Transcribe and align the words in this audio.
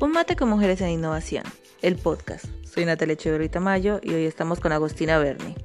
Un 0.00 0.12
mate 0.12 0.36
con 0.36 0.48
mujeres 0.48 0.80
en 0.80 0.90
innovación, 0.90 1.42
el 1.82 1.96
podcast. 1.96 2.44
Soy 2.62 2.84
Natalia 2.84 3.14
Echeverri 3.14 3.50
Mayo 3.58 3.98
y 4.00 4.14
hoy 4.14 4.26
estamos 4.26 4.60
con 4.60 4.70
Agustina 4.70 5.18
Berni. 5.18 5.56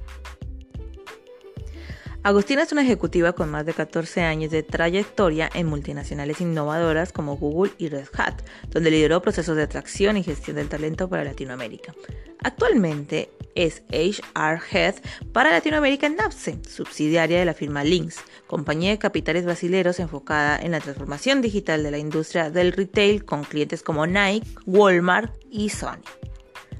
Agustina 2.24 2.62
es 2.62 2.72
una 2.72 2.80
ejecutiva 2.80 3.34
con 3.34 3.50
más 3.50 3.66
de 3.66 3.74
14 3.74 4.22
años 4.22 4.50
de 4.50 4.62
trayectoria 4.62 5.50
en 5.52 5.66
multinacionales 5.66 6.40
innovadoras 6.40 7.12
como 7.12 7.36
Google 7.36 7.72
y 7.76 7.90
Red 7.90 8.08
Hat, 8.16 8.40
donde 8.70 8.90
lideró 8.90 9.20
procesos 9.20 9.58
de 9.58 9.64
atracción 9.64 10.16
y 10.16 10.22
gestión 10.22 10.56
del 10.56 10.70
talento 10.70 11.06
para 11.10 11.22
Latinoamérica. 11.22 11.94
Actualmente 12.42 13.28
es 13.54 13.82
HR 13.90 14.58
Head 14.72 14.94
para 15.34 15.50
Latinoamérica 15.50 16.06
en 16.06 16.16
NAPSE, 16.16 16.60
subsidiaria 16.66 17.38
de 17.38 17.44
la 17.44 17.52
firma 17.52 17.84
Lynx, 17.84 18.16
compañía 18.46 18.92
de 18.92 18.98
capitales 18.98 19.44
brasileños 19.44 20.00
enfocada 20.00 20.58
en 20.58 20.70
la 20.70 20.80
transformación 20.80 21.42
digital 21.42 21.82
de 21.82 21.90
la 21.90 21.98
industria 21.98 22.48
del 22.48 22.72
retail 22.72 23.26
con 23.26 23.44
clientes 23.44 23.82
como 23.82 24.06
Nike, 24.06 24.48
Walmart 24.64 25.30
y 25.50 25.68
Sony. 25.68 26.00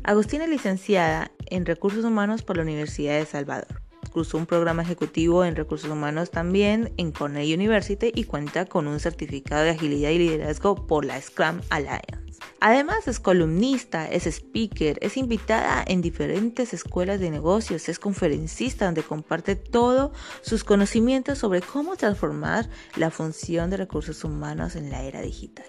Agustina 0.05 0.45
es 0.45 0.51
licenciada 0.51 1.31
en 1.51 1.67
Recursos 1.67 2.03
Humanos 2.03 2.43
por 2.43 2.57
la 2.57 2.63
Universidad 2.63 3.19
de 3.19 3.27
Salvador 3.27 3.84
cursó 4.15 4.39
un 4.39 4.47
programa 4.47 4.83
ejecutivo 4.83 5.45
en 5.45 5.57
recursos 5.57 5.91
humanos 5.91 6.31
también 6.31 6.95
en 6.99 7.11
Cornell 7.11 7.53
University 7.53 8.13
y 8.15 8.25
cuenta 8.25 8.65
con 8.65 8.87
un 8.87 9.01
certificado 9.01 9.65
de 9.65 9.71
agilidad 9.71 10.11
y 10.11 10.19
liderazgo 10.19 10.87
por 10.87 11.05
la 11.05 11.21
Scrum 11.21 11.61
Alliance. 11.69 12.23
Además 12.61 13.09
es 13.09 13.19
columnista, 13.19 14.09
es 14.09 14.27
speaker, 14.27 14.99
es 15.03 15.17
invitada 15.17 15.85
en 15.87 16.01
diferentes 16.01 16.73
escuelas 16.73 17.19
de 17.19 17.31
negocios, 17.31 17.89
es 17.89 17.99
conferencista 17.99 18.85
donde 18.85 19.03
comparte 19.03 19.57
todos 19.57 20.13
sus 20.43 20.63
conocimientos 20.63 21.39
sobre 21.39 21.61
cómo 21.61 21.97
transformar 21.97 22.71
la 22.97 23.11
función 23.11 23.69
de 23.69 23.79
recursos 23.79 24.23
humanos 24.23 24.77
en 24.77 24.91
la 24.91 25.03
era 25.03 25.23
digital. 25.23 25.67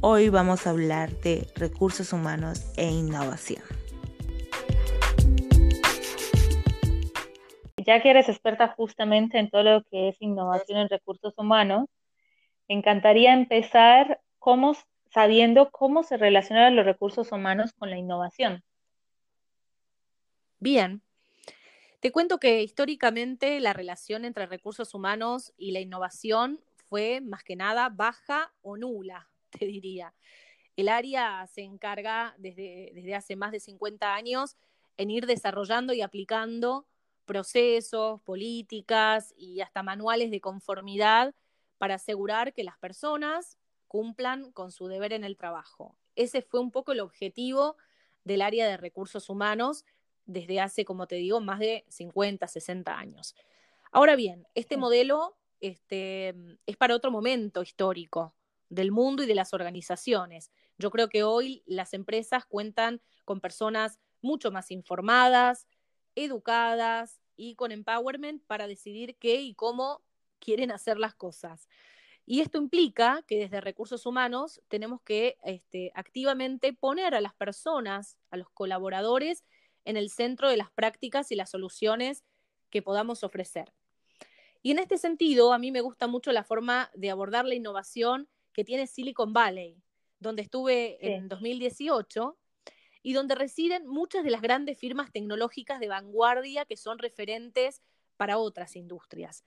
Hoy 0.00 0.30
vamos 0.30 0.66
a 0.66 0.70
hablar 0.70 1.20
de 1.20 1.46
recursos 1.54 2.14
humanos 2.14 2.62
e 2.76 2.90
innovación. 2.90 3.83
Ya 7.84 8.00
que 8.00 8.10
eres 8.10 8.28
experta 8.28 8.68
justamente 8.68 9.38
en 9.38 9.50
todo 9.50 9.62
lo 9.62 9.82
que 9.84 10.08
es 10.08 10.16
innovación 10.20 10.78
en 10.78 10.88
recursos 10.88 11.34
humanos, 11.36 11.86
me 12.68 12.76
encantaría 12.76 13.32
empezar 13.32 14.20
sabiendo 15.10 15.70
cómo 15.70 16.02
se 16.02 16.16
relacionan 16.16 16.76
los 16.76 16.84
recursos 16.84 17.32
humanos 17.32 17.72
con 17.72 17.90
la 17.90 17.96
innovación. 17.96 18.62
Bien. 20.58 21.02
Te 22.00 22.12
cuento 22.12 22.38
que 22.38 22.62
históricamente 22.62 23.60
la 23.60 23.72
relación 23.72 24.24
entre 24.24 24.46
recursos 24.46 24.92
humanos 24.92 25.54
y 25.56 25.72
la 25.72 25.80
innovación 25.80 26.60
fue 26.88 27.20
más 27.22 27.42
que 27.44 27.56
nada 27.56 27.88
baja 27.88 28.52
o 28.60 28.76
nula, 28.76 29.28
te 29.50 29.66
diría. 29.66 30.14
El 30.76 30.88
área 30.88 31.46
se 31.46 31.62
encarga 31.62 32.34
desde, 32.38 32.90
desde 32.94 33.14
hace 33.14 33.36
más 33.36 33.52
de 33.52 33.60
50 33.60 34.14
años 34.14 34.56
en 34.96 35.10
ir 35.10 35.26
desarrollando 35.26 35.92
y 35.92 36.02
aplicando 36.02 36.86
procesos, 37.24 38.20
políticas 38.22 39.34
y 39.36 39.60
hasta 39.60 39.82
manuales 39.82 40.30
de 40.30 40.40
conformidad 40.40 41.34
para 41.78 41.96
asegurar 41.96 42.52
que 42.52 42.64
las 42.64 42.78
personas 42.78 43.58
cumplan 43.88 44.52
con 44.52 44.72
su 44.72 44.88
deber 44.88 45.12
en 45.12 45.24
el 45.24 45.36
trabajo. 45.36 45.96
Ese 46.16 46.42
fue 46.42 46.60
un 46.60 46.70
poco 46.70 46.92
el 46.92 47.00
objetivo 47.00 47.76
del 48.24 48.42
área 48.42 48.66
de 48.66 48.76
recursos 48.76 49.28
humanos 49.28 49.84
desde 50.26 50.60
hace, 50.60 50.84
como 50.84 51.06
te 51.06 51.16
digo, 51.16 51.40
más 51.40 51.58
de 51.58 51.84
50, 51.88 52.46
60 52.46 52.96
años. 52.96 53.34
Ahora 53.92 54.16
bien, 54.16 54.46
este 54.54 54.76
modelo 54.76 55.36
este, 55.60 56.34
es 56.66 56.76
para 56.76 56.96
otro 56.96 57.10
momento 57.10 57.62
histórico 57.62 58.34
del 58.68 58.90
mundo 58.90 59.22
y 59.22 59.26
de 59.26 59.34
las 59.34 59.54
organizaciones. 59.54 60.50
Yo 60.78 60.90
creo 60.90 61.08
que 61.08 61.22
hoy 61.22 61.62
las 61.66 61.94
empresas 61.94 62.44
cuentan 62.46 63.00
con 63.24 63.40
personas 63.40 64.00
mucho 64.20 64.50
más 64.50 64.70
informadas, 64.70 65.66
educadas 66.16 67.20
y 67.36 67.54
con 67.56 67.72
empowerment 67.72 68.42
para 68.46 68.66
decidir 68.66 69.16
qué 69.16 69.40
y 69.42 69.54
cómo 69.54 70.02
quieren 70.38 70.70
hacer 70.70 70.98
las 70.98 71.14
cosas. 71.14 71.68
Y 72.26 72.40
esto 72.40 72.58
implica 72.58 73.22
que 73.26 73.38
desde 73.38 73.60
recursos 73.60 74.06
humanos 74.06 74.62
tenemos 74.68 75.02
que 75.02 75.36
este, 75.44 75.92
activamente 75.94 76.72
poner 76.72 77.14
a 77.14 77.20
las 77.20 77.34
personas, 77.34 78.16
a 78.30 78.36
los 78.36 78.48
colaboradores, 78.50 79.44
en 79.84 79.96
el 79.96 80.08
centro 80.08 80.48
de 80.48 80.56
las 80.56 80.70
prácticas 80.70 81.30
y 81.30 81.36
las 81.36 81.50
soluciones 81.50 82.24
que 82.70 82.80
podamos 82.80 83.22
ofrecer. 83.24 83.72
Y 84.62 84.70
en 84.70 84.78
este 84.78 84.96
sentido, 84.96 85.52
a 85.52 85.58
mí 85.58 85.70
me 85.70 85.82
gusta 85.82 86.06
mucho 86.06 86.32
la 86.32 86.44
forma 86.44 86.90
de 86.94 87.10
abordar 87.10 87.44
la 87.44 87.54
innovación 87.54 88.28
que 88.54 88.64
tiene 88.64 88.86
Silicon 88.86 89.34
Valley, 89.34 89.82
donde 90.18 90.40
estuve 90.40 91.14
en 91.14 91.28
2018 91.28 92.38
y 93.04 93.12
donde 93.12 93.34
residen 93.34 93.86
muchas 93.86 94.24
de 94.24 94.30
las 94.30 94.40
grandes 94.40 94.78
firmas 94.78 95.12
tecnológicas 95.12 95.78
de 95.78 95.88
vanguardia 95.88 96.64
que 96.64 96.78
son 96.78 96.98
referentes 96.98 97.82
para 98.16 98.38
otras 98.38 98.76
industrias. 98.76 99.44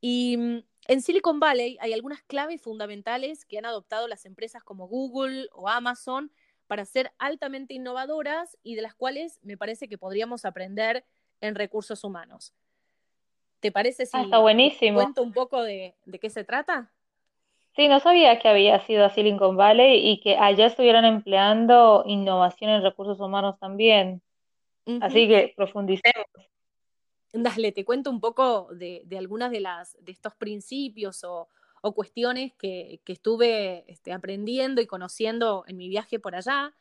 Y 0.00 0.36
mm, 0.36 0.64
en 0.88 1.00
Silicon 1.00 1.38
Valley 1.38 1.78
hay 1.80 1.92
algunas 1.92 2.22
claves 2.22 2.60
fundamentales 2.60 3.44
que 3.44 3.58
han 3.58 3.66
adoptado 3.66 4.08
las 4.08 4.26
empresas 4.26 4.64
como 4.64 4.88
Google 4.88 5.48
o 5.52 5.68
Amazon 5.68 6.32
para 6.66 6.84
ser 6.84 7.12
altamente 7.18 7.72
innovadoras 7.72 8.58
y 8.64 8.74
de 8.74 8.82
las 8.82 8.96
cuales 8.96 9.38
me 9.42 9.56
parece 9.56 9.88
que 9.88 9.96
podríamos 9.96 10.44
aprender 10.44 11.04
en 11.40 11.54
recursos 11.54 12.02
humanos. 12.02 12.52
¿Te 13.60 13.70
parece 13.70 14.06
si 14.06 14.16
ah, 14.32 14.38
buenísimo. 14.38 14.96
cuento 14.98 15.22
un 15.22 15.32
poco 15.32 15.62
de, 15.62 15.94
de 16.04 16.18
qué 16.18 16.30
se 16.30 16.42
trata? 16.42 16.90
Sí, 17.74 17.88
no 17.88 18.00
sabía 18.00 18.38
que 18.38 18.48
había 18.48 18.80
sido 18.80 19.04
a 19.06 19.10
Silicon 19.10 19.56
Valley 19.56 20.06
y 20.06 20.20
que 20.20 20.36
allá 20.36 20.66
estuvieran 20.66 21.06
empleando 21.06 22.04
innovación 22.06 22.70
en 22.70 22.82
recursos 22.82 23.18
humanos 23.18 23.58
también. 23.58 24.20
Así 25.00 25.26
que 25.26 25.54
profundicemos. 25.56 26.26
Dale, 27.32 27.72
te 27.72 27.84
cuento 27.84 28.10
un 28.10 28.20
poco 28.20 28.68
de, 28.74 29.02
de 29.06 29.16
algunas 29.16 29.50
de, 29.50 29.60
las, 29.60 29.96
de 30.04 30.12
estos 30.12 30.34
principios 30.34 31.24
o, 31.24 31.48
o 31.80 31.94
cuestiones 31.94 32.52
que, 32.58 33.00
que 33.04 33.14
estuve 33.14 33.90
este, 33.90 34.12
aprendiendo 34.12 34.82
y 34.82 34.86
conociendo 34.86 35.64
en 35.66 35.78
mi 35.78 35.88
viaje 35.88 36.18
por 36.18 36.34
allá. 36.34 36.74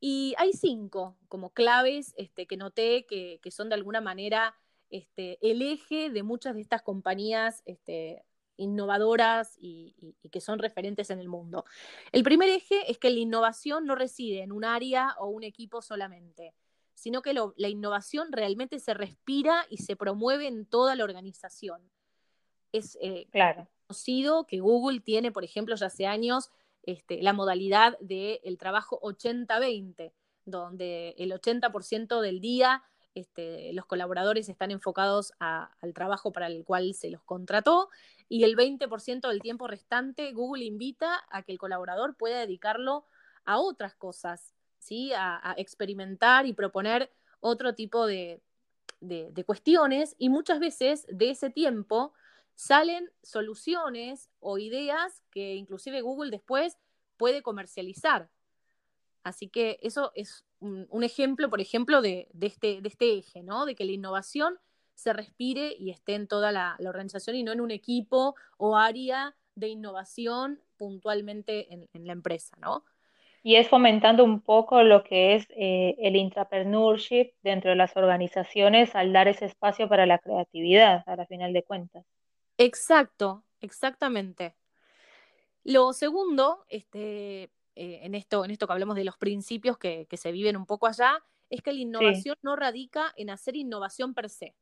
Y 0.00 0.34
hay 0.38 0.54
cinco 0.54 1.18
como 1.28 1.50
claves 1.50 2.14
este, 2.16 2.46
que 2.46 2.56
noté 2.56 3.04
que, 3.04 3.40
que, 3.42 3.50
son 3.50 3.68
de 3.68 3.74
alguna 3.74 4.00
manera 4.00 4.54
este, 4.88 5.38
el 5.42 5.60
eje 5.60 6.08
de 6.08 6.22
muchas 6.22 6.54
de 6.54 6.62
estas 6.62 6.80
compañías 6.80 7.62
este, 7.66 8.24
innovadoras 8.60 9.56
y, 9.58 10.14
que 10.30 10.40
son 10.40 10.58
referentes 10.58 11.10
en 11.10 11.18
el 11.18 11.28
mundo. 11.28 11.64
El 12.12 12.22
primer 12.22 12.48
eje 12.48 12.90
es 12.90 12.98
que 12.98 13.10
la 13.10 13.18
innovación 13.18 13.84
no 13.86 13.94
reside 13.94 14.42
en 14.42 14.52
un 14.52 14.64
área 14.64 15.14
o 15.18 15.28
un 15.28 15.42
equipo 15.42 15.82
solamente, 15.82 16.54
sino 16.94 17.22
que 17.22 17.34
la 17.34 17.68
innovación 17.68 18.32
realmente 18.32 18.78
se 18.78 18.94
respira 18.94 19.64
y 19.70 19.78
se 19.78 19.96
promueve 19.96 20.46
en 20.46 20.66
toda 20.66 20.94
la 20.96 21.04
organización. 21.04 21.90
Es 22.72 22.98
eh, 23.00 23.26
claro. 23.30 23.68
conocido 23.86 24.46
que 24.46 24.60
Google 24.60 25.00
tiene, 25.00 25.32
por 25.32 25.44
ejemplo, 25.44 25.74
ya 25.74 25.86
hace 25.86 26.06
años 26.06 26.50
este, 26.82 27.22
la 27.22 27.32
modalidad 27.32 27.98
del 28.00 28.58
trabajo 28.58 29.00
80-20, 29.00 30.12
donde 30.44 31.14
el 31.18 31.32
80% 31.32 32.20
del 32.20 32.40
día 32.40 32.82
este, 33.14 33.72
los 33.72 33.86
colaboradores 33.86 34.48
están 34.48 34.70
enfocados 34.70 35.32
al 35.38 35.94
trabajo 35.94 36.32
para 36.32 36.46
el 36.46 36.64
cual 36.64 36.94
se 36.94 37.10
los 37.10 37.22
contrató 37.22 37.88
y 38.28 38.44
el 38.44 38.56
20% 38.56 39.28
del 39.28 39.40
tiempo 39.40 39.66
restante 39.66 40.32
Google 40.32 40.64
invita 40.64 41.20
a 41.30 41.42
que 41.42 41.52
el 41.52 41.58
colaborador 41.58 42.16
pueda 42.16 42.38
dedicarlo 42.40 43.04
a 43.44 43.58
otras 43.58 43.94
cosas, 43.96 44.54
¿sí? 44.78 45.12
a, 45.16 45.54
experimentar 45.56 46.46
y 46.46 46.52
proponer 46.52 47.10
otro 47.40 47.74
tipo 47.74 48.06
de, 48.06 48.40
de, 49.00 49.44
cuestiones 49.44 50.14
y 50.18 50.28
muchas 50.28 50.60
veces 50.60 51.06
de 51.10 51.30
ese 51.30 51.50
tiempo 51.50 52.12
salen 52.54 53.10
soluciones 53.22 54.30
o 54.38 54.58
ideas 54.58 55.22
que 55.30 55.54
inclusive 55.54 56.02
Google 56.02 56.30
después 56.30 56.78
puede 57.16 57.42
comercializar. 57.42 58.28
Así 59.24 59.48
que 59.48 59.78
eso 59.82 60.12
es 60.14 60.44
un, 60.60 61.04
ejemplo, 61.04 61.48
por 61.48 61.60
ejemplo, 61.60 62.02
de, 62.02 62.28
este, 62.40 62.80
de 62.80 62.88
este 62.88 63.14
eje, 63.18 63.42
¿no? 63.42 63.66
De 63.66 63.74
que 63.74 63.84
la 63.84 63.92
innovación 63.92 64.58
se 64.94 65.12
respire 65.12 65.74
y 65.78 65.90
esté 65.90 66.14
en 66.14 66.28
toda 66.28 66.52
la, 66.52 66.76
organización 66.86 67.36
y 67.36 67.42
no 67.42 67.52
en 67.52 67.60
un 67.60 67.70
equipo 67.70 68.34
o 68.58 68.76
área 68.76 69.34
de 69.54 69.68
innovación 69.68 70.60
puntualmente 70.76 71.68
en, 71.72 72.06
la 72.06 72.12
empresa, 72.12 72.56
¿no? 72.60 72.84
Y 73.42 73.56
es 73.56 73.68
fomentando 73.68 74.22
un 74.22 74.42
poco 74.42 74.82
lo 74.82 75.02
que 75.02 75.34
es 75.34 75.46
eh, 75.50 75.96
el 75.98 76.16
intrapreneurship 76.16 77.32
dentro 77.42 77.70
de 77.70 77.76
las 77.76 77.96
organizaciones 77.96 78.94
al 78.94 79.14
dar 79.14 79.28
ese 79.28 79.46
espacio 79.46 79.88
para 79.88 80.04
la 80.04 80.18
creatividad, 80.18 81.04
a 81.06 81.16
la 81.16 81.26
final 81.26 81.54
de 81.54 81.62
cuentas. 81.62 82.04
Exacto, 82.58 83.44
exactamente. 83.62 84.54
Lo 85.64 85.94
segundo, 85.94 86.64
este, 86.68 87.50
eh, 87.74 88.00
en, 88.02 88.14
esto, 88.14 88.44
en 88.44 88.50
esto 88.50 88.66
que 88.66 88.72
hablamos 88.72 88.96
de 88.96 89.04
los 89.04 89.16
principios 89.16 89.78
que, 89.78 90.06
se 90.12 90.32
viven 90.32 90.56
un 90.56 90.66
poco 90.66 90.86
allá, 90.86 91.22
es 91.48 91.62
que 91.62 91.72
la 91.72 91.80
innovación 91.80 92.36
no 92.42 92.56
radica 92.56 93.12
en 93.16 93.30
hacer 93.30 93.56
innovación 93.56 94.14
per 94.14 94.28
se, 94.28 94.54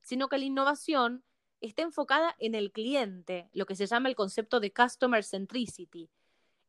sino 0.00 0.28
que 0.28 0.38
la 0.38 0.44
innovación 0.44 1.24
está 1.60 1.82
enfocada 1.82 2.34
en 2.38 2.54
el 2.54 2.72
cliente, 2.72 3.48
lo 3.52 3.66
que 3.66 3.76
se 3.76 3.86
llama 3.86 4.08
el 4.08 4.16
concepto 4.16 4.58
de 4.60 4.72
customer 4.72 5.22
centricity. 5.22 6.10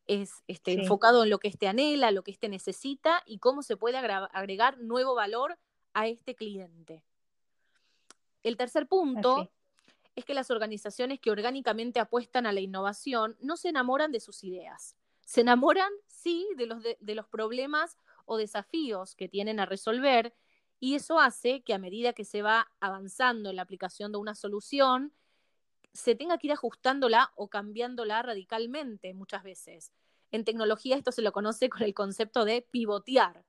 es 0.06 0.44
este, 0.46 0.72
enfocado 0.74 1.24
en 1.24 1.30
lo 1.30 1.38
que 1.38 1.48
éste 1.48 1.66
anhela, 1.66 2.10
lo 2.10 2.22
que 2.22 2.30
éste 2.30 2.48
necesita 2.48 3.22
y 3.26 3.38
cómo 3.38 3.62
se 3.62 3.76
puede 3.76 3.96
agregar 3.96 4.78
nuevo 4.78 5.14
valor 5.14 5.58
a 5.94 6.06
este 6.06 6.34
cliente. 6.34 7.02
El 8.42 8.56
tercer 8.58 8.86
punto 8.86 9.50
es 10.14 10.24
que 10.24 10.34
las 10.34 10.50
organizaciones 10.50 11.18
que 11.18 11.30
orgánicamente 11.30 11.98
apuestan 11.98 12.46
a 12.46 12.52
la 12.52 12.60
innovación 12.60 13.36
no 13.40 13.56
se 13.56 13.70
enamoran 13.70 14.12
de 14.12 14.20
sus 14.20 14.44
ideas. 14.44 14.96
Se 15.24 15.40
enamoran, 15.40 15.90
sí, 16.06 16.48
de 16.56 16.66
los, 16.66 16.82
de 16.82 17.14
los 17.14 17.26
problemas 17.28 17.98
o 18.26 18.36
desafíos 18.36 19.14
que 19.14 19.28
tienen 19.28 19.60
a 19.60 19.66
resolver 19.66 20.34
y 20.80 20.96
eso 20.96 21.18
hace 21.18 21.62
que 21.62 21.72
a 21.72 21.78
medida 21.78 22.12
que 22.12 22.24
se 22.24 22.42
va 22.42 22.70
avanzando 22.80 23.50
en 23.50 23.56
la 23.56 23.62
aplicación 23.62 24.12
de 24.12 24.18
una 24.18 24.34
solución, 24.34 25.14
se 25.94 26.14
tenga 26.14 26.36
que 26.38 26.48
ir 26.48 26.52
ajustándola 26.52 27.32
o 27.36 27.48
cambiándola 27.48 28.20
radicalmente 28.20 29.14
muchas 29.14 29.42
veces. 29.44 29.92
En 30.30 30.44
tecnología 30.44 30.96
esto 30.96 31.12
se 31.12 31.22
lo 31.22 31.32
conoce 31.32 31.70
con 31.70 31.82
el 31.82 31.94
concepto 31.94 32.44
de 32.44 32.62
pivotear, 32.62 33.44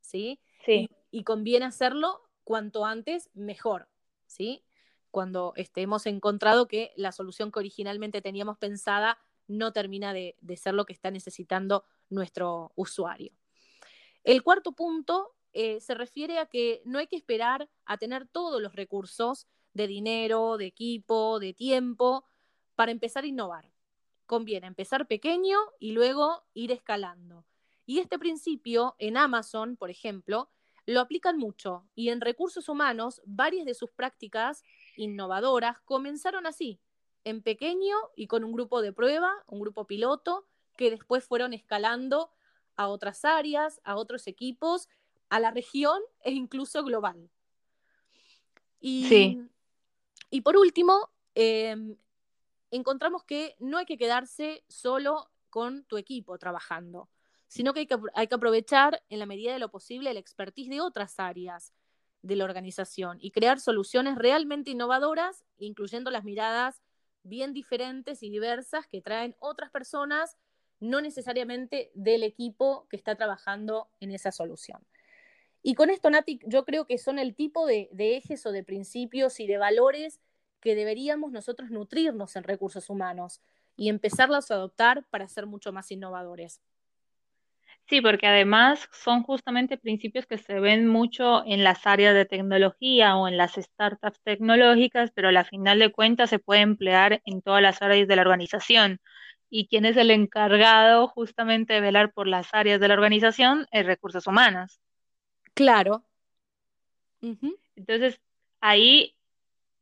¿sí? 0.00 0.40
Sí. 0.64 0.88
Y, 1.10 1.24
conviene 1.24 1.66
hacerlo 1.66 2.22
cuanto 2.44 2.84
antes 2.84 3.30
mejor, 3.34 3.88
¿sí? 4.26 4.64
Cuando 5.10 5.52
este, 5.56 5.82
hemos 5.82 6.06
encontrado 6.06 6.66
que 6.66 6.92
la 6.96 7.12
solución 7.12 7.52
que 7.52 7.58
originalmente 7.58 8.22
teníamos 8.22 8.58
pensada 8.58 9.18
no 9.50 9.72
termina 9.72 10.14
de, 10.14 10.36
ser 10.56 10.74
lo 10.74 10.86
que 10.86 10.92
está 10.92 11.10
necesitando 11.10 11.84
nuestro 12.08 12.72
usuario. 12.76 13.32
El 14.22 14.42
cuarto 14.42 14.72
punto 14.72 15.34
eh, 15.52 15.80
se 15.80 15.94
refiere 15.94 16.38
a 16.38 16.46
que 16.46 16.82
no 16.84 16.98
hay 16.98 17.08
que 17.08 17.16
esperar 17.16 17.68
a 17.84 17.96
tener 17.96 18.28
todos 18.28 18.62
los 18.62 18.74
recursos 18.74 19.48
de 19.74 19.86
dinero, 19.86 20.56
de 20.56 20.66
equipo, 20.66 21.40
de 21.40 21.52
tiempo, 21.52 22.24
para 22.76 22.92
empezar 22.92 23.24
a 23.24 23.26
innovar. 23.26 23.70
Conviene 24.26 24.68
empezar 24.68 25.08
pequeño 25.08 25.58
y 25.80 25.92
luego 25.92 26.44
ir 26.54 26.70
escalando. 26.70 27.44
Y 27.86 27.98
este 27.98 28.18
principio 28.20 28.94
en 28.98 29.16
Amazon, 29.16 29.76
por 29.76 29.90
ejemplo, 29.90 30.48
lo 30.86 31.00
aplican 31.00 31.38
mucho 31.38 31.88
y 31.94 32.10
en 32.10 32.20
recursos 32.20 32.68
humanos 32.68 33.20
varias 33.24 33.66
de 33.66 33.74
sus 33.74 33.90
prácticas 33.90 34.62
innovadoras 34.96 35.80
comenzaron 35.80 36.46
así, 36.46 36.80
en 37.24 37.42
pequeño 37.42 37.96
y 38.16 38.26
con 38.26 38.44
un 38.44 38.52
grupo 38.52 38.82
de 38.82 38.92
prueba, 38.92 39.32
un 39.46 39.60
grupo 39.60 39.86
piloto, 39.86 40.46
que 40.76 40.90
después 40.90 41.24
fueron 41.24 41.52
escalando 41.52 42.30
a 42.76 42.88
otras 42.88 43.24
áreas, 43.24 43.80
a 43.84 43.96
otros 43.96 44.26
equipos, 44.26 44.88
a 45.28 45.40
la 45.40 45.50
región 45.50 46.00
e 46.22 46.32
incluso 46.32 46.82
global. 46.84 47.30
Y, 48.80 49.08
sí. 49.08 49.48
y 50.30 50.40
por 50.40 50.56
último, 50.56 51.10
em, 51.34 51.96
encontramos 52.70 53.24
que 53.24 53.56
no 53.58 53.76
hay 53.76 53.84
que 53.84 53.98
quedarse 53.98 54.64
solo 54.68 55.30
con 55.50 55.84
tu 55.84 55.98
equipo 55.98 56.38
trabajando, 56.38 57.10
sino 57.46 57.74
que 57.74 57.80
hay, 57.80 57.86
que 57.86 57.98
hay 58.14 58.26
que 58.28 58.34
aprovechar 58.34 59.02
en 59.10 59.18
la 59.18 59.26
medida 59.26 59.52
de 59.52 59.58
lo 59.58 59.70
posible 59.70 60.10
el 60.10 60.16
expertise 60.16 60.70
de 60.70 60.80
otras 60.80 61.18
áreas 61.18 61.74
de 62.22 62.36
la 62.36 62.44
organización 62.44 63.18
y 63.20 63.32
crear 63.32 63.60
soluciones 63.60 64.16
realmente 64.16 64.70
innovadoras, 64.70 65.44
incluyendo 65.58 66.10
las 66.10 66.24
miradas 66.24 66.80
bien 67.22 67.52
diferentes 67.52 68.22
y 68.22 68.30
diversas 68.30 68.86
que 68.86 69.00
traen 69.00 69.36
otras 69.38 69.70
personas 69.70 70.36
no 70.80 71.00
necesariamente 71.00 71.90
del 71.94 72.22
equipo 72.22 72.86
que 72.88 72.96
está 72.96 73.14
trabajando 73.14 73.90
en 74.00 74.12
esa 74.12 74.32
solución. 74.32 74.84
Y 75.62 75.74
con 75.74 75.90
esto, 75.90 76.08
Nati, 76.08 76.40
yo 76.46 76.64
creo 76.64 76.86
que 76.86 76.96
son 76.96 77.18
el 77.18 77.34
tipo 77.34 77.66
de, 77.66 77.90
ejes 77.98 78.46
o 78.46 78.52
de 78.52 78.64
principios 78.64 79.40
y 79.40 79.46
de 79.46 79.58
valores 79.58 80.20
que 80.60 80.74
deberíamos 80.74 81.32
nosotros 81.32 81.70
nutrirnos 81.70 82.34
en 82.36 82.44
recursos 82.44 82.88
humanos 82.88 83.42
y 83.76 83.88
empezarlos 83.88 84.50
a 84.50 84.54
adoptar 84.54 85.04
para 85.10 85.28
ser 85.28 85.46
mucho 85.46 85.72
más 85.72 85.90
innovadores. 85.90 86.60
Sí, 87.90 88.00
porque 88.00 88.28
además 88.28 88.88
son 88.92 89.24
justamente 89.24 89.76
principios 89.76 90.24
que 90.24 90.38
se 90.38 90.60
ven 90.60 90.86
mucho 90.86 91.44
en 91.44 91.64
las 91.64 91.88
áreas 91.88 92.14
de 92.14 92.24
tecnología 92.24 93.16
o 93.16 93.26
en 93.26 93.36
las 93.36 93.54
startups 93.54 94.20
tecnológicas, 94.22 95.10
pero 95.12 95.28
a 95.28 95.32
la 95.32 95.42
final 95.42 95.80
de 95.80 95.90
cuentas 95.90 96.30
se 96.30 96.38
puede 96.38 96.60
emplear 96.60 97.20
en 97.24 97.42
todas 97.42 97.60
las 97.60 97.82
áreas 97.82 98.06
de 98.06 98.14
la 98.14 98.22
organización 98.22 99.00
y 99.50 99.66
quién 99.66 99.86
es 99.86 99.96
el 99.96 100.12
encargado 100.12 101.08
justamente 101.08 101.74
de 101.74 101.80
velar 101.80 102.12
por 102.12 102.28
las 102.28 102.54
áreas 102.54 102.78
de 102.78 102.86
la 102.86 102.94
organización 102.94 103.66
es 103.72 103.84
recursos 103.84 104.28
humanos. 104.28 104.78
Claro. 105.54 106.04
Entonces, 107.74 108.20
ahí, 108.60 109.16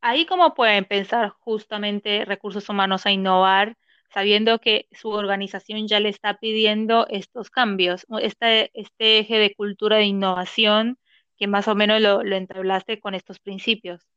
ahí 0.00 0.25
cómo 0.25 0.55
pueden 0.55 0.87
pensar 0.87 1.28
justamente 1.28 2.25
recursos 2.25 2.70
humanos 2.70 3.05
a 3.05 3.10
innovar, 3.10 3.76
sabiendo 4.12 4.58
que 4.58 4.88
su 4.93 5.10
organización 5.10 5.87
ya 5.87 6.00
le 6.00 6.08
está 6.08 6.38
pidiendo 6.38 7.06
estos 7.08 7.50
cambios, 7.50 8.06
este, 8.20 8.70
este 8.75 9.19
eje 9.19 9.38
de 9.38 9.55
cultura 9.55 9.96
de 9.96 10.05
innovación 10.05 10.99
que 11.37 11.46
más 11.46 11.69
o 11.69 11.75
menos 11.75 12.00
lo, 12.00 12.22
lo 12.25 12.37
entablaste 12.37 13.00
con 13.00 13.14
estos 13.14 13.38
principios. 13.38 14.08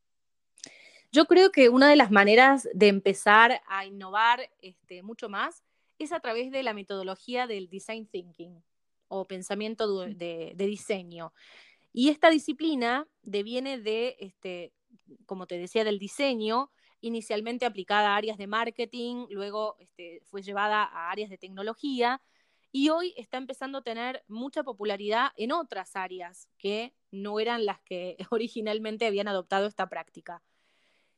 Yo 1.12 1.26
creo 1.26 1.52
que 1.52 1.68
una 1.68 1.90
de 1.90 1.98
las 1.98 2.10
maneras 2.10 2.70
de 2.74 2.88
empezar 2.88 3.62
a 3.68 3.86
innovar 3.86 4.50
este, 4.62 5.04
mucho 5.04 5.28
más 5.28 5.64
es 6.00 6.14
a 6.14 6.22
través 6.22 6.52
de 6.52 6.64
la 6.64 6.74
metodología 6.74 7.48
del 7.48 7.70
design 7.70 8.08
thinking 8.08 8.64
o 9.10 9.26
pensamiento 9.26 10.06
de, 10.08 10.54
diseño. 10.58 11.34
Y 11.92 12.10
esta 12.10 12.30
disciplina 12.30 13.08
deviene 13.24 13.78
de, 13.78 14.16
este, 14.20 14.72
como 15.26 15.48
te 15.48 15.58
decía, 15.58 15.84
del 15.84 16.00
diseño, 16.00 16.72
inicialmente 17.02 17.66
aplicada 17.66 18.14
a 18.14 18.18
áreas 18.18 18.38
de 18.38 18.48
marketing, 18.48 19.28
luego 19.30 19.76
este, 19.80 20.22
fue 20.26 20.42
llevada 20.42 20.84
a 20.84 21.12
áreas 21.12 21.30
de 21.30 21.38
tecnología 21.38 22.22
y 22.72 22.90
hoy 22.90 23.14
está 23.18 23.38
empezando 23.38 23.80
a 23.80 23.84
tener 23.84 24.24
mucha 24.28 24.64
popularidad 24.64 25.32
en 25.36 25.52
otras 25.52 25.96
áreas 25.96 26.48
que 26.58 26.94
no 27.12 27.40
eran 27.40 27.66
las 27.66 27.82
que 27.82 28.18
originalmente 28.32 29.06
habían 29.06 29.28
adoptado 29.28 29.68
esta 29.68 29.88
práctica. 29.90 30.42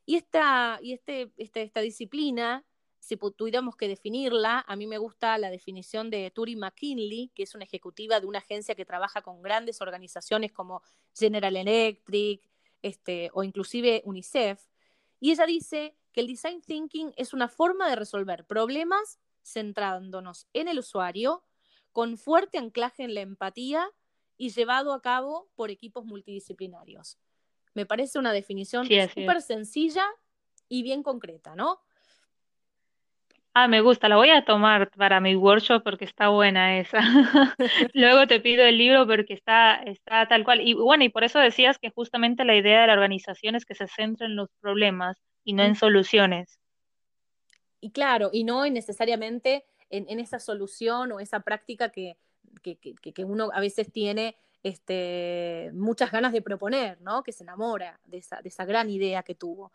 Y 0.06 0.16
esta, 0.16 0.78
y 0.82 0.92
este, 0.92 1.32
este, 1.36 1.62
esta 1.62 1.80
disciplina, 1.80 2.64
si 2.98 3.16
tuviéramos 3.16 3.76
que 3.76 3.88
definirla, 3.88 4.64
a 4.66 4.76
mí 4.76 4.86
me 4.86 4.98
gusta 4.98 5.38
la 5.38 5.50
definición 5.50 6.10
de 6.10 6.30
Turi 6.30 6.56
McKinley, 6.56 7.30
que 7.34 7.44
es 7.44 7.54
una 7.54 7.64
ejecutiva 7.64 8.20
de 8.20 8.26
una 8.26 8.40
agencia 8.40 8.74
que 8.74 8.84
trabaja 8.84 9.22
con 9.22 9.40
grandes 9.42 9.80
organizaciones 9.80 10.52
como 10.52 10.82
General 11.14 11.56
Electric 11.56 12.42
este, 12.82 13.30
o 13.32 13.44
inclusive 13.44 14.02
UNICEF. 14.04 14.60
Y 15.24 15.30
ella 15.30 15.46
dice 15.46 15.96
que 16.12 16.20
el 16.20 16.26
design 16.26 16.60
thinking 16.60 17.14
es 17.16 17.32
una 17.32 17.48
forma 17.48 17.88
de 17.88 17.96
resolver 17.96 18.44
problemas 18.44 19.18
centrándonos 19.42 20.48
en 20.52 20.68
el 20.68 20.78
usuario, 20.78 21.42
con 21.92 22.18
fuerte 22.18 22.58
anclaje 22.58 23.04
en 23.04 23.14
la 23.14 23.22
empatía 23.22 23.90
y 24.36 24.50
llevado 24.50 24.92
a 24.92 25.00
cabo 25.00 25.48
por 25.54 25.70
equipos 25.70 26.04
multidisciplinarios. 26.04 27.16
Me 27.72 27.86
parece 27.86 28.18
una 28.18 28.34
definición 28.34 28.84
súper 28.84 29.40
sencilla 29.40 30.04
y 30.68 30.82
bien 30.82 31.02
concreta, 31.02 31.56
¿no? 31.56 31.80
Ah, 33.54 33.68
me 33.68 33.80
gusta, 33.80 34.08
la 34.08 34.16
voy 34.16 34.30
a 34.30 34.44
tomar 34.44 34.90
para 34.90 35.20
mi 35.20 35.36
workshop 35.36 35.82
porque 35.84 36.04
está 36.04 36.28
buena 36.28 36.78
esa. 36.78 36.98
Luego 37.94 38.26
te 38.26 38.40
pido 38.40 38.64
el 38.64 38.76
libro 38.76 39.06
porque 39.06 39.32
está, 39.32 39.76
está 39.76 40.26
tal 40.26 40.44
cual. 40.44 40.60
Y 40.60 40.74
bueno, 40.74 41.04
y 41.04 41.08
por 41.08 41.24
eso 41.24 41.38
decías 41.38 41.78
que 41.78 41.90
justamente 41.90 42.44
la 42.44 42.56
idea 42.56 42.80
de 42.80 42.88
la 42.88 42.94
organización 42.94 43.54
es 43.54 43.64
que 43.64 43.74
se 43.74 43.86
centre 43.86 44.26
en 44.26 44.36
los 44.36 44.50
problemas 44.60 45.16
y 45.44 45.52
no 45.52 45.62
en 45.62 45.76
soluciones. 45.76 46.58
Y 47.80 47.90
claro, 47.90 48.30
y 48.32 48.44
no 48.44 48.68
necesariamente 48.68 49.64
en, 49.88 50.18
esa 50.18 50.40
solución 50.40 51.12
o 51.12 51.20
esa 51.20 51.40
práctica 51.40 51.90
que, 51.90 52.16
que 52.62 53.24
uno 53.24 53.50
a 53.52 53.60
veces 53.60 53.92
tiene 53.92 54.36
este, 54.64 55.70
muchas 55.74 56.10
ganas 56.10 56.32
de 56.32 56.42
proponer, 56.42 57.00
¿no? 57.02 57.22
Que 57.22 57.32
se 57.32 57.44
enamora 57.44 58.00
de 58.06 58.16
esa, 58.18 58.64
gran 58.64 58.90
idea 58.90 59.22
que 59.22 59.34
tuvo. 59.34 59.72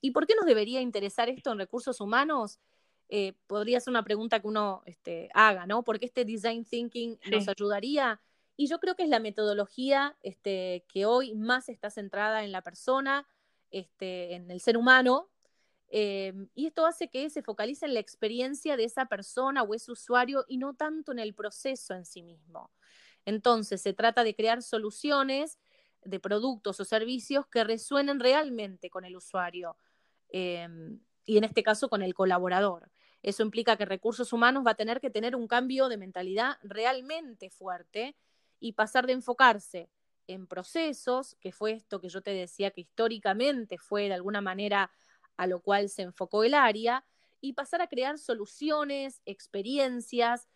¿Y 0.00 0.12
por 0.12 0.26
qué 0.26 0.36
nos 0.36 0.46
debería 0.46 0.80
interesar 0.80 1.28
esto 1.28 1.52
en 1.52 1.58
recursos 1.58 2.00
humanos? 2.00 2.60
Eh, 3.08 3.34
podría 3.46 3.80
ser 3.80 3.90
una 3.90 4.04
pregunta 4.04 4.40
que 4.40 4.46
uno 4.46 4.82
este, 4.84 5.30
haga, 5.32 5.66
¿no? 5.66 5.82
Porque 5.82 6.06
este 6.06 6.24
design 6.24 6.64
thinking 6.64 7.18
nos 7.30 7.48
ayudaría. 7.48 8.20
Y 8.56 8.66
yo 8.66 8.80
creo 8.80 8.96
que 8.96 9.04
es 9.04 9.08
la 9.08 9.20
metodología 9.20 10.16
este, 10.22 10.84
que 10.88 11.06
hoy 11.06 11.34
más 11.34 11.68
está 11.68 11.90
centrada 11.90 12.44
en 12.44 12.52
la 12.52 12.62
persona, 12.62 13.26
este, 13.70 14.34
en 14.34 14.50
el 14.50 14.60
ser 14.60 14.76
humano, 14.76 15.30
eh, 15.90 16.34
y 16.54 16.66
esto 16.66 16.84
hace 16.84 17.08
que 17.08 17.30
se 17.30 17.42
focalice 17.42 17.86
en 17.86 17.94
la 17.94 18.00
experiencia 18.00 18.76
de 18.76 18.84
esa 18.84 19.06
persona 19.06 19.62
o 19.62 19.74
ese 19.74 19.90
usuario 19.90 20.44
y 20.46 20.58
no 20.58 20.74
tanto 20.74 21.12
en 21.12 21.18
el 21.18 21.34
proceso 21.34 21.94
en 21.94 22.04
sí 22.04 22.22
mismo. 22.22 22.70
Entonces, 23.24 23.80
se 23.80 23.94
trata 23.94 24.22
de 24.22 24.34
crear 24.34 24.62
soluciones 24.62 25.58
de 26.04 26.20
productos 26.20 26.78
o 26.80 26.84
servicios 26.84 27.46
que 27.46 27.64
resuenen 27.64 28.20
realmente 28.20 28.90
con 28.90 29.04
el 29.04 29.16
usuario 29.16 29.76
em, 30.28 31.00
y 31.24 31.38
en 31.38 31.44
este 31.44 31.62
caso 31.62 31.88
con 31.88 32.02
el 32.02 32.14
colaborador. 32.14 32.90
Eso 33.22 33.42
implica 33.42 33.76
que 33.76 33.84
recursos 33.84 34.32
humanos 34.32 34.64
va 34.66 34.72
a 34.72 34.76
tener 34.76 35.00
que 35.00 35.10
tener 35.10 35.34
un 35.34 35.48
cambio 35.48 35.88
de 35.88 35.96
mentalidad 35.96 36.58
realmente 36.62 37.50
fuerte 37.50 38.16
y 38.60 38.72
pasar 38.72 39.06
de 39.06 39.14
enfocarse 39.14 39.90
en 40.26 40.46
procesos, 40.46 41.36
que 41.40 41.52
fue 41.52 41.72
esto 41.72 42.00
que 42.00 42.08
yo 42.08 42.22
te 42.22 42.32
decía 42.32 42.70
que 42.70 42.82
históricamente 42.82 43.78
fue 43.78 44.08
de 44.08 44.14
alguna 44.14 44.40
manera 44.40 44.90
a 45.36 45.46
lo 45.46 45.60
cual 45.60 45.88
se 45.88 46.02
enfocó 46.02 46.44
el 46.44 46.54
área, 46.54 47.04
y 47.40 47.52
pasar 47.52 47.80
a 47.80 47.86
crear 47.86 48.18
soluciones, 48.18 49.22
experiencias 49.24 50.48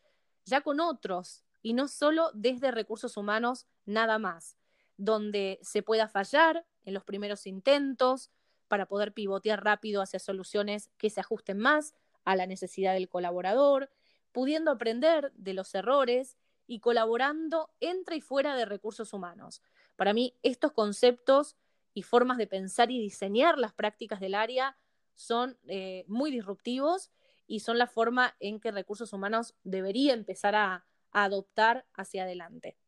ya 0.45 0.63
con 0.63 0.81
otros 0.81 1.45
y 1.63 1.75
no 1.75 1.87
solo 1.89 2.31
desde 2.35 2.73
recursos 2.73 3.17
humanos 3.17 3.67
nada 3.87 4.19
más, 4.19 4.57
donde 4.97 5.59
se 5.63 5.83
pueda 5.83 6.09
fallar 6.09 6.67
en 6.85 6.95
los 6.95 7.05
primeros 7.05 7.47
intentos 7.47 8.31
para 8.67 8.87
poder 8.87 9.13
pivotear 9.13 9.63
rápido 9.63 10.03
hacia 10.03 10.19
soluciones 10.19 10.91
que 10.99 11.11
se 11.11 11.21
ajusten 11.21 11.59
más 11.59 11.95
a 12.25 12.37
la 12.37 12.47
necesidad 12.47 12.95
del 12.95 13.09
colaborador, 13.09 13.91
pudiendo 14.33 14.71
aprender 14.71 15.33
de 15.35 15.55
los 15.55 15.75
errores 15.75 16.37
y 16.67 16.81
colaborando 16.81 17.71
entre 17.81 18.17
y 18.17 18.21
fuera 18.21 18.57
de 18.57 18.65
recursos 18.65 19.13
humanos. 19.13 19.63
Para 19.97 20.13
mí, 20.15 20.35
estos 20.43 20.73
conceptos 20.73 21.57
y 21.95 22.03
formas 22.03 22.39
de 22.39 22.47
pensar 22.47 22.91
y 22.91 22.99
diseñar 22.99 23.59
las 23.59 23.73
prácticas 23.73 24.21
del 24.21 24.35
área 24.35 24.77
son 25.15 25.59
eh, 25.69 26.05
muy 26.09 26.31
disruptivos 26.31 27.11
y 27.47 27.61
son 27.61 27.79
la 27.79 27.87
forma 27.87 28.35
en 28.41 28.61
que 28.61 28.71
recursos 28.71 29.13
humanos 29.13 29.55
debería 29.63 30.15
empezar 30.15 30.55
a, 30.55 30.87
adoptar 31.15 31.85
hacia 31.93 32.23
adelante. 32.23 32.79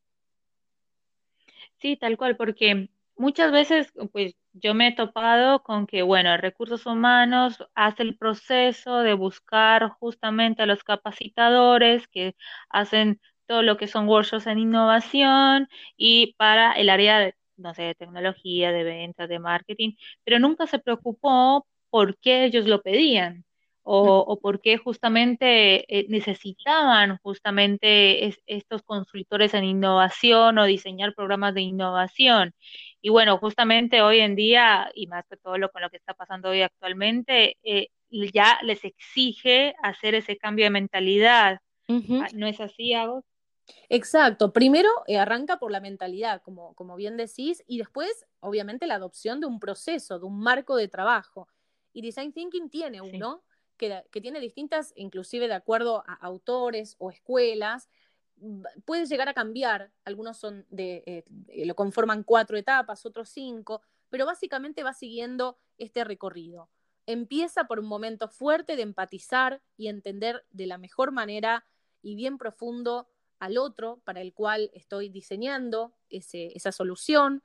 Sí, 1.76 1.98
tal 1.98 2.16
cual, 2.16 2.38
porque 2.38 2.88
muchas 3.16 3.52
veces 3.52 3.92
pues 4.12 4.34
yo 4.52 4.74
me 4.74 4.88
he 4.88 4.94
topado 4.96 5.62
con 5.62 5.86
que, 5.86 6.02
bueno, 6.02 6.36
recursos 6.36 6.86
humanos 6.86 7.58
hace 7.74 8.02
el 8.02 8.16
proceso 8.16 8.98
de 9.00 9.14
buscar 9.14 9.90
justamente 10.00 10.62
a 10.62 10.66
los 10.66 10.84
capacitadores 10.84 12.06
que 12.08 12.36
hacen 12.70 13.20
todo 13.46 13.62
lo 13.62 13.76
que 13.76 13.86
son 13.88 14.08
workshops 14.08 14.46
en 14.46 14.58
innovación 14.58 15.68
y 15.96 16.34
para 16.38 16.72
el 16.72 16.88
área 16.90 17.18
de, 17.20 17.34
no 17.56 17.74
sé, 17.74 17.94
tecnología, 17.96 18.72
de 18.72 18.84
ventas, 18.84 19.28
de 19.28 19.38
marketing, 19.38 19.92
pero 20.24 20.38
nunca 20.38 20.66
se 20.66 20.78
preocupó 20.78 21.66
por 21.90 22.16
qué 22.18 22.44
ellos 22.44 22.66
lo 22.66 22.82
pedían 22.82 23.44
o, 23.82 24.18
o 24.26 24.40
por 24.40 24.60
qué 24.62 24.78
justamente 24.78 25.84
eh, 25.98 26.06
necesitaban 26.08 27.18
justamente 27.22 28.34
estos 28.46 28.82
consultores 28.82 29.52
en 29.54 29.64
innovación 29.64 30.58
o 30.58 30.64
diseñar 30.64 31.14
programas 31.14 31.54
de 31.54 31.62
innovación. 31.62 32.54
Y 33.04 33.10
bueno, 33.10 33.36
justamente 33.36 34.00
hoy 34.00 34.20
en 34.20 34.34
día, 34.34 34.90
y 34.94 35.08
más 35.08 35.26
que 35.28 35.36
todo 35.36 35.58
lo 35.58 35.70
con 35.70 35.82
lo 35.82 35.90
que 35.90 35.98
está 35.98 36.14
pasando 36.14 36.48
hoy 36.48 36.62
actualmente, 36.62 37.58
eh, 37.62 37.88
ya 38.32 38.58
les 38.62 38.82
exige 38.82 39.74
hacer 39.82 40.14
ese 40.14 40.38
cambio 40.38 40.64
de 40.64 40.70
mentalidad. 40.70 41.58
Ah, 41.86 42.28
¿No 42.32 42.46
es 42.46 42.62
así, 42.62 42.94
Agos? 42.94 43.22
Exacto. 43.90 44.54
Primero 44.54 44.88
eh, 45.06 45.18
arranca 45.18 45.58
por 45.58 45.70
la 45.70 45.80
mentalidad, 45.80 46.40
como, 46.40 46.72
como 46.76 46.96
bien 46.96 47.18
decís, 47.18 47.62
y 47.66 47.76
después, 47.76 48.24
obviamente, 48.40 48.86
la 48.86 48.94
adopción 48.94 49.38
de 49.38 49.48
un 49.48 49.60
proceso, 49.60 50.18
de 50.18 50.24
un 50.24 50.40
marco 50.40 50.74
de 50.74 50.88
trabajo. 50.88 51.46
Y 51.92 52.00
Design 52.00 52.32
Thinking 52.32 52.70
tiene 52.70 53.02
uno 53.02 53.44
que, 53.76 54.02
que, 54.12 54.22
tiene 54.22 54.40
distintas, 54.40 54.94
inclusive 54.96 55.46
de 55.46 55.52
acuerdo 55.52 56.04
a 56.06 56.14
autores 56.14 56.96
o 56.98 57.10
escuelas, 57.10 57.90
puede 58.84 59.06
llegar 59.06 59.28
a 59.28 59.34
cambiar. 59.34 59.92
Algunos 60.04 60.36
son 60.36 60.66
de, 60.70 61.02
eh, 61.06 61.24
eh, 61.48 61.66
lo 61.66 61.74
conforman 61.74 62.22
cuatro 62.22 62.56
etapas, 62.56 63.06
otros 63.06 63.28
cinco, 63.28 63.82
pero 64.10 64.26
básicamente 64.26 64.82
va 64.82 64.92
siguiendo 64.92 65.58
este 65.78 66.04
recorrido. 66.04 66.70
Empieza 67.06 67.64
por 67.64 67.80
un 67.80 67.86
momento 67.86 68.28
fuerte 68.28 68.76
de 68.76 68.82
empatizar 68.82 69.62
y 69.76 69.88
entender 69.88 70.44
de 70.50 70.66
la 70.66 70.78
mejor 70.78 71.12
manera 71.12 71.66
y 72.02 72.14
bien 72.14 72.38
profundo 72.38 73.08
al 73.38 73.58
otro 73.58 74.00
para 74.04 74.20
el 74.20 74.32
cual 74.32 74.70
estoy 74.72 75.08
diseñando 75.08 75.94
esa 76.08 76.72
solución. 76.72 77.42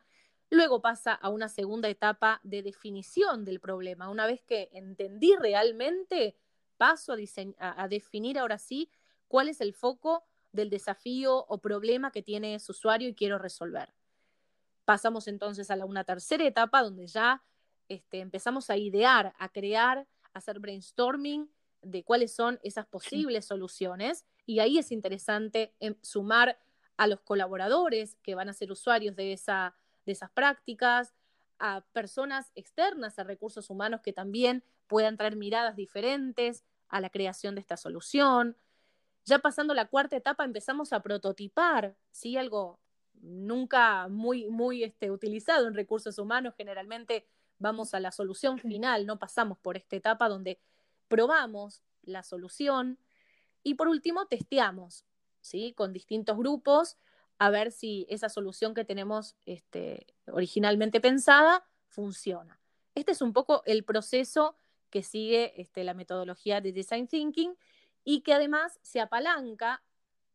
Luego 0.49 0.81
pasa 0.81 1.13
a 1.13 1.29
una 1.29 1.49
segunda 1.49 1.89
etapa 1.89 2.39
de 2.43 2.63
definición 2.63 3.43
del 3.43 3.59
problema. 3.59 4.09
Una 4.09 4.25
vez 4.25 4.41
que 4.43 4.69
entendí 4.71 5.35
realmente, 5.35 6.37
paso 6.77 7.13
a, 7.13 7.83
a 7.83 7.87
definir 7.89 8.39
ahora 8.39 8.57
sí 8.57 8.89
cuál 9.27 9.49
es 9.49 9.59
el 9.59 9.73
foco 9.73 10.28
del 10.51 10.69
desafío 10.69 11.45
o 11.47 11.59
problema 11.59 12.11
que 12.11 12.21
tiene 12.21 12.55
ese 12.55 12.71
usuario 12.71 13.09
y 13.09 13.15
quiero 13.15 13.37
resolver. 13.37 13.93
Pasamos 14.85 15.27
entonces 15.27 15.69
a 15.69 15.75
la, 15.75 15.85
una 15.85 16.03
tercera 16.03 16.45
etapa 16.45 16.81
donde 16.81 17.07
ya 17.07 17.43
este, 17.87 18.19
empezamos 18.19 18.69
a 18.69 18.77
idear, 18.77 19.33
a 19.37 19.49
crear, 19.49 19.99
a 19.99 20.07
hacer 20.33 20.59
brainstorming 20.59 21.49
de 21.81 22.03
cuáles 22.03 22.33
son 22.33 22.59
esas 22.63 22.85
posibles 22.87 23.45
soluciones 23.45 24.25
y 24.45 24.59
ahí 24.59 24.77
es 24.77 24.91
interesante 24.91 25.73
em, 25.79 25.95
sumar 26.01 26.59
a 26.97 27.07
los 27.07 27.21
colaboradores 27.21 28.17
que 28.23 28.35
van 28.35 28.49
a 28.49 28.53
ser 28.53 28.71
usuarios 28.71 29.15
de, 29.15 29.33
esa, 29.33 29.75
de 30.05 30.11
esas 30.11 30.29
prácticas, 30.31 31.13
a 31.59 31.81
personas 31.93 32.51
externas 32.55 33.19
a 33.19 33.23
recursos 33.23 33.69
humanos 33.69 34.01
que 34.01 34.13
también 34.13 34.63
puedan 34.87 35.17
traer 35.17 35.35
miradas 35.35 35.75
diferentes 35.75 36.63
a 36.87 37.01
la 37.01 37.09
creación 37.09 37.55
de 37.55 37.61
esta 37.61 37.77
solución. 37.77 38.57
Ya 39.29 39.37
pasando 39.37 39.75
la 39.75 39.85
cuarta 39.85 40.15
etapa 40.15 40.43
empezamos 40.43 40.91
a 40.91 41.01
prototipar, 41.01 41.95
¿sí? 42.09 42.35
Algo 42.35 42.79
nunca 43.21 44.07
muy, 44.07 44.49
muy 44.49 44.83
este, 44.83 45.11
utilizado 45.11 45.67
en 45.67 45.75
recursos 45.75 46.17
humanos. 46.17 46.55
Generalmente 46.57 47.27
vamos 47.59 47.93
a 47.93 47.99
la 47.99 48.11
solución 48.11 48.57
final, 48.57 49.05
no 49.05 49.19
pasamos 49.19 49.59
por 49.59 49.77
esta 49.77 49.95
etapa 49.95 50.29
donde 50.29 50.59
probamos 51.07 51.83
la 52.01 52.23
solución, 52.23 52.97
y 53.61 53.75
por 53.75 53.87
último, 53.87 54.25
testeamos, 54.25 55.05
¿sí? 55.41 55.73
Con 55.73 55.93
distintos 55.93 56.35
grupos 56.35 56.97
a 57.37 57.51
ver 57.51 57.71
si 57.71 58.07
esa 58.09 58.29
solución 58.29 58.73
que 58.73 58.85
tenemos 58.85 59.35
este, 59.45 60.07
originalmente 60.25 61.01
pensada 61.01 61.67
funciona. 61.87 62.59
Este 62.95 63.11
es 63.11 63.21
un 63.21 63.33
poco 63.33 63.61
el 63.67 63.83
proceso 63.83 64.55
que 64.89 65.03
sigue 65.03 65.61
este, 65.61 65.83
la 65.83 65.93
metodología 65.93 66.61
de 66.61 66.71
Design 66.71 67.07
Thinking 67.07 67.53
y 68.09 68.21
que 68.21 68.33
además 68.33 68.79
se 68.81 69.01
apalanca 69.01 69.83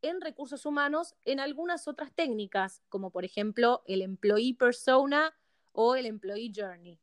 en 0.01 0.21
recursos 0.21 0.65
humanos 0.65 1.17
en 1.25 1.41
algunas 1.41 1.89
otras 1.89 2.15
técnicas, 2.15 2.85
como 2.89 3.11
por 3.11 3.25
ejemplo 3.25 3.83
el 3.89 4.01
employee 4.03 4.55
persona 4.55 5.35
o 5.73 5.97
el 5.97 6.07
employee 6.07 6.53
journey. 6.55 7.01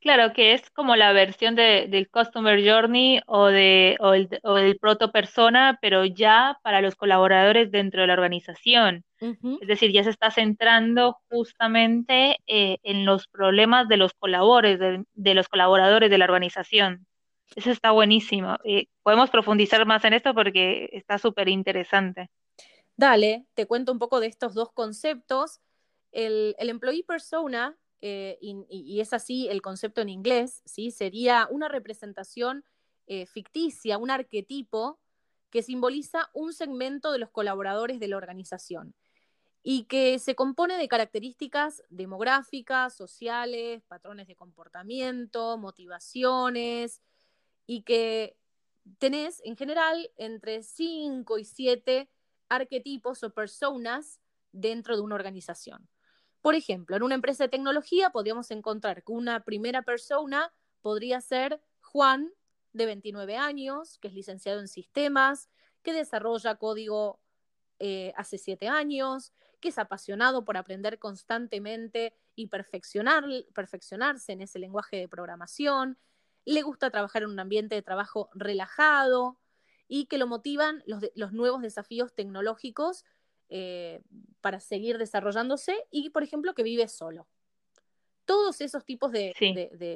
Claro, 0.00 0.32
que 0.32 0.54
es 0.54 0.70
como 0.70 0.96
la 0.96 1.12
versión 1.12 1.54
de, 1.54 1.86
del 1.90 2.08
Customer 2.08 2.58
Journey 2.66 3.20
o, 3.26 3.48
de, 3.48 3.98
o, 4.00 4.14
el, 4.14 4.30
o 4.42 4.54
del 4.54 4.78
Proto 4.78 5.12
Persona, 5.12 5.78
pero 5.82 6.06
ya 6.06 6.58
para 6.62 6.80
los 6.80 6.94
colaboradores 6.94 7.70
dentro 7.70 8.00
de 8.00 8.06
la 8.06 8.14
organización. 8.14 9.04
Es 9.20 9.68
decir, 9.68 9.90
ya 9.90 10.04
se 10.04 10.10
está 10.10 10.30
centrando 10.30 11.18
justamente 11.28 12.38
eh, 12.46 12.78
en 12.84 13.04
los 13.04 13.26
problemas 13.26 13.88
de 13.88 13.96
los 13.98 14.14
colaboradores, 14.14 15.04
de, 15.12 15.34
los 15.34 15.48
colaboradores 15.48 16.08
de 16.08 16.18
la 16.18 16.24
organización. 16.24 17.07
Eso 17.56 17.70
está 17.70 17.90
buenísimo. 17.90 18.56
Podemos 19.02 19.30
profundizar 19.30 19.84
más 19.86 20.04
en 20.04 20.12
esto 20.12 20.34
porque 20.34 20.90
está 20.92 21.18
súper 21.18 21.48
interesante. 21.48 22.30
Dale, 22.96 23.46
te 23.54 23.66
cuento 23.66 23.92
un 23.92 23.98
poco 23.98 24.20
de 24.20 24.26
estos 24.26 24.54
dos 24.54 24.72
conceptos. 24.72 25.60
El, 26.12 26.54
el 26.58 26.68
employee 26.68 27.04
persona 27.04 27.76
eh, 28.00 28.38
y, 28.40 29.00
es 29.00 29.12
así 29.12 29.48
el 29.48 29.60
concepto 29.60 30.00
en 30.00 30.08
inglés, 30.08 30.62
¿sí? 30.64 30.92
sería 30.92 31.48
una 31.50 31.68
representación 31.68 32.64
eh, 33.06 33.26
ficticia, 33.26 33.98
un 33.98 34.10
arquetipo 34.10 35.00
que 35.50 35.62
simboliza 35.62 36.30
un 36.32 36.52
segmento 36.52 37.10
de 37.10 37.18
los 37.18 37.30
colaboradores 37.30 37.98
de 37.98 38.08
la 38.08 38.16
organización 38.16 38.94
y 39.64 39.84
que 39.84 40.18
se 40.20 40.36
compone 40.36 40.78
de 40.78 40.86
características 40.86 41.82
demográficas, 41.88 42.94
sociales, 42.94 43.82
patrones 43.88 44.28
de 44.28 44.36
comportamiento, 44.36 45.58
motivaciones, 45.58 47.02
y 47.68 47.82
que 47.82 48.34
tenés 48.98 49.42
en 49.44 49.54
general 49.54 50.10
entre 50.16 50.62
5 50.62 51.38
y 51.38 51.44
7 51.44 52.10
arquetipos 52.48 53.22
o 53.22 53.34
personas 53.34 54.20
dentro 54.52 54.96
de 54.96 55.02
una 55.02 55.14
organización. 55.14 55.86
Por 56.40 56.54
ejemplo, 56.54 56.96
en 56.96 57.02
una 57.02 57.14
empresa 57.14 57.44
de 57.44 57.50
tecnología 57.50 58.08
podríamos 58.08 58.50
encontrar 58.50 59.04
que 59.04 59.12
una 59.12 59.44
primera 59.44 59.82
persona 59.82 60.52
podría 60.80 61.20
ser 61.20 61.60
Juan, 61.82 62.32
de 62.72 62.86
29 62.86 63.36
años, 63.36 63.98
que 63.98 64.08
es 64.08 64.14
licenciado 64.14 64.60
en 64.60 64.68
sistemas, 64.68 65.50
que 65.82 65.92
desarrolla 65.92 66.54
código 66.54 67.20
eh, 67.80 68.14
hace 68.16 68.38
7 68.38 68.66
años, 68.68 69.34
que 69.60 69.68
es 69.68 69.78
apasionado 69.78 70.44
por 70.44 70.56
aprender 70.56 70.98
constantemente 70.98 72.14
y 72.34 72.46
perfeccionar, 72.46 73.24
perfeccionarse 73.54 74.32
en 74.32 74.40
ese 74.40 74.58
lenguaje 74.58 74.96
de 74.96 75.08
programación, 75.08 75.98
le 76.52 76.62
gusta 76.62 76.90
trabajar 76.90 77.22
en 77.22 77.30
un 77.30 77.40
ambiente 77.40 77.74
de 77.74 77.82
trabajo 77.82 78.30
relajado 78.34 79.38
y 79.86 80.06
que 80.06 80.18
lo 80.18 80.26
motivan 80.26 80.82
los, 80.86 81.02
los 81.14 81.32
nuevos 81.32 81.62
desafíos 81.62 82.14
tecnológicos 82.14 83.04
eh, 83.50 84.02
para 84.42 84.60
seguir 84.60 84.98
desarrollándose 84.98 85.86
y, 85.90 86.10
por 86.10 86.22
ejemplo, 86.22 86.54
que 86.54 86.62
vive 86.62 86.86
solo. 86.86 87.26
Todos 88.26 88.60
esos 88.60 88.84
tipos 88.84 89.10
de, 89.10 89.32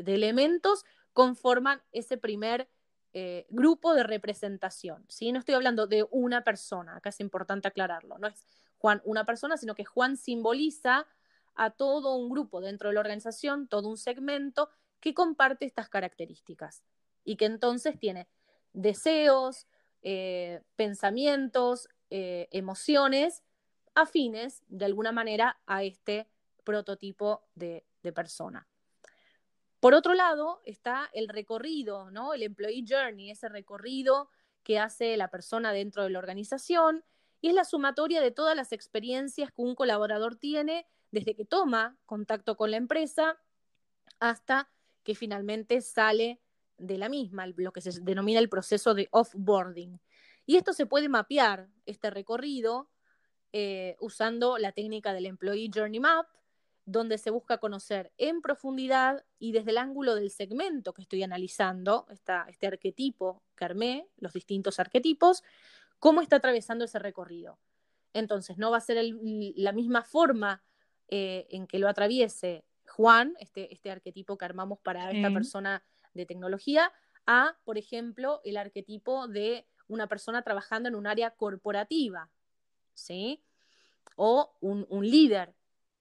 elementos 0.07 0.85
conforman 1.13 1.83
ese 1.93 2.17
primer 2.17 2.69
eh, 3.13 3.47
grupo 3.51 3.95
de 3.95 4.05
representación. 4.05 5.05
¿sí? 5.09 5.33
No 5.33 5.39
estoy 5.39 5.55
hablando 5.55 5.87
de 5.87 6.07
una 6.11 6.45
persona, 6.45 6.97
acá 6.97 7.11
es 7.11 7.21
importante 7.21 7.69
aclararlo. 7.69 8.17
No 8.17 8.27
es 8.27 8.47
Juan 8.79 9.03
una 9.05 9.25
persona, 9.27 9.59
sino 9.59 9.75
que 9.75 9.85
Juan 9.85 10.17
simboliza 10.17 11.07
a 11.55 11.71
todo 11.71 12.17
un 12.17 12.31
grupo 12.31 12.63
dentro 12.63 12.89
de 12.89 12.95
la 12.95 13.01
organización, 13.01 13.69
todo 13.69 13.89
un 13.89 13.99
segmento 13.99 14.71
que 15.03 15.13
comparte 15.13 15.67
estas 15.67 15.91
características 15.91 16.83
y 17.25 17.37
que 17.37 17.45
entonces 17.45 17.99
tiene 17.99 18.29
deseos, 18.73 19.67
eh, 20.01 20.63
pensamientos, 20.77 21.89
eh, 22.09 22.49
emociones 22.53 23.43
afines 23.95 24.63
de 24.69 24.87
alguna 24.87 25.13
manera 25.13 25.61
a 25.67 25.83
este 25.83 26.29
prototipo 26.65 27.43
de, 27.55 27.85
persona. 28.15 28.67
Por 29.79 29.95
otro 29.95 30.15
lado, 30.15 30.61
está 30.65 31.09
el 31.13 31.29
recorrido, 31.29 32.11
¿no? 32.11 32.35
El 32.35 32.43
employee 32.43 32.85
journey, 32.89 33.31
ese 33.31 33.49
recorrido 33.49 34.29
que 34.65 34.79
hace 34.79 35.17
la 35.17 35.29
persona 35.29 35.73
dentro 35.73 36.03
de 36.03 36.11
la 36.11 36.19
organización 36.19 37.05
y 37.41 37.49
es 37.49 37.55
la 37.55 37.65
sumatoria 37.65 38.21
de 38.21 38.33
todas 38.33 38.57
las 38.57 38.73
experiencias 38.73 39.51
que 39.53 39.63
un 39.63 39.75
colaborador 39.75 40.35
tiene 40.37 40.87
desde 41.11 41.35
que 41.35 41.45
toma 41.45 41.97
contacto 42.07 42.57
con 42.57 42.71
la 42.73 42.77
empresa 42.77 43.39
hasta 44.19 44.69
que 45.03 45.15
finalmente 45.15 45.81
sale 45.81 46.41
de 46.79 46.99
la 46.99 47.09
misma, 47.09 47.47
lo 47.47 47.73
que 47.73 47.81
se 47.81 48.01
denomina 48.01 48.41
el 48.41 48.49
proceso 48.49 48.95
de 48.95 49.09
offboarding. 49.11 50.01
Y 50.47 50.57
esto 50.57 50.73
se 50.73 50.87
puede 50.87 51.09
mapear, 51.09 51.69
este 51.87 52.11
recorrido, 52.11 52.91
eh, 53.53 53.97
usando 54.01 54.59
la 54.59 54.73
técnica 54.73 55.13
del 55.13 55.27
Employee 55.27 55.71
Journey 55.73 56.01
Map, 56.01 56.27
donde 56.85 57.19
se 57.19 57.31
busca 57.31 57.59
conocer 57.59 58.13
en 58.17 58.41
profundidad 58.43 59.25
y 59.39 59.53
desde 59.53 59.71
el 59.71 59.79
ángulo 59.79 60.15
del 60.15 60.31
segmento 60.31 60.93
que 60.93 61.03
estoy 61.03 61.23
analizando, 61.23 62.07
este 62.11 62.67
arquetipo 62.67 63.43
que 63.55 64.07
los 64.17 64.33
distintos 64.33 64.81
arquetipos, 64.81 65.45
cómo 66.01 66.21
está 66.21 66.37
atravesando 66.37 66.85
ese 66.85 66.99
recorrido. 66.99 67.59
Entonces, 68.13 68.59
no 68.59 68.71
va 68.71 68.79
a 68.79 68.81
ser 68.81 68.99
la 69.57 69.73
misma 69.73 70.03
forma 70.03 70.63
eh, 71.09 71.47
en 71.51 71.67
que 71.67 71.79
lo 71.79 71.89
atraviese 71.89 72.65
Juan, 72.93 73.35
este, 73.41 73.73
este 73.73 73.91
arquetipo 73.91 74.37
que 74.37 74.45
armamos 74.45 74.79
para 74.79 75.11
esta 75.11 75.31
persona 75.33 75.83
de 76.13 76.27
tecnología, 76.27 76.93
a, 77.27 77.57
por 77.65 77.79
ejemplo, 77.79 78.41
el 78.45 78.59
arquetipo 78.59 79.29
de 79.29 79.67
una 79.89 80.09
persona 80.09 80.43
trabajando 80.43 80.91
en 80.91 80.95
un 80.95 81.07
área 81.07 81.31
corporativa, 81.31 82.29
¿sí? 82.93 83.43
O 84.17 84.55
un, 84.61 84.87
líder 85.09 85.55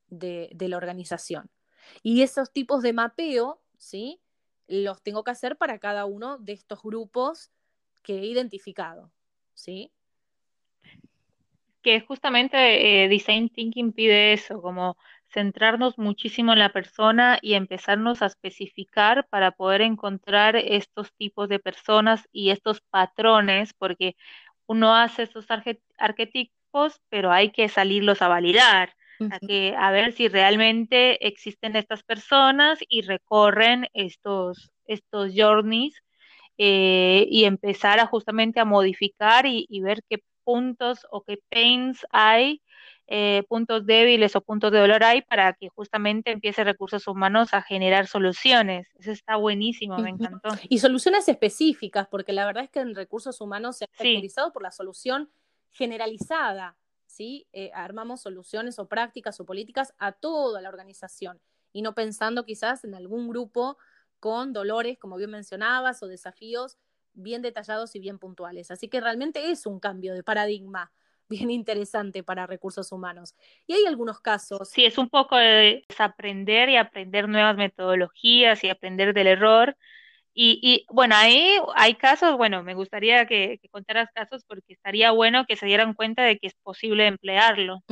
de, 0.09 0.49
la 0.59 0.75
organización. 0.75 1.49
Y 2.03 2.23
esos 2.23 2.51
tipos 2.51 2.81
de 2.81 2.91
mapeo, 2.91 3.61
¿sí? 3.77 4.19
Los 4.67 5.01
tengo 5.01 5.23
que 5.23 5.31
hacer 5.31 5.57
para 5.57 5.79
cada 5.79 6.03
uno 6.05 6.39
de 6.39 6.51
estos 6.53 6.83
grupos 6.83 7.51
que 8.03 8.19
he 8.19 8.25
identificado, 8.25 9.11
¿sí? 9.53 9.93
Que 11.81 12.01
justamente 12.01 13.05
eh, 13.05 13.07
Design 13.07 13.49
Thinking 13.49 13.93
pide 13.93 14.33
eso, 14.33 14.61
como 14.61 14.97
centrarnos 15.31 15.97
muchísimo 15.97 16.53
en 16.53 16.59
la 16.59 16.69
persona 16.69 17.39
y 17.41 17.53
empezarnos 17.53 18.21
a 18.21 18.27
especificar 18.27 19.27
para 19.29 19.51
poder 19.51 19.81
encontrar 19.81 20.55
estos 20.55 21.13
tipos 21.13 21.49
de 21.49 21.59
personas 21.59 22.27
y 22.31 22.49
estos 22.49 22.81
patrones, 22.81 23.73
porque 23.73 24.15
uno 24.67 24.95
hace 24.95 25.23
estos 25.23 25.47
arquetipos, 25.97 27.01
pero 27.09 27.31
hay 27.31 27.51
que 27.51 27.69
salirlos 27.69 28.21
a 28.21 28.27
validar, 28.27 28.93
a, 29.29 29.39
que, 29.39 29.75
a 29.77 29.91
ver 29.91 30.13
si 30.13 30.27
realmente 30.27 31.27
existen 31.27 31.75
estas 31.75 32.03
personas 32.03 32.79
y 32.87 33.01
recorren 33.01 33.87
estos, 33.93 34.71
estos 34.85 35.31
journeys 35.35 36.01
eh, 36.57 37.27
y 37.29 37.45
empezar 37.45 37.99
a 37.99 38.07
justamente 38.07 38.59
a 38.59 38.65
modificar 38.65 39.45
y, 39.45 39.65
y 39.69 39.81
ver 39.81 40.01
qué 40.09 40.23
puntos 40.43 41.05
o 41.11 41.23
qué 41.23 41.39
pains 41.49 42.05
hay 42.11 42.61
eh, 43.13 43.43
puntos 43.49 43.85
débiles 43.85 44.37
o 44.37 44.41
puntos 44.41 44.71
de 44.71 44.79
dolor 44.79 45.03
hay 45.03 45.21
para 45.21 45.51
que 45.51 45.67
justamente 45.67 46.31
empiece 46.31 46.63
recursos 46.63 47.09
humanos 47.09 47.53
a 47.53 47.61
generar 47.61 48.07
soluciones. 48.07 48.87
Eso 48.97 49.11
está 49.11 49.35
buenísimo, 49.35 49.97
me 49.97 50.11
encantó. 50.11 50.47
Y 50.69 50.79
soluciones 50.79 51.27
específicas, 51.27 52.07
porque 52.07 52.31
la 52.31 52.45
verdad 52.45 52.63
es 52.63 52.69
que 52.69 52.79
en 52.79 52.95
recursos 52.95 53.41
humanos 53.41 53.75
se 53.75 53.83
ha 53.83 53.87
caracterizado 53.87 54.53
por 54.53 54.63
la 54.63 54.71
solución 54.71 55.29
generalizada. 55.71 56.77
¿sí? 57.05 57.49
Eh, 57.51 57.69
armamos 57.73 58.21
soluciones 58.21 58.79
o 58.79 58.87
prácticas 58.87 59.41
o 59.41 59.45
políticas 59.45 59.93
a 59.97 60.13
toda 60.13 60.61
la 60.61 60.69
organización 60.69 61.41
y 61.73 61.81
no 61.81 61.93
pensando 61.93 62.45
quizás 62.45 62.85
en 62.85 62.95
algún 62.95 63.27
grupo 63.27 63.77
con 64.21 64.53
dolores, 64.53 64.97
como 64.97 65.17
bien 65.17 65.31
mencionabas, 65.31 66.01
o 66.01 66.07
desafíos 66.07 66.77
bien 67.11 67.41
detallados 67.41 67.93
y 67.93 67.99
bien 67.99 68.19
puntuales. 68.19 68.71
Así 68.71 68.87
que 68.87 69.01
realmente 69.01 69.51
es 69.51 69.65
un 69.65 69.81
cambio 69.81 70.13
de 70.13 70.23
paradigma 70.23 70.93
bien 71.31 71.49
interesante 71.49 72.23
para 72.23 72.45
recursos 72.45 72.91
humanos. 72.91 73.33
Y 73.65 73.73
hay 73.73 73.85
algunos 73.85 74.19
casos. 74.19 74.69
Sí, 74.69 74.85
es 74.85 74.97
un 74.97 75.09
poco 75.09 75.37
de 75.37 75.85
desaprender 75.87 76.69
y 76.69 76.75
aprender 76.75 77.27
nuevas 77.27 77.55
metodologías 77.55 78.63
y 78.63 78.69
aprender 78.69 79.13
del 79.13 79.27
error. 79.27 79.75
Y, 80.33 80.85
bueno, 80.89 81.15
ahí 81.17 81.57
hay 81.75 81.95
casos, 81.95 82.37
bueno, 82.37 82.63
me 82.63 82.73
gustaría 82.73 83.25
que, 83.25 83.59
contaras 83.69 84.09
casos 84.13 84.45
porque 84.45 84.73
estaría 84.73 85.11
bueno 85.11 85.45
que 85.45 85.57
se 85.57 85.65
dieran 85.65 85.93
cuenta 85.93 86.23
de 86.23 86.39
que 86.39 86.47
es 86.47 86.53
posible 86.63 87.05
emplearlo. 87.07 87.83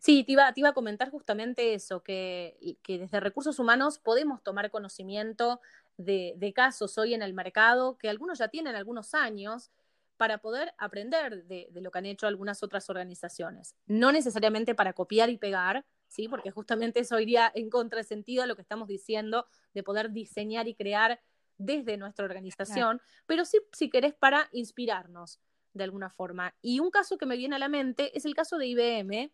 Sí, 0.00 0.24
te 0.24 0.32
iba, 0.32 0.52
te 0.52 0.60
iba, 0.60 0.70
a 0.70 0.74
comentar 0.74 1.10
justamente 1.10 1.74
eso, 1.74 2.02
que, 2.02 2.78
que, 2.82 2.98
desde 2.98 3.20
recursos 3.20 3.60
humanos 3.60 4.00
podemos 4.00 4.42
tomar 4.42 4.70
conocimiento 4.72 5.60
de, 5.96 6.34
de, 6.36 6.52
casos 6.52 6.98
hoy 6.98 7.14
en 7.14 7.22
el 7.22 7.32
mercado, 7.32 7.96
que 7.96 8.08
algunos 8.08 8.38
ya 8.38 8.48
tienen 8.48 8.74
algunos 8.74 9.14
años, 9.14 9.70
para 10.16 10.38
poder 10.38 10.74
aprender 10.78 11.44
de, 11.44 11.68
lo 11.74 11.90
que 11.90 11.98
han 11.98 12.06
hecho 12.06 12.26
algunas 12.26 12.62
otras 12.62 12.88
organizaciones. 12.90 13.76
No 13.86 14.12
necesariamente 14.12 14.74
para 14.74 14.92
copiar 14.92 15.30
y 15.30 15.38
pegar, 15.38 15.84
¿sí? 16.08 16.28
porque 16.28 16.50
justamente 16.50 17.00
eso 17.00 17.18
iría 17.20 17.50
en 17.54 17.70
contrasentido 17.70 18.42
a 18.42 18.46
lo 18.46 18.56
que 18.56 18.62
estamos 18.62 18.88
diciendo 18.88 19.46
de 19.74 19.82
poder 19.82 20.12
diseñar 20.12 20.68
y 20.68 20.74
crear 20.74 21.20
desde 21.58 21.96
nuestra 21.96 22.24
organización, 22.24 23.00
pero 23.26 23.44
sí, 23.44 23.58
si 23.72 23.88
querés, 23.88 24.14
para 24.14 24.48
inspirarnos 24.52 25.40
de 25.72 25.84
alguna 25.84 26.10
forma. 26.10 26.54
Y 26.60 26.80
un 26.80 26.90
caso 26.90 27.18
que 27.18 27.26
me 27.26 27.36
viene 27.36 27.56
a 27.56 27.58
la 27.58 27.68
mente 27.68 28.16
es 28.16 28.24
el 28.24 28.34
caso 28.34 28.58
de 28.58 28.66
IBM, 28.66 29.32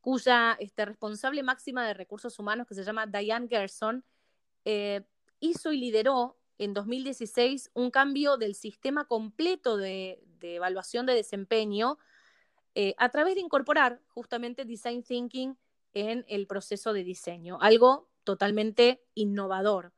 cuya 0.00 0.56
este, 0.60 0.84
responsable 0.84 1.42
máxima 1.42 1.86
de 1.86 1.94
recursos 1.94 2.38
humanos, 2.38 2.66
que 2.66 2.74
se 2.74 2.84
llama 2.84 3.06
Diane 3.06 3.48
Gerson, 3.48 4.04
eh, 4.64 5.02
hizo 5.40 5.72
y 5.72 5.78
lideró 5.78 6.37
en 6.58 6.74
2016 6.74 7.70
un 7.74 7.90
cambio 7.90 8.36
del 8.36 8.54
sistema 8.54 9.06
completo 9.06 9.76
de, 9.76 10.22
evaluación 10.40 11.06
de 11.06 11.14
desempeño 11.14 11.98
eh, 12.74 12.94
a 12.98 13.08
través 13.08 13.34
de 13.34 13.40
incorporar 13.40 14.00
justamente 14.08 14.64
design 14.64 15.02
thinking 15.02 15.56
en 15.94 16.24
el 16.28 16.46
proceso 16.46 16.92
de 16.92 17.02
diseño, 17.02 17.58
algo 17.60 18.08
totalmente 18.24 19.02
innovador. 19.14 19.92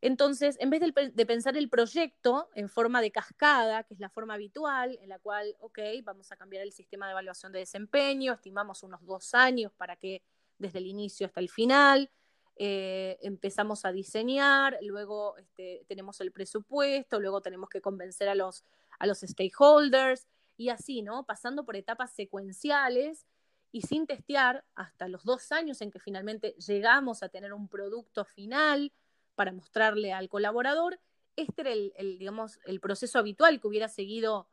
Entonces, 0.00 0.56
en 0.60 0.70
vez 0.70 0.80
de, 0.80 1.10
de, 1.12 1.26
pensar 1.26 1.56
el 1.56 1.68
proyecto 1.68 2.48
en 2.54 2.68
forma 2.68 3.00
de 3.00 3.10
cascada, 3.10 3.82
que 3.84 3.94
es 3.94 4.00
la 4.00 4.10
forma 4.10 4.34
habitual, 4.34 4.98
en 5.00 5.08
la 5.08 5.18
cual, 5.18 5.56
ok, 5.58 5.78
vamos 6.04 6.30
a 6.32 6.36
cambiar 6.36 6.62
el 6.62 6.72
sistema 6.72 7.06
de 7.06 7.12
evaluación 7.12 7.52
de 7.52 7.60
desempeño, 7.60 8.34
estimamos 8.34 8.82
unos 8.82 9.04
dos 9.04 9.34
años 9.34 9.72
para 9.76 9.96
que 9.96 10.22
desde 10.58 10.78
el 10.78 10.86
inicio 10.86 11.26
hasta 11.26 11.40
el 11.40 11.48
final, 11.48 12.10
eh, 12.58 13.18
empezamos 13.20 13.84
a 13.84 13.92
diseñar, 13.92 14.78
luego 14.80 15.36
este, 15.36 15.84
tenemos 15.88 16.20
el 16.22 16.32
presupuesto, 16.32 17.20
luego 17.20 17.42
tenemos 17.42 17.68
que 17.68 17.82
convencer 17.82 18.30
a 18.30 18.34
los, 18.34 18.64
a 18.98 19.06
los 19.06 19.18
stakeholders 19.20 20.26
y 20.56 20.70
así, 20.70 21.02
¿no? 21.02 21.26
Pasando 21.26 21.64
por 21.66 21.76
etapas 21.76 22.12
secuenciales 22.12 23.26
y 23.72 23.82
sin 23.82 24.06
testear 24.06 24.64
hasta 24.74 25.06
los 25.06 25.24
dos 25.24 25.52
años 25.52 25.82
en 25.82 25.90
que 25.90 26.00
finalmente 26.00 26.54
llegamos 26.66 27.22
a 27.22 27.28
tener 27.28 27.52
un 27.52 27.68
producto 27.68 28.24
final 28.24 28.90
para 29.34 29.52
mostrarle 29.52 30.14
al 30.14 30.30
colaborador. 30.30 30.98
Este 31.36 31.60
era 31.60 31.72
el, 31.72 32.18
digamos, 32.18 32.58
el 32.64 32.80
proceso 32.80 33.18
habitual 33.18 33.60
que 33.60 33.68
hubiera 33.68 33.88
seguido 33.88 34.48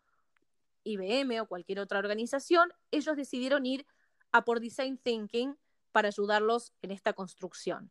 IBM 0.83 1.39
o 1.39 1.47
cualquier 1.47 1.79
otra 1.79 1.99
organización. 1.99 2.73
Ellos 2.91 3.15
decidieron 3.15 3.65
ir 3.65 3.85
a 4.33 4.43
por 4.43 4.59
Design 4.59 4.97
Thinking 4.97 5.55
para 5.93 6.09
ayudarlos 6.09 6.73
en 6.81 6.91
esta 6.91 7.13
construcción. 7.13 7.89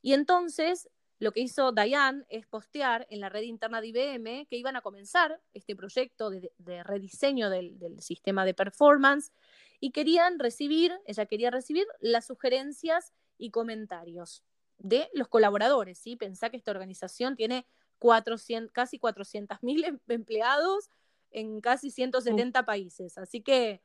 Y 0.00 0.12
entonces 0.12 0.88
lo 1.18 1.32
que 1.32 1.40
hizo 1.40 1.72
Diane 1.72 2.24
es 2.30 2.46
postear 2.46 3.06
en 3.10 3.20
la 3.20 3.28
red 3.28 3.42
interna 3.42 3.80
de 3.80 3.88
IBM 3.88 4.46
que 4.46 4.56
iban 4.56 4.76
a 4.76 4.80
comenzar 4.80 5.38
este 5.52 5.76
proyecto 5.76 6.30
de, 6.30 6.82
rediseño 6.82 7.50
del, 7.50 8.00
sistema 8.00 8.46
de 8.46 8.54
performance 8.54 9.30
y 9.80 9.90
querían 9.90 10.38
recibir, 10.38 10.98
ella 11.06 11.26
quería 11.26 11.50
recibir 11.50 11.86
las 12.00 12.26
sugerencias 12.26 13.12
y 13.36 13.50
comentarios 13.50 14.42
de 14.78 15.10
los 15.12 15.28
colaboradores. 15.28 15.98
¿sí? 15.98 16.16
Pensá 16.16 16.48
que 16.48 16.56
esta 16.56 16.70
organización 16.70 17.36
tiene 17.36 17.66
400, 17.98 18.72
casi 18.72 18.98
400.000 18.98 19.84
em, 19.84 19.98
empleados 20.08 20.88
en 21.30 21.60
casi 21.60 21.90
170 21.90 22.64
países. 22.64 23.18
Así 23.18 23.42
que 23.42 23.82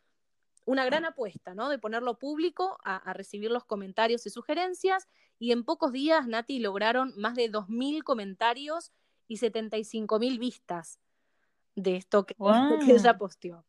una 0.66 0.84
gran 0.84 1.06
apuesta, 1.06 1.54
¿no? 1.54 1.70
De 1.70 1.78
ponerlo 1.78 2.18
público 2.18 2.80
a, 2.84 3.14
recibir 3.14 3.52
los 3.52 3.64
comentarios 3.64 4.26
y 4.26 4.32
sugerencias. 4.32 5.08
Y 5.38 5.52
en 5.52 5.64
pocos 5.64 5.92
días, 5.92 6.28
Nati, 6.28 6.60
lograron 6.60 7.14
más 7.16 7.36
de 7.36 7.52
2.000 7.52 8.04
comentarios 8.04 8.92
y 9.28 9.38
75.000 9.38 10.40
vistas 10.40 11.00
de 11.76 11.96
esto 11.98 12.26
que, 12.26 12.36
ella 12.90 13.18
posteó. 13.18 13.64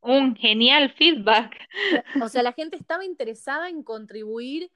Un 0.00 0.36
genial 0.36 0.92
feedback. 0.92 1.56
O 2.22 2.28
sea, 2.28 2.42
la 2.42 2.52
gente 2.52 2.76
estaba 2.76 3.04
interesada 3.04 3.68
en 3.68 3.82
contribuir 3.82 4.70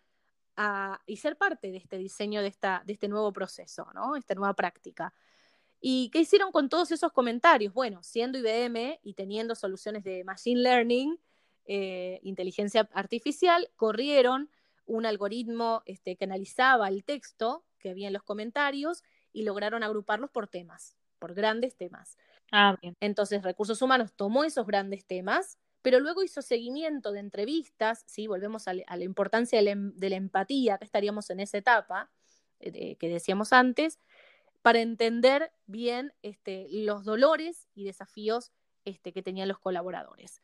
a, 0.56 1.00
y 1.06 1.18
ser 1.18 1.37
parte 1.37 1.70
de 1.70 1.78
este 1.78 1.98
diseño, 1.98 2.42
de, 2.42 2.48
esta, 2.48 2.83
de 2.85 2.94
este 2.94 3.06
nuevo 3.06 3.33
proceso, 3.33 3.87
¿no? 3.94 4.16
Esta 4.16 4.35
nueva 4.35 4.54
práctica. 4.54 5.14
¿Y 5.80 6.11
qué 6.11 6.20
hicieron 6.20 6.50
con 6.50 6.68
todos 6.68 6.90
esos 6.90 7.12
comentarios? 7.12 7.72
Bueno, 7.72 8.02
siendo 8.02 8.38
IBM 8.38 8.98
y 9.02 9.14
teniendo 9.14 9.54
soluciones 9.54 10.02
de 10.02 10.24
Machine 10.24 10.61
Learning, 10.61 11.18
eh, 11.66 12.20
inteligencia 12.23 12.88
artificial, 12.92 13.70
corrieron 13.77 14.51
un 14.87 15.07
algoritmo 15.07 15.83
este, 15.87 16.16
que 16.16 16.25
analizaba 16.25 16.88
el 16.88 17.05
texto 17.05 17.64
que 17.79 17.90
había 17.90 18.09
en 18.09 18.12
los 18.12 18.23
comentarios 18.23 19.03
y 19.33 19.44
lograron 19.44 19.83
agruparlos 19.83 20.31
por 20.31 20.49
temas, 20.49 20.96
por 21.18 21.35
grandes 21.35 21.77
temas. 21.77 22.18
Ah, 22.53 22.77
Entonces, 23.01 23.42
Recursos 23.42 23.81
Humanos 23.81 24.12
tomó 24.14 24.44
esos 24.44 24.66
grandes 24.66 25.07
temas, 25.07 25.59
pero 25.83 26.01
luego 26.01 26.23
hizo 26.23 26.42
seguimiento 26.42 27.12
de 27.12 27.20
entrevistas, 27.20 28.03
¿sí? 28.07 28.27
volvemos 28.27 28.68
a, 28.68 28.75
la 28.75 29.05
importancia 29.05 29.61
em, 29.61 29.92
de 29.94 30.11
la, 30.11 30.16
empatía, 30.16 30.79
que 30.79 30.85
estaríamos 30.85 31.31
en 31.31 31.40
esa 31.40 31.59
etapa 31.59 32.11
eh, 32.59 32.96
que 32.96 33.09
decíamos 33.09 33.53
antes, 33.53 33.99
para 34.62 34.81
entender 34.81 35.53
bien 35.66 36.12
este, 36.23 36.66
los 36.70 37.05
dolores 37.05 37.68
y 37.75 37.85
desafíos 37.85 38.53
este, 38.85 39.12
que 39.12 39.23
tenían 39.23 39.49
los 39.49 39.59
colaboradores. 39.59 40.42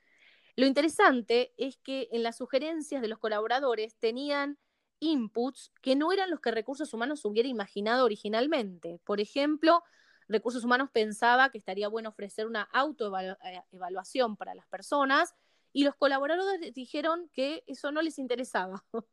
Lo 0.57 0.65
interesante 0.67 1.53
es 1.59 1.77
que 1.77 2.09
en 2.13 2.23
las 2.23 2.39
sugerencias 2.39 3.03
de 3.03 3.09
los 3.09 3.19
colaboradores 3.19 3.95
tenían 3.97 4.59
inputs 5.01 5.71
que 5.83 5.95
no 5.97 6.13
eran 6.13 6.31
los 6.31 6.41
que 6.41 6.51
recursos 6.51 6.95
humanos 6.95 7.25
hubiera 7.27 7.49
imaginado 7.49 8.07
originalmente. 8.07 8.99
Por 9.05 9.21
ejemplo, 9.21 9.83
recursos 10.29 10.65
humanos 10.65 10.89
pensaba 10.91 11.51
que 11.51 11.59
estaría 11.59 11.89
bueno 11.89 12.09
ofrecer 12.09 12.47
una 12.47 12.63
autoevaluación 12.63 14.37
para 14.37 14.55
las 14.55 14.67
personas 14.67 15.35
y 15.75 15.85
los 15.85 15.95
colaboradores 15.95 16.73
dijeron 16.73 17.29
que 17.35 17.63
eso 17.67 17.93
no 17.93 18.01
les 18.01 18.19
interesaba, 18.19 18.83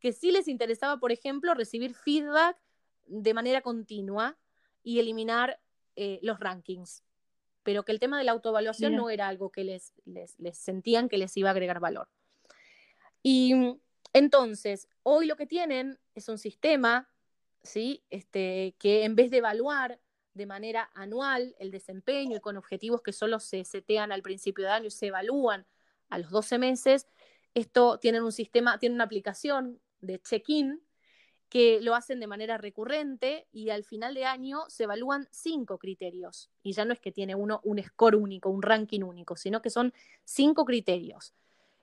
que 0.00 0.12
sí 0.12 0.30
les 0.30 0.48
interesaba, 0.48 0.98
por 0.98 1.12
ejemplo, 1.12 1.52
recibir 1.52 1.94
feedback 1.94 2.56
de 3.04 3.34
manera 3.34 3.60
continua 3.60 4.38
y 4.82 4.98
eliminar 4.98 5.60
eh, 5.94 6.18
los 6.22 6.40
rankings, 6.40 7.04
pero 7.66 7.84
que 7.84 7.90
el 7.90 7.98
tema 7.98 8.16
de 8.16 8.22
la 8.22 8.30
autoevaluación 8.30 8.94
no 8.94 9.10
era 9.10 9.26
algo 9.26 9.50
que 9.50 9.64
les, 9.64 9.92
les, 10.04 10.56
sentían 10.56 11.08
que 11.08 11.18
les 11.18 11.36
iba 11.36 11.48
a 11.48 11.50
agregar 11.50 11.80
valor. 11.80 12.08
Y 13.24 13.80
entonces, 14.12 14.88
hoy 15.02 15.26
lo 15.26 15.34
que 15.34 15.46
tienen 15.46 15.98
es 16.14 16.28
un 16.28 16.38
sistema, 16.38 17.10
¿sí? 17.64 18.04
Este, 18.08 18.76
que 18.78 19.02
en 19.02 19.16
vez 19.16 19.32
de 19.32 19.38
evaluar 19.38 20.00
de 20.34 20.46
manera 20.46 20.92
anual 20.94 21.56
el 21.58 21.72
desempeño 21.72 22.36
y 22.36 22.40
con 22.40 22.56
objetivos 22.56 23.02
que 23.02 23.12
solo 23.12 23.40
se 23.40 23.64
setean 23.64 24.12
al 24.12 24.22
principio 24.22 24.64
de 24.64 24.70
año 24.70 24.86
y 24.86 24.92
se 24.92 25.08
evalúan 25.08 25.66
a 26.08 26.18
los 26.18 26.30
12 26.30 26.58
meses, 26.58 27.08
esto 27.52 27.98
tienen 27.98 28.22
un 28.22 28.30
sistema, 28.30 28.78
tiene 28.78 28.94
una 28.94 29.04
aplicación 29.04 29.80
de 30.00 30.20
check-in 30.20 30.85
que 31.48 31.80
lo 31.80 31.94
hacen 31.94 32.18
de 32.20 32.26
manera 32.26 32.58
recurrente 32.58 33.46
y 33.52 33.70
al 33.70 33.84
final 33.84 34.14
de 34.14 34.24
año 34.24 34.64
se 34.68 34.84
evalúan 34.84 35.28
cinco 35.30 35.78
criterios. 35.78 36.50
Y 36.62 36.72
ya 36.72 36.84
no 36.84 36.92
es 36.92 37.00
que 37.00 37.12
tiene 37.12 37.34
uno 37.34 37.60
un 37.62 37.82
score 37.82 38.16
único, 38.16 38.50
un 38.50 38.62
ranking 38.62 39.02
único, 39.02 39.36
sino 39.36 39.62
que 39.62 39.70
son 39.70 39.92
cinco 40.24 40.64
criterios. 40.64 41.34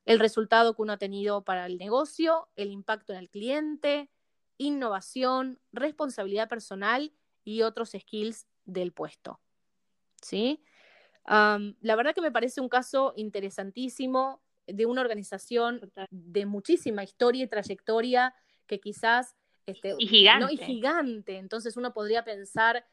El 0.06 0.20
resultado 0.20 0.76
que 0.76 0.82
uno 0.82 0.94
ha 0.94 0.98
tenido 0.98 1.44
para 1.44 1.66
el 1.66 1.78
negocio, 1.78 2.50
el 2.56 2.72
impacto 2.72 3.14
en 3.14 3.20
el 3.20 3.30
cliente, 3.30 4.10
innovación, 4.58 5.60
responsabilidad 5.72 6.50
personal 6.50 7.14
y 7.46 7.62
otros 7.62 7.92
skills 7.92 8.48
del 8.66 8.92
puesto. 8.92 9.40
¿Sí? 10.22 10.64
la 11.26 11.96
verdad 11.96 12.14
que 12.14 12.20
me 12.20 12.34
parece 12.34 12.60
un 12.60 12.68
caso 12.68 13.14
interesantísimo 13.16 14.42
de 14.68 14.86
una 14.86 15.00
organización 15.00 15.90
de 16.10 16.46
muchísima 16.46 17.02
historia 17.02 17.46
y 17.46 17.48
trayectoria 17.48 18.36
que 18.68 18.82
quizás 18.82 19.36
este, 19.66 19.96
y 19.98 20.08
gigante. 20.08 20.46
¿no? 20.46 20.52
Y 20.52 20.58
gigante. 20.58 21.38
Entonces 21.38 21.78
uno 21.78 21.94
podría 21.94 22.24
pensar 22.24 22.86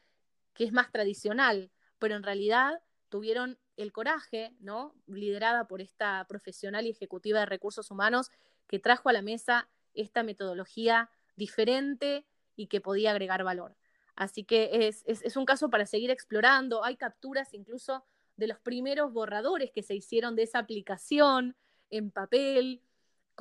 que 0.53 0.63
es 0.63 0.71
más 0.71 0.91
tradicional, 0.91 1.71
pero 1.99 2.15
en 2.15 2.23
realidad 2.23 2.81
tuvieron 3.09 3.57
el 3.77 3.91
coraje, 3.91 4.55
¿no? 4.59 4.95
Liderada 5.07 5.67
por 5.67 5.81
esta 5.81 6.25
profesional 6.27 6.85
y 6.85 6.91
ejecutiva 6.91 7.39
de 7.39 7.45
recursos 7.45 7.91
humanos 7.91 8.29
que 8.67 8.79
trajo 8.79 9.09
a 9.09 9.13
la 9.13 9.21
mesa 9.21 9.69
esta 9.93 10.23
metodología 10.23 11.09
diferente 11.35 12.25
y 12.55 12.67
que 12.67 12.81
podía 12.81 13.11
agregar 13.11 13.43
valor. 13.43 13.75
Así 14.15 14.43
que 14.43 14.87
es, 14.87 15.03
es 15.05 15.35
un 15.35 15.45
caso 15.45 15.69
para 15.69 15.85
seguir 15.85 16.11
explorando. 16.11 16.83
Hay 16.83 16.95
capturas 16.95 17.53
incluso 17.53 18.05
de 18.35 18.47
los 18.47 18.59
primeros 18.59 19.11
borradores 19.13 19.71
que 19.71 19.83
se 19.83 19.95
hicieron 19.95 20.35
de 20.35 20.43
esa 20.43 20.59
aplicación 20.59 21.55
en 21.89 22.11
papel, 22.11 22.81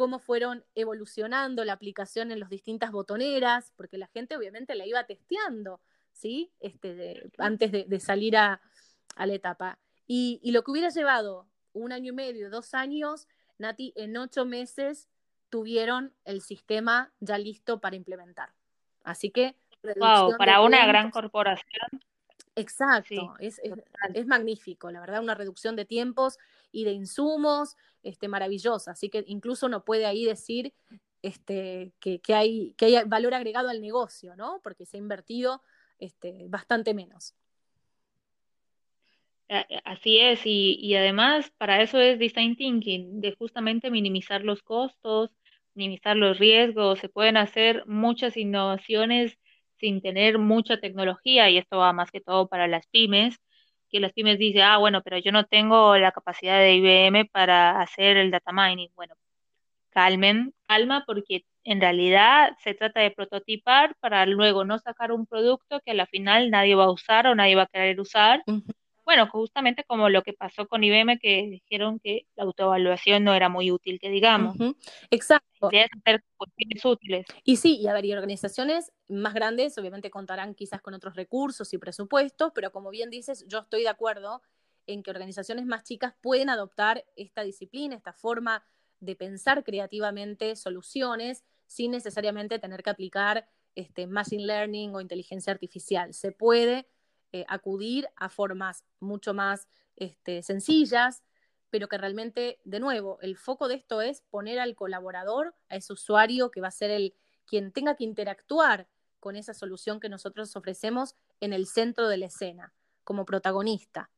cómo 0.00 0.18
fueron 0.18 0.64
evolucionando 0.74 1.62
la 1.62 1.74
aplicación 1.74 2.32
en 2.32 2.40
las 2.40 2.48
distintas 2.48 2.90
botoneras, 2.90 3.74
porque 3.76 3.98
la 3.98 4.06
gente 4.06 4.34
obviamente 4.34 4.74
la 4.74 4.86
iba 4.86 5.04
testeando, 5.04 5.78
¿sí? 6.14 6.50
Este, 6.58 7.30
antes 7.36 7.70
de, 7.70 8.00
salir 8.00 8.38
a, 8.38 8.62
la 9.14 9.34
etapa. 9.34 9.78
Y, 10.06 10.40
lo 10.52 10.64
que 10.64 10.70
hubiera 10.70 10.88
llevado 10.88 11.46
un 11.74 11.92
año 11.92 12.12
y 12.12 12.16
medio, 12.16 12.48
dos 12.48 12.72
años, 12.72 13.28
Nati, 13.58 13.92
en 13.94 14.16
ocho 14.16 14.46
meses 14.46 15.10
tuvieron 15.50 16.14
el 16.24 16.40
sistema 16.40 17.12
ya 17.20 17.36
listo 17.36 17.78
para 17.78 17.94
implementar. 17.94 18.54
Así 19.04 19.30
que... 19.30 19.54
Wow, 19.98 20.38
para 20.38 20.62
una 20.62 20.86
gran 20.86 21.10
corporación 21.10 22.00
Exacto, 22.56 23.34
es, 23.38 23.60
magnífico, 24.26 24.90
la 24.90 25.00
verdad, 25.00 25.22
una 25.22 25.34
reducción 25.34 25.76
de 25.76 25.84
tiempos 25.84 26.38
y 26.72 26.84
de 26.84 26.92
insumos 26.92 27.76
este, 28.02 28.28
maravillosa. 28.28 28.92
Así 28.92 29.08
que 29.08 29.24
incluso 29.26 29.66
uno 29.66 29.84
puede 29.84 30.06
ahí 30.06 30.24
decir 30.24 30.72
este, 31.22 31.92
que, 32.00 32.20
hay, 32.34 32.74
que 32.76 32.86
hay 32.86 33.04
valor 33.06 33.34
agregado 33.34 33.68
al 33.68 33.80
negocio, 33.80 34.36
¿no? 34.36 34.60
Porque 34.62 34.86
se 34.86 34.96
ha 34.96 35.00
invertido 35.00 35.62
este, 35.98 36.46
bastante 36.48 36.94
menos. 36.94 37.34
Así 39.84 40.18
es, 40.18 40.46
y, 40.46 40.78
y, 40.80 40.94
además 40.94 41.52
para 41.58 41.82
eso 41.82 41.98
es 41.98 42.20
design 42.20 42.54
thinking, 42.54 43.20
de 43.20 43.34
justamente 43.36 43.90
minimizar 43.90 44.44
los 44.44 44.62
costos, 44.62 45.30
minimizar 45.74 46.16
los 46.16 46.38
riesgos, 46.38 47.00
se 47.00 47.08
pueden 47.08 47.36
hacer 47.36 47.84
muchas 47.86 48.36
innovaciones 48.36 49.36
sin 49.80 50.02
tener 50.02 50.38
mucha 50.38 50.78
tecnología, 50.78 51.50
y 51.50 51.58
esto 51.58 51.78
va 51.78 51.92
más 51.92 52.12
que 52.12 52.20
todo 52.20 52.46
para 52.46 52.68
las 52.68 52.86
pymes, 52.86 53.40
que 53.90 54.00
las 54.00 54.12
pymes 54.12 54.38
dicen, 54.38 54.62
ah, 54.62 54.78
bueno, 54.78 55.02
pero 55.02 55.18
yo 55.18 55.32
no 55.32 55.44
tengo 55.46 55.96
la 55.98 56.12
capacidad 56.12 56.58
de 56.58 56.74
IBM 56.74 57.26
para 57.26 57.80
hacer 57.80 58.16
el 58.16 58.30
data 58.30 58.52
mining. 58.52 58.90
Bueno, 58.94 59.14
calmen, 59.90 60.54
calma, 60.66 61.04
porque 61.06 61.44
en 61.64 61.80
realidad 61.80 62.56
se 62.62 62.74
trata 62.74 63.00
de 63.00 63.10
prototipar 63.10 63.94
para 64.00 64.24
luego 64.26 64.64
no 64.64 64.78
sacar 64.78 65.12
un 65.12 65.26
producto 65.26 65.80
que 65.80 65.90
a 65.90 65.94
la 65.94 66.06
final 66.06 66.50
nadie 66.50 66.74
va 66.74 66.84
a 66.84 66.92
usar 66.92 67.26
o 67.26 67.34
nadie 67.34 67.56
va 67.56 67.62
a 67.62 67.66
querer 67.66 68.00
usar 68.00 68.42
bueno, 69.10 69.26
justamente 69.26 69.82
como 69.82 70.08
lo 70.08 70.22
que 70.22 70.34
pasó 70.34 70.68
con 70.68 70.84
IBM, 70.84 71.18
que 71.18 71.48
dijeron 71.48 71.98
que 71.98 72.28
la 72.36 72.44
autoevaluación 72.44 73.24
no 73.24 73.34
era 73.34 73.48
muy 73.48 73.72
útil, 73.72 73.98
que 73.98 74.08
digamos. 74.08 74.54
Exacto. 75.10 75.66
hacer 75.66 76.22
cuestiones 76.36 76.84
útiles. 76.84 77.26
Y 77.42 77.56
sí, 77.56 77.76
y 77.78 77.88
a 77.88 77.92
ver, 77.92 78.04
y 78.04 78.12
organizaciones 78.12 78.92
más 79.08 79.34
grandes 79.34 79.76
obviamente 79.78 80.10
contarán 80.10 80.54
quizás 80.54 80.80
con 80.80 80.94
otros 80.94 81.16
recursos 81.16 81.74
y 81.74 81.78
presupuestos, 81.78 82.52
pero 82.54 82.70
como 82.70 82.90
bien 82.90 83.10
dices, 83.10 83.44
yo 83.48 83.58
estoy 83.58 83.82
de 83.82 83.88
acuerdo 83.88 84.42
en 84.86 85.02
que 85.02 85.10
organizaciones 85.10 85.66
más 85.66 85.82
chicas 85.82 86.14
pueden 86.20 86.48
adoptar 86.48 87.04
esta 87.16 87.42
disciplina, 87.42 87.96
esta 87.96 88.12
forma 88.12 88.64
de 89.00 89.16
pensar 89.16 89.64
creativamente 89.64 90.54
soluciones 90.54 91.42
sin 91.66 91.90
necesariamente 91.90 92.60
tener 92.60 92.84
que 92.84 92.90
aplicar 92.90 93.48
este, 93.74 94.06
machine 94.06 94.46
learning 94.46 94.94
o 94.94 95.00
inteligencia 95.00 95.52
artificial. 95.52 96.14
Se 96.14 96.30
puede 96.30 96.86
eh, 97.32 97.44
acudir 97.48 98.08
a 98.16 98.28
formas 98.28 98.84
mucho 98.98 99.34
más 99.34 99.68
este, 99.96 100.42
sencillas, 100.42 101.22
pero 101.70 101.88
que 101.88 101.98
realmente, 101.98 102.60
de 102.64 102.80
nuevo, 102.80 103.18
el 103.20 103.36
foco 103.36 103.68
de 103.68 103.76
esto 103.76 104.00
es 104.00 104.22
poner 104.30 104.58
al 104.58 104.74
colaborador, 104.74 105.54
a 105.68 105.76
ese 105.76 105.92
usuario 105.92 106.50
que 106.50 106.60
va 106.60 106.68
a 106.68 106.72
ser 106.72 106.90
el 106.90 107.14
quien 107.46 107.72
tenga 107.72 107.96
que 107.96 108.04
interactuar 108.04 108.88
con 109.20 109.36
esa 109.36 109.54
solución 109.54 110.00
que 110.00 110.08
nosotros 110.08 110.54
ofrecemos 110.56 111.14
en 111.40 111.52
el 111.52 111.66
centro 111.66 112.08
de 112.08 112.16
la 112.16 112.26
escena, 112.26 112.72
como 113.04 113.24
protagonista. 113.24 114.10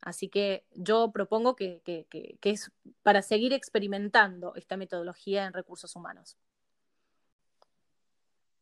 Así 0.00 0.28
que 0.28 0.64
yo 0.72 1.10
propongo 1.12 1.56
que, 1.56 1.82
que 1.84 2.36
es 2.42 2.70
para 3.02 3.22
seguir 3.22 3.52
experimentando 3.52 4.54
esta 4.54 4.76
metodología 4.76 5.46
en 5.46 5.52
recursos 5.52 5.94
humanos. 5.96 6.36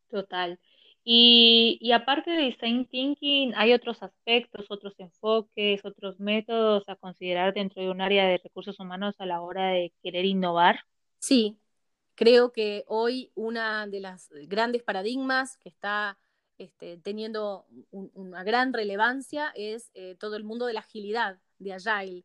Total. 0.08 0.60
Y, 1.06 1.92
aparte 1.92 2.30
de 2.30 2.44
design 2.44 2.86
thinking, 2.86 3.52
hay 3.56 3.74
otros 3.74 4.02
aspectos, 4.02 4.64
otros 4.70 4.94
enfoques, 4.98 5.84
otros 5.84 6.18
métodos 6.18 6.82
a 6.88 6.96
considerar 6.96 7.52
dentro 7.52 7.82
de 7.82 7.90
un 7.90 8.00
área 8.00 8.26
de 8.26 8.38
recursos 8.38 8.80
humanos 8.80 9.14
a 9.18 9.26
la 9.26 9.42
hora 9.42 9.68
de 9.68 9.92
querer 10.02 10.24
innovar. 10.24 10.80
Sí, 11.18 11.58
creo 12.14 12.52
que 12.52 12.84
hoy 12.86 13.30
una 13.34 13.86
de 13.86 14.00
las 14.00 14.30
grandes 14.48 14.82
paradigmas 14.82 15.58
que 15.58 15.68
está 15.68 16.18
este, 16.56 16.96
teniendo 16.96 17.66
una 17.90 18.42
gran 18.42 18.72
relevancia 18.72 19.52
es 19.54 19.90
eh, 19.92 20.16
todo 20.18 20.36
el 20.36 20.44
mundo 20.44 20.64
de 20.64 20.72
la 20.72 20.80
agilidad, 20.80 21.38
de 21.58 21.74
Agile. 21.74 22.24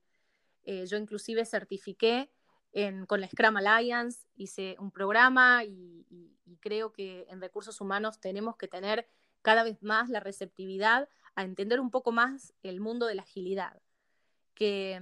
Eh, 0.64 0.86
yo 0.86 0.98
inclusive 0.98 1.44
certifiqué 1.46 2.30
con 3.08 3.22
la 3.22 3.28
Scrum 3.28 3.58
Alliance, 3.58 4.28
hice 4.36 4.76
un 4.80 4.92
programa 4.92 5.64
y, 5.64 6.06
creo 6.62 6.92
que 6.92 7.26
en 7.30 7.40
recursos 7.40 7.80
humanos 7.80 8.20
tenemos 8.20 8.58
que 8.58 8.68
tener 8.68 9.08
cada 9.42 9.64
vez 9.64 9.82
más 9.82 10.10
la 10.10 10.20
receptividad 10.20 11.08
a 11.36 11.44
entender 11.44 11.80
un 11.80 11.92
poco 11.92 12.12
más 12.12 12.54
el 12.64 12.82
mundo 12.82 13.06
de 13.06 13.16
la 13.16 13.22
agilidad. 13.22 13.80
Que, 14.56 15.00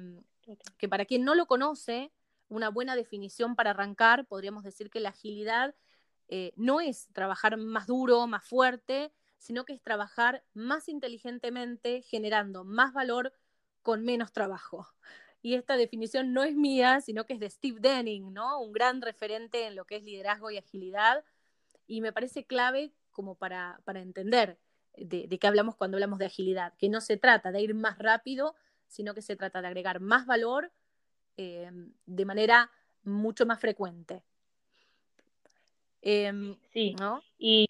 que 0.77 0.89
para 0.89 1.06
quien 1.06 1.23
no 1.23 1.34
lo 1.36 1.47
conoce, 1.47 2.12
una 2.49 2.69
buena 2.69 2.95
definición 2.95 3.56
para 3.56 3.71
arrancar, 3.71 4.27
podríamos 4.27 4.63
decir 4.63 4.89
que 4.89 4.99
la 4.99 5.10
agilidad 5.10 5.75
eh, 6.27 6.51
no 6.56 6.82
es 6.82 7.08
trabajar 7.13 7.58
más 7.58 7.88
duro, 7.88 8.27
más 8.27 8.43
fuerte, 8.43 9.13
sino 9.38 9.65
que 9.65 9.73
es 9.73 9.82
trabajar 9.82 10.43
más 10.53 10.89
inteligentemente, 10.89 12.01
generando 12.01 12.63
más 12.63 12.93
valor 12.93 13.34
con 13.82 14.03
menos 14.03 14.32
trabajo. 14.32 14.88
Y 15.47 15.55
esta 15.55 15.77
definición 15.77 16.33
no 16.33 16.43
es 16.43 16.57
mía, 16.57 16.99
sino 16.99 17.25
que 17.25 17.31
es 17.31 17.39
de 17.39 17.49
Steve 17.49 17.79
Denning, 17.79 18.33
¿no? 18.33 18.60
Un 18.60 18.73
gran 18.73 19.01
referente 19.01 19.65
en 19.65 19.77
lo 19.77 19.86
que 19.86 19.95
es 19.95 20.03
liderazgo 20.03 20.51
y 20.51 20.57
agilidad. 20.57 21.23
Y 21.88 22.01
me 22.01 22.12
parece 22.12 22.43
clave 22.43 22.91
como 23.13 23.36
para, 23.36 23.79
entender 23.95 24.60
de, 24.97 25.29
qué 25.39 25.47
hablamos 25.47 25.77
cuando 25.77 25.95
hablamos 25.95 26.19
de 26.19 26.25
agilidad, 26.25 26.73
que 26.77 26.89
no 26.89 26.99
se 26.99 27.15
trata 27.15 27.53
de 27.53 27.62
ir 27.62 27.73
más 27.75 27.97
rápido, 27.97 28.55
sino 28.88 29.13
que 29.13 29.21
se 29.21 29.38
trata 29.38 29.62
de 29.62 29.67
agregar 29.67 30.01
más 30.01 30.25
valor 30.25 30.73
eh, 31.38 31.71
de 32.05 32.25
manera 32.25 32.69
mucho 33.03 33.45
más 33.45 33.62
frecuente. 33.62 34.25
Em, 36.01 36.57
sí, 36.73 36.93
¿no? 36.99 37.21
y 37.38 37.66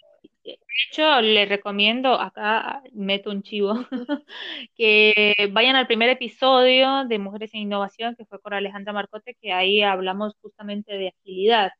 de 0.53 0.59
hecho 0.89 1.21
le 1.21 1.45
recomiendo, 1.45 2.13
acá 2.19 2.81
meto 2.93 3.31
un 3.31 3.43
chivo, 3.43 3.73
que 4.75 5.35
vayan 5.51 5.75
al 5.75 5.87
primer 5.87 6.09
episodio 6.09 7.05
de 7.05 7.19
Mujeres 7.19 7.53
en 7.53 7.61
Innovación, 7.61 8.15
que 8.15 8.25
fue 8.25 8.39
con 8.41 8.53
Alejandra 8.53 8.93
Marcote, 8.93 9.35
que 9.41 9.51
ahí 9.51 9.81
hablamos 9.81 10.35
justamente 10.41 10.97
de 10.97 11.09
agilidad. 11.09 11.71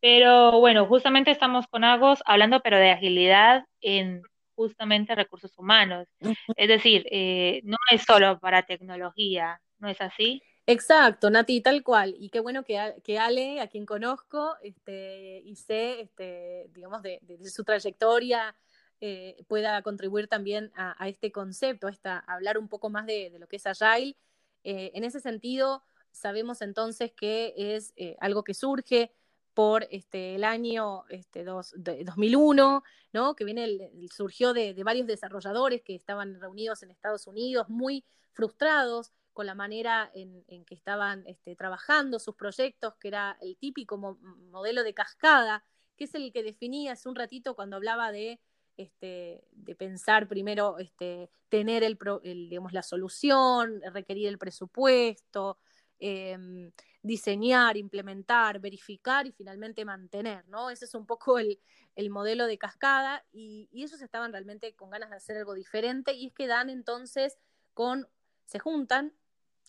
Pero 0.00 0.60
bueno, 0.60 0.86
justamente 0.86 1.30
estamos 1.30 1.66
con 1.68 1.84
Agos 1.84 2.22
hablando, 2.26 2.60
pero 2.60 2.78
de 2.78 2.90
agilidad 2.90 3.64
en 3.80 4.22
justamente 4.54 5.14
recursos 5.14 5.56
humanos. 5.58 6.08
Es 6.56 6.68
decir, 6.68 7.06
eh, 7.10 7.60
no 7.64 7.76
es 7.90 8.02
solo 8.02 8.38
para 8.40 8.62
tecnología, 8.64 9.60
¿no 9.78 9.88
es 9.88 10.00
así? 10.00 10.42
Exacto, 10.68 11.30
Nati, 11.30 11.60
tal 11.60 11.84
cual. 11.84 12.16
Y 12.18 12.28
qué 12.28 12.40
bueno 12.40 12.64
que, 12.64 13.18
Ale, 13.18 13.60
a 13.60 13.68
quien 13.68 13.86
conozco 13.86 14.56
este, 14.62 15.40
y 15.44 15.54
sé, 15.54 16.00
este, 16.00 16.68
digamos, 16.74 17.02
de, 17.02 17.20
su 17.48 17.62
trayectoria, 17.62 18.56
eh, 19.00 19.44
pueda 19.46 19.80
contribuir 19.82 20.26
también 20.26 20.72
a, 20.74 21.08
este 21.08 21.30
concepto, 21.30 21.88
a, 22.04 22.18
hablar 22.26 22.58
un 22.58 22.68
poco 22.68 22.90
más 22.90 23.06
de, 23.06 23.36
lo 23.38 23.46
que 23.46 23.56
es 23.56 23.66
Agile. 23.66 24.16
Eh, 24.64 24.90
en 24.94 25.04
ese 25.04 25.20
sentido, 25.20 25.84
sabemos 26.10 26.60
entonces 26.62 27.12
que 27.12 27.54
es 27.56 27.92
eh, 27.96 28.16
algo 28.18 28.42
que 28.42 28.54
surge 28.54 29.12
por 29.54 29.86
este, 29.92 30.34
el 30.34 30.42
año 30.42 31.04
este, 31.10 31.44
2001, 31.44 32.82
¿no? 33.12 33.36
que 33.36 33.44
viene 33.44 33.92
surgió 34.12 34.52
de, 34.52 34.74
de 34.74 34.84
varios 34.84 35.06
desarrolladores 35.06 35.82
que 35.82 35.94
estaban 35.94 36.40
reunidos 36.40 36.82
en 36.82 36.90
Estados 36.90 37.28
Unidos, 37.28 37.68
muy 37.68 38.04
frustrados 38.32 39.12
con 39.36 39.44
la 39.44 39.54
manera 39.54 40.10
en, 40.14 40.64
que 40.64 40.74
estaban 40.74 41.22
este, 41.26 41.54
trabajando 41.54 42.18
sus 42.18 42.34
proyectos, 42.34 42.94
que 42.96 43.08
era 43.08 43.36
el 43.42 43.58
típico 43.58 43.98
modelo 43.98 44.82
de 44.82 44.94
cascada, 44.94 45.62
que 45.94 46.04
es 46.04 46.14
el 46.14 46.32
que 46.32 46.42
definía 46.42 46.92
hace 46.92 47.06
un 47.10 47.16
ratito 47.16 47.54
cuando 47.54 47.76
hablaba 47.76 48.12
de, 48.12 48.40
este, 48.78 49.44
de 49.52 49.74
pensar 49.74 50.26
primero 50.26 50.78
este, 50.78 51.28
tener 51.50 51.84
el, 51.84 51.98
digamos, 52.24 52.72
la 52.72 52.82
solución, 52.82 53.82
requerir 53.92 54.28
el 54.28 54.38
presupuesto, 54.38 55.58
em, 55.98 56.72
diseñar, 57.02 57.76
implementar, 57.76 58.58
verificar 58.58 59.26
y 59.26 59.32
finalmente 59.32 59.84
mantener, 59.84 60.48
¿no? 60.48 60.70
Ese 60.70 60.86
es 60.86 60.94
un 60.94 61.04
poco 61.04 61.38
el, 61.38 61.60
modelo 62.08 62.46
de 62.46 62.56
cascada 62.56 63.22
y, 63.32 63.68
y, 63.70 63.84
ellos 63.84 64.00
estaban 64.00 64.32
realmente 64.32 64.74
con 64.74 64.88
ganas 64.88 65.10
de 65.10 65.16
hacer 65.16 65.36
algo 65.36 65.52
diferente 65.52 66.14
y 66.14 66.28
es 66.28 66.32
que 66.32 66.46
dan 66.46 66.70
entonces 66.70 67.36
con, 67.74 68.08
se 68.46 68.58
juntan 68.58 69.12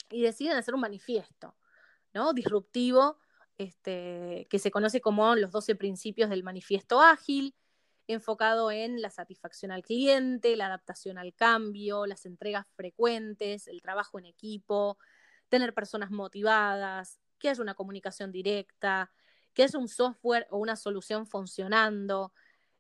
y 0.10 0.22
deciden 0.22 0.58
hacer 0.58 0.74
un 0.74 0.82
manifiesto, 0.82 1.56
¿no? 2.14 2.34
Disruptivo, 2.34 3.18
este, 3.58 4.48
que 4.50 4.60
se 4.60 4.72
conoce 4.72 5.02
como 5.02 5.36
los 5.36 5.52
12 5.52 5.76
principios 5.76 6.30
del 6.30 6.44
manifiesto 6.44 7.02
ágil, 7.02 7.56
enfocado 8.08 8.72
en 8.72 9.02
la 9.02 9.10
satisfacción 9.10 9.72
al 9.72 9.84
cliente, 9.84 10.56
la 10.56 10.68
adaptación 10.68 11.18
al 11.18 11.34
cambio, 11.34 12.06
las 12.06 12.26
entregas 12.26 12.66
frecuentes, 12.76 13.68
el 13.68 13.82
trabajo 13.82 14.18
en 14.20 14.26
equipo, 14.26 14.98
tener 15.50 15.74
personas 15.74 16.12
motivadas, 16.12 17.20
que 17.40 17.50
haya 17.50 17.62
una 17.62 17.76
comunicación 17.76 18.32
directa, 18.32 19.12
que 19.54 19.64
haya 19.64 19.80
un 19.80 19.88
software 19.88 20.48
o 20.50 20.58
una 20.58 20.76
solución 20.76 21.28
funcionando, 21.28 22.32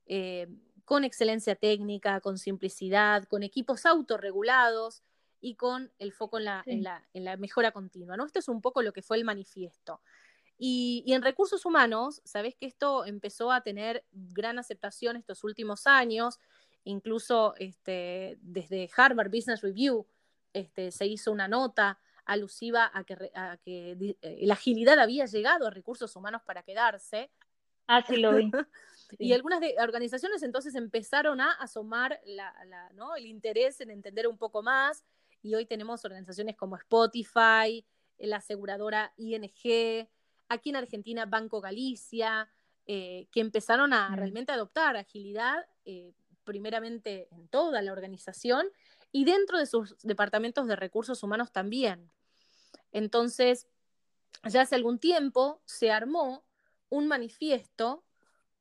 eh, 0.05 0.47
con 0.85 1.03
excelencia 1.03 1.55
técnica, 1.55 2.21
con 2.21 2.37
simplicidad, 2.37 3.25
con 3.25 3.43
equipos 3.43 3.85
autorregulados 3.85 5.03
y 5.39 5.55
con 5.55 5.91
el 5.99 6.11
foco 6.13 6.39
en 6.39 6.45
la, 6.45 6.63
en 6.65 7.23
la, 7.23 7.37
mejora 7.37 7.71
continua. 7.71 8.17
¿no? 8.17 8.25
Esto 8.25 8.39
es 8.39 8.47
un 8.47 8.61
poco 8.61 8.81
lo 8.81 8.93
que 8.93 9.01
fue 9.01 9.17
el 9.17 9.23
manifiesto. 9.23 10.01
Y, 10.57 11.03
en 11.07 11.21
recursos 11.21 11.65
humanos, 11.65 12.21
sabes 12.25 12.55
que 12.55 12.65
esto 12.65 13.05
empezó 13.05 13.51
a 13.51 13.61
tener 13.61 14.03
gran 14.11 14.57
aceptación 14.57 15.15
estos 15.15 15.43
últimos 15.43 15.85
años, 15.85 16.39
incluso 16.83 17.53
este, 17.57 18.37
desde 18.41 18.89
Harvard 18.95 19.29
Business 19.29 19.61
Review 19.61 20.07
este, 20.53 20.91
se 20.91 21.05
hizo 21.05 21.31
una 21.31 21.47
nota 21.47 21.99
alusiva 22.25 22.89
a 22.93 23.03
que, 23.03 23.31
que 23.63 24.17
eh, 24.21 24.39
la 24.47 24.55
agilidad 24.55 24.99
había 24.99 25.25
llegado 25.25 25.67
a 25.67 25.69
recursos 25.69 26.15
humanos 26.15 26.41
para 26.43 26.63
quedarse. 26.63 27.29
Ah, 27.87 28.03
sí, 28.05 28.17
lo 28.17 28.35
vi. 28.35 28.51
Y 29.19 29.31
algunas 29.31 29.61
de, 29.61 29.75
organizaciones 29.79 30.43
entonces 30.43 30.75
empezaron 30.75 31.39
a 31.39 31.53
asomar 31.53 32.19
la, 32.25 32.53
¿no? 32.93 33.15
el 33.15 33.25
interés 33.25 33.79
en 33.79 33.89
entender 33.89 34.27
un 34.27 34.37
poco 34.37 34.61
más 34.61 35.05
y 35.47 35.55
hoy 35.55 35.65
tenemos 35.65 36.03
organizaciones 36.03 36.57
como 36.57 36.75
Spotify, 36.75 37.85
la 38.17 38.37
aseguradora 38.37 39.13
ING, 39.15 40.09
aquí 40.49 40.69
en 40.69 40.75
Argentina 40.75 41.25
Banco 41.25 41.61
Galicia, 41.61 42.49
eh, 42.85 43.27
que 43.31 43.39
empezaron 43.39 43.93
a 43.93 44.09
mm. 44.09 44.15
realmente 44.15 44.51
adoptar 44.51 44.97
agilidad, 44.97 45.65
eh, 45.85 46.13
primeramente 46.43 47.29
en 47.31 47.47
toda 47.47 47.81
la 47.81 47.93
organización 47.93 48.67
y 49.13 49.23
dentro 49.23 49.57
de 49.57 49.65
sus 49.65 49.97
departamentos 50.03 50.67
de 50.67 50.75
recursos 50.75 51.23
humanos 51.23 51.53
también. 51.53 52.11
Entonces, 52.91 53.67
ya 54.43 54.61
hace 54.61 54.75
algún 54.75 54.99
tiempo 54.99 55.61
se 55.65 55.91
armó 55.91 56.45
un 56.89 57.07
manifiesto 57.07 58.03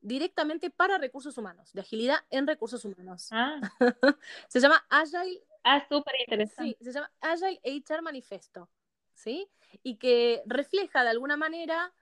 directamente 0.01 0.71
para 0.71 0.99
recursos 0.99 1.37
humanos, 1.37 1.73
de 1.73 1.81
agilidad 1.81 2.19
en 2.31 2.47
recursos 2.47 2.85
humanos. 2.85 3.29
Ah. 3.33 3.61
se 4.49 4.61
llama 4.61 4.87
Agile 4.89 5.43
Ah, 5.69 5.85
súper 5.89 6.15
interesante. 6.21 6.77
Sí, 6.79 6.85
se 6.85 6.93
llama 6.93 7.11
Agile 7.21 7.61
HR 7.65 8.01
Manifesto, 8.01 8.71
¿sí? 9.15 9.49
Y 9.83 9.97
que 9.97 10.45
refleja 10.47 11.03
de 11.03 11.11
alguna 11.11 11.37
manera 11.37 11.93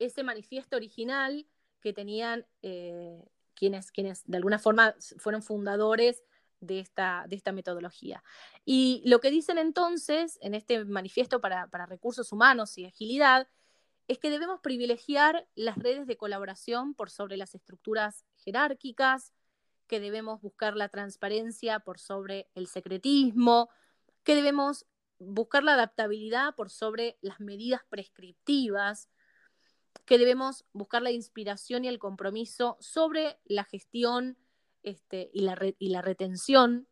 ese 0.00 0.24
manifiesto 0.24 0.74
original 0.74 1.46
que 1.80 1.92
tenían 1.92 2.44
eh, 2.62 3.24
quienes, 3.54 3.92
quienes 3.92 4.24
de 4.26 4.36
alguna 4.36 4.58
forma 4.58 4.96
fueron 5.18 5.44
fundadores 5.44 6.24
de 6.58 6.80
esta, 6.80 7.26
de 7.28 7.36
esta 7.36 7.52
metodología. 7.52 8.24
Y 8.64 9.00
lo 9.06 9.20
que 9.20 9.30
dicen 9.30 9.58
entonces 9.58 10.36
en 10.42 10.54
este 10.54 10.84
manifiesto 10.84 11.40
para, 11.40 11.68
para 11.68 11.86
recursos 11.86 12.32
humanos 12.32 12.76
y 12.78 12.84
agilidad 12.84 13.46
es 14.08 14.18
que 14.18 14.30
debemos 14.30 14.58
privilegiar 14.58 15.46
las 15.54 15.78
redes 15.78 16.08
de 16.08 16.16
colaboración 16.16 16.94
por 16.94 17.10
sobre 17.10 17.36
las 17.36 17.54
estructuras 17.54 18.24
jerárquicas, 18.38 19.33
que 19.86 20.00
debemos 20.00 20.40
buscar 20.40 20.76
la 20.76 20.88
transparencia 20.88 21.80
por 21.80 21.98
sobre 21.98 22.48
el 22.54 22.66
secretismo, 22.66 23.68
que 24.22 24.34
debemos 24.34 24.86
buscar 25.18 25.62
la 25.62 25.74
adaptabilidad 25.74 26.54
por 26.54 26.70
sobre 26.70 27.18
las 27.20 27.40
medidas 27.40 27.82
prescriptivas, 27.88 29.08
que 30.04 30.18
debemos 30.18 30.64
buscar 30.72 31.02
la 31.02 31.10
inspiración 31.10 31.84
y 31.84 31.88
el 31.88 31.98
compromiso 31.98 32.76
sobre 32.80 33.38
la 33.44 33.64
gestión 33.64 34.38
este, 34.82 35.30
y, 35.32 35.42
la 35.42 35.58
y 35.78 35.88
la 35.88 36.02
retención, 36.02 36.88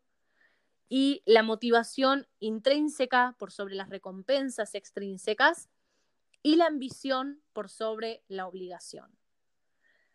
y 0.89 1.23
la 1.25 1.43
motivación 1.43 2.27
intrínseca 2.39 3.35
por 3.39 3.51
sobre 3.51 3.75
las 3.75 3.89
recompensas 3.89 4.75
extrínsecas, 4.75 5.69
y 6.43 6.57
la 6.57 6.67
ambición 6.67 7.41
por 7.53 7.69
sobre 7.69 8.23
la 8.27 8.47
obligación. 8.47 9.17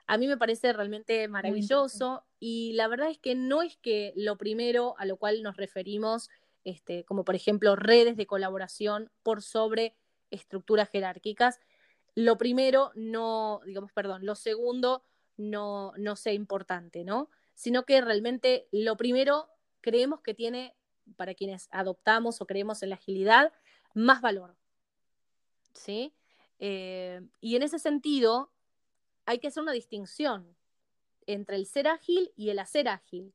A 0.08 0.16
mí 0.16 0.26
me 0.26 0.38
parece 0.38 0.72
realmente 0.72 1.28
maravilloso 1.28 2.24
y 2.40 2.72
la 2.72 2.88
verdad 2.88 3.10
es 3.10 3.18
que 3.18 3.34
no 3.34 3.60
es 3.60 3.76
que 3.76 4.14
lo 4.16 4.38
primero 4.38 4.94
a 4.98 5.04
lo 5.04 5.18
cual 5.18 5.42
nos 5.42 5.58
referimos, 5.58 6.30
este, 6.64 7.04
como 7.04 7.26
por 7.26 7.34
ejemplo 7.34 7.76
redes 7.76 8.16
de 8.16 8.26
colaboración 8.26 9.10
por 9.22 9.42
sobre 9.42 9.94
estructuras 10.30 10.88
jerárquicas, 10.88 11.60
lo 12.14 12.38
primero 12.38 12.90
no, 12.94 13.60
digamos, 13.66 13.92
perdón, 13.92 14.24
lo 14.24 14.34
segundo 14.34 15.04
no, 15.36 15.92
no 15.98 16.16
sea 16.16 16.32
importante, 16.32 17.04
¿no? 17.04 17.28
Sino 17.54 17.84
que 17.84 18.00
realmente 18.00 18.66
lo 18.72 18.96
primero 18.96 19.50
creemos 19.82 20.22
que 20.22 20.32
tiene, 20.32 20.74
para 21.16 21.34
quienes 21.34 21.68
adoptamos 21.70 22.40
o 22.40 22.46
creemos 22.46 22.82
en 22.82 22.88
la 22.88 22.94
agilidad, 22.96 23.52
más 23.92 24.22
valor. 24.22 24.56
¿Sí? 25.74 26.14
Eh, 26.60 27.20
y 27.42 27.56
en 27.56 27.62
ese 27.62 27.78
sentido, 27.78 28.50
hay 29.28 29.40
que 29.40 29.48
hacer 29.48 29.62
una 29.62 29.72
distinción 29.72 30.56
entre 31.26 31.56
el 31.56 31.66
ser 31.66 31.86
ágil 31.86 32.32
y 32.34 32.48
el 32.48 32.58
hacer 32.58 32.88
ágil. 32.88 33.34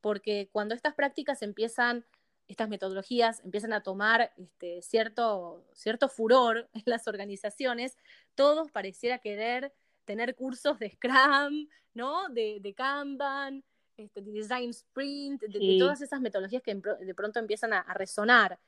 porque 0.00 0.48
cuando 0.52 0.74
estas 0.74 0.94
prácticas 0.94 1.42
empiezan, 1.42 2.06
estas 2.48 2.68
metodologías 2.68 3.40
empiezan 3.44 3.72
a 3.72 3.82
tomar 3.82 4.32
este, 4.36 4.80
cierto, 4.80 5.64
cierto 5.72 6.08
furor 6.08 6.68
en 6.74 6.82
las 6.86 7.06
organizaciones, 7.08 7.98
todos 8.34 8.70
pareciera 8.70 9.18
querer 9.18 9.74
tener 10.04 10.36
cursos 10.36 10.78
de 10.78 10.90
Scrum, 10.90 11.68
¿no? 11.92 12.28
De, 12.30 12.58
de 12.60 12.72
Kanban, 12.72 13.64
este, 13.96 14.22
de 14.22 14.32
Design 14.32 14.70
Sprint, 14.70 15.42
de, 15.42 15.76
todas 15.78 16.00
esas 16.00 16.20
metodologías 16.20 16.62
que 16.62 16.74
de 16.74 17.14
pronto 17.14 17.40
empiezan 17.40 17.72
a, 17.74 17.82
resonar. 17.94 18.58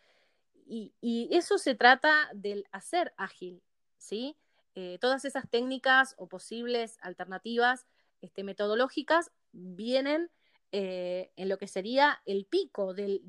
Y, 0.67 1.29
eso 1.31 1.57
se 1.57 1.75
trata 1.75 2.29
del 2.35 2.67
hacer 2.73 3.15
ágil, 3.17 3.63
¿sí? 3.97 4.37
Eh, 4.75 4.99
todas 5.01 5.25
esas 5.25 5.49
técnicas 5.49 6.15
o 6.19 6.29
posibles 6.29 6.99
alternativas 7.01 7.87
este, 8.21 8.45
metodológicas 8.45 9.31
vienen 9.53 10.31
eh, 10.71 11.33
en 11.37 11.49
lo 11.49 11.59
que 11.59 11.67
sería 11.67 12.21
el 12.27 12.45
pico 12.45 12.93
del, 12.93 13.23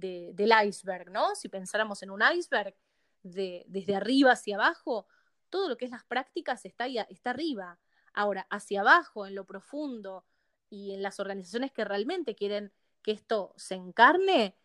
iceberg, 0.65 1.10
¿no? 1.12 1.36
Si 1.36 1.47
pensáramos 1.47 2.04
en 2.04 2.12
un 2.12 2.21
iceberg 2.21 2.75
desde 3.23 3.95
arriba 3.95 4.34
hacia 4.34 4.56
abajo, 4.56 5.08
todo 5.49 5.69
lo 5.69 5.78
que 5.78 5.86
es 5.86 5.91
las 5.91 6.04
prácticas 6.04 6.65
está, 6.65 6.88
está 6.88 7.30
arriba. 7.32 7.80
Ahora, 8.13 8.47
hacia 8.49 8.82
abajo, 8.82 9.25
en 9.25 9.36
lo 9.36 9.45
profundo 9.45 10.25
y 10.69 10.93
en 10.93 11.02
las 11.02 11.19
organizaciones 11.19 11.71
que 11.71 11.86
realmente 11.86 12.36
quieren 12.36 12.73
que 13.02 13.12
esto 13.12 13.54
se 13.58 13.75
encarne, 13.75 14.56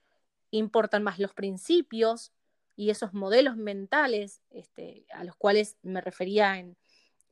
importan 0.51 1.03
más 1.03 1.19
los 1.19 1.35
principios 1.35 2.33
y 2.77 2.91
esos 2.91 3.15
modelos 3.15 3.57
mentales 3.57 4.43
este, 4.51 5.07
a 5.11 5.25
los 5.25 5.37
cuales 5.37 5.77
me 5.83 6.01
refería 6.01 6.59
en, 6.59 6.77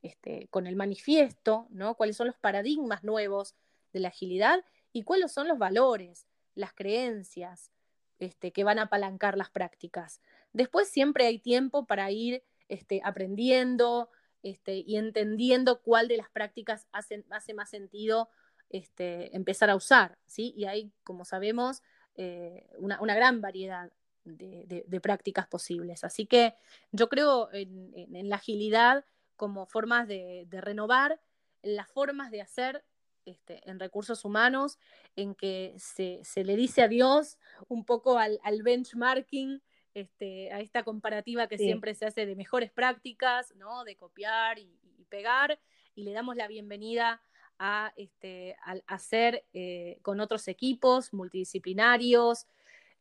este, 0.01 0.47
con 0.49 0.67
el 0.67 0.75
manifiesto, 0.75 1.67
¿no? 1.69 1.95
cuáles 1.95 2.17
son 2.17 2.27
los 2.27 2.37
paradigmas 2.37 3.03
nuevos 3.03 3.55
de 3.93 3.99
la 3.99 4.09
agilidad 4.09 4.63
y 4.91 5.03
cuáles 5.03 5.31
son 5.31 5.47
los 5.47 5.57
valores, 5.57 6.27
las 6.55 6.73
creencias 6.73 7.71
este, 8.19 8.51
que 8.51 8.63
van 8.63 8.79
a 8.79 8.83
apalancar 8.83 9.37
las 9.37 9.49
prácticas. 9.49 10.21
Después 10.51 10.87
siempre 10.87 11.25
hay 11.25 11.39
tiempo 11.39 11.85
para 11.85 12.11
ir 12.11 12.43
este, 12.69 13.01
aprendiendo 13.03 14.09
y 14.41 14.97
entendiendo 14.97 15.81
cuál 15.81 16.09
de 16.09 16.17
las 16.17 16.29
prácticas 16.29 16.85
hace, 16.91 17.23
más 17.53 17.69
sentido 17.69 18.29
empezar 18.69 19.69
a 19.69 19.75
usar. 19.75 20.17
¿sí? 20.25 20.53
Y 20.57 20.65
hay, 20.65 20.91
como 21.03 21.23
sabemos, 21.23 21.81
eh, 22.15 22.69
una, 22.77 23.15
gran 23.15 23.39
variedad 23.39 23.91
de, 24.25 24.99
prácticas 25.01 25.47
posibles. 25.47 26.03
Así 26.03 26.25
que 26.25 26.53
yo 26.91 27.09
creo 27.09 27.49
en, 27.53 28.29
la 28.29 28.37
agilidad 28.37 29.05
como 29.35 29.65
formas 29.65 30.07
de, 30.07 30.47
renovar, 30.51 31.19
las 31.61 31.89
formas 31.89 32.31
de 32.31 32.41
hacer 32.41 32.83
este, 33.25 33.67
en 33.69 33.79
recursos 33.79 34.25
humanos, 34.25 34.79
en 35.15 35.33
que 35.35 35.75
se, 35.77 36.21
le 36.43 36.55
dice 36.55 36.81
adiós 36.81 37.37
un 37.67 37.85
poco 37.85 38.17
al, 38.17 38.39
benchmarking, 38.63 39.61
este, 39.93 40.51
a 40.51 40.59
esta 40.59 40.83
comparativa 40.83 41.47
que 41.47 41.57
siempre 41.57 41.93
se 41.93 42.05
hace 42.05 42.25
de 42.25 42.35
mejores 42.35 42.71
prácticas, 42.71 43.53
¿no? 43.55 43.83
de 43.83 43.95
copiar 43.95 44.59
y, 44.59 44.79
pegar, 45.09 45.59
y 45.93 46.03
le 46.03 46.11
damos 46.11 46.35
la 46.35 46.47
bienvenida 46.47 47.21
a, 47.59 47.93
este, 47.97 48.55
hacer 48.87 49.45
eh, 49.53 49.99
con 50.01 50.19
otros 50.19 50.47
equipos 50.47 51.13
multidisciplinarios, 51.13 52.47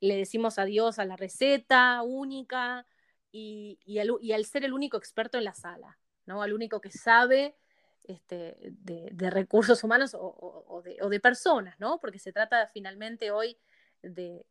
le 0.02 0.16
decimos 0.16 0.58
adiós 0.58 0.98
a 0.98 1.04
la 1.04 1.16
receta 1.16 2.02
única 2.02 2.86
y, 3.30 3.78
al, 3.98 4.44
ser 4.44 4.64
el 4.64 4.72
único 4.72 4.96
experto 4.96 5.38
en 5.38 5.44
la 5.44 5.54
sala, 5.54 5.98
¿no? 6.26 6.42
al 6.42 6.52
único 6.52 6.80
que 6.80 6.90
sabe 6.90 7.56
este, 8.02 8.56
de, 8.60 9.30
recursos 9.30 9.84
humanos 9.84 10.16
o, 10.18 10.82
de, 10.82 11.20
personas, 11.20 11.78
¿no? 11.78 12.00
Porque 12.00 12.18
se 12.18 12.32
trata 12.32 12.66
finalmente 12.66 13.30
hoy 13.30 13.56
de, 14.02 14.44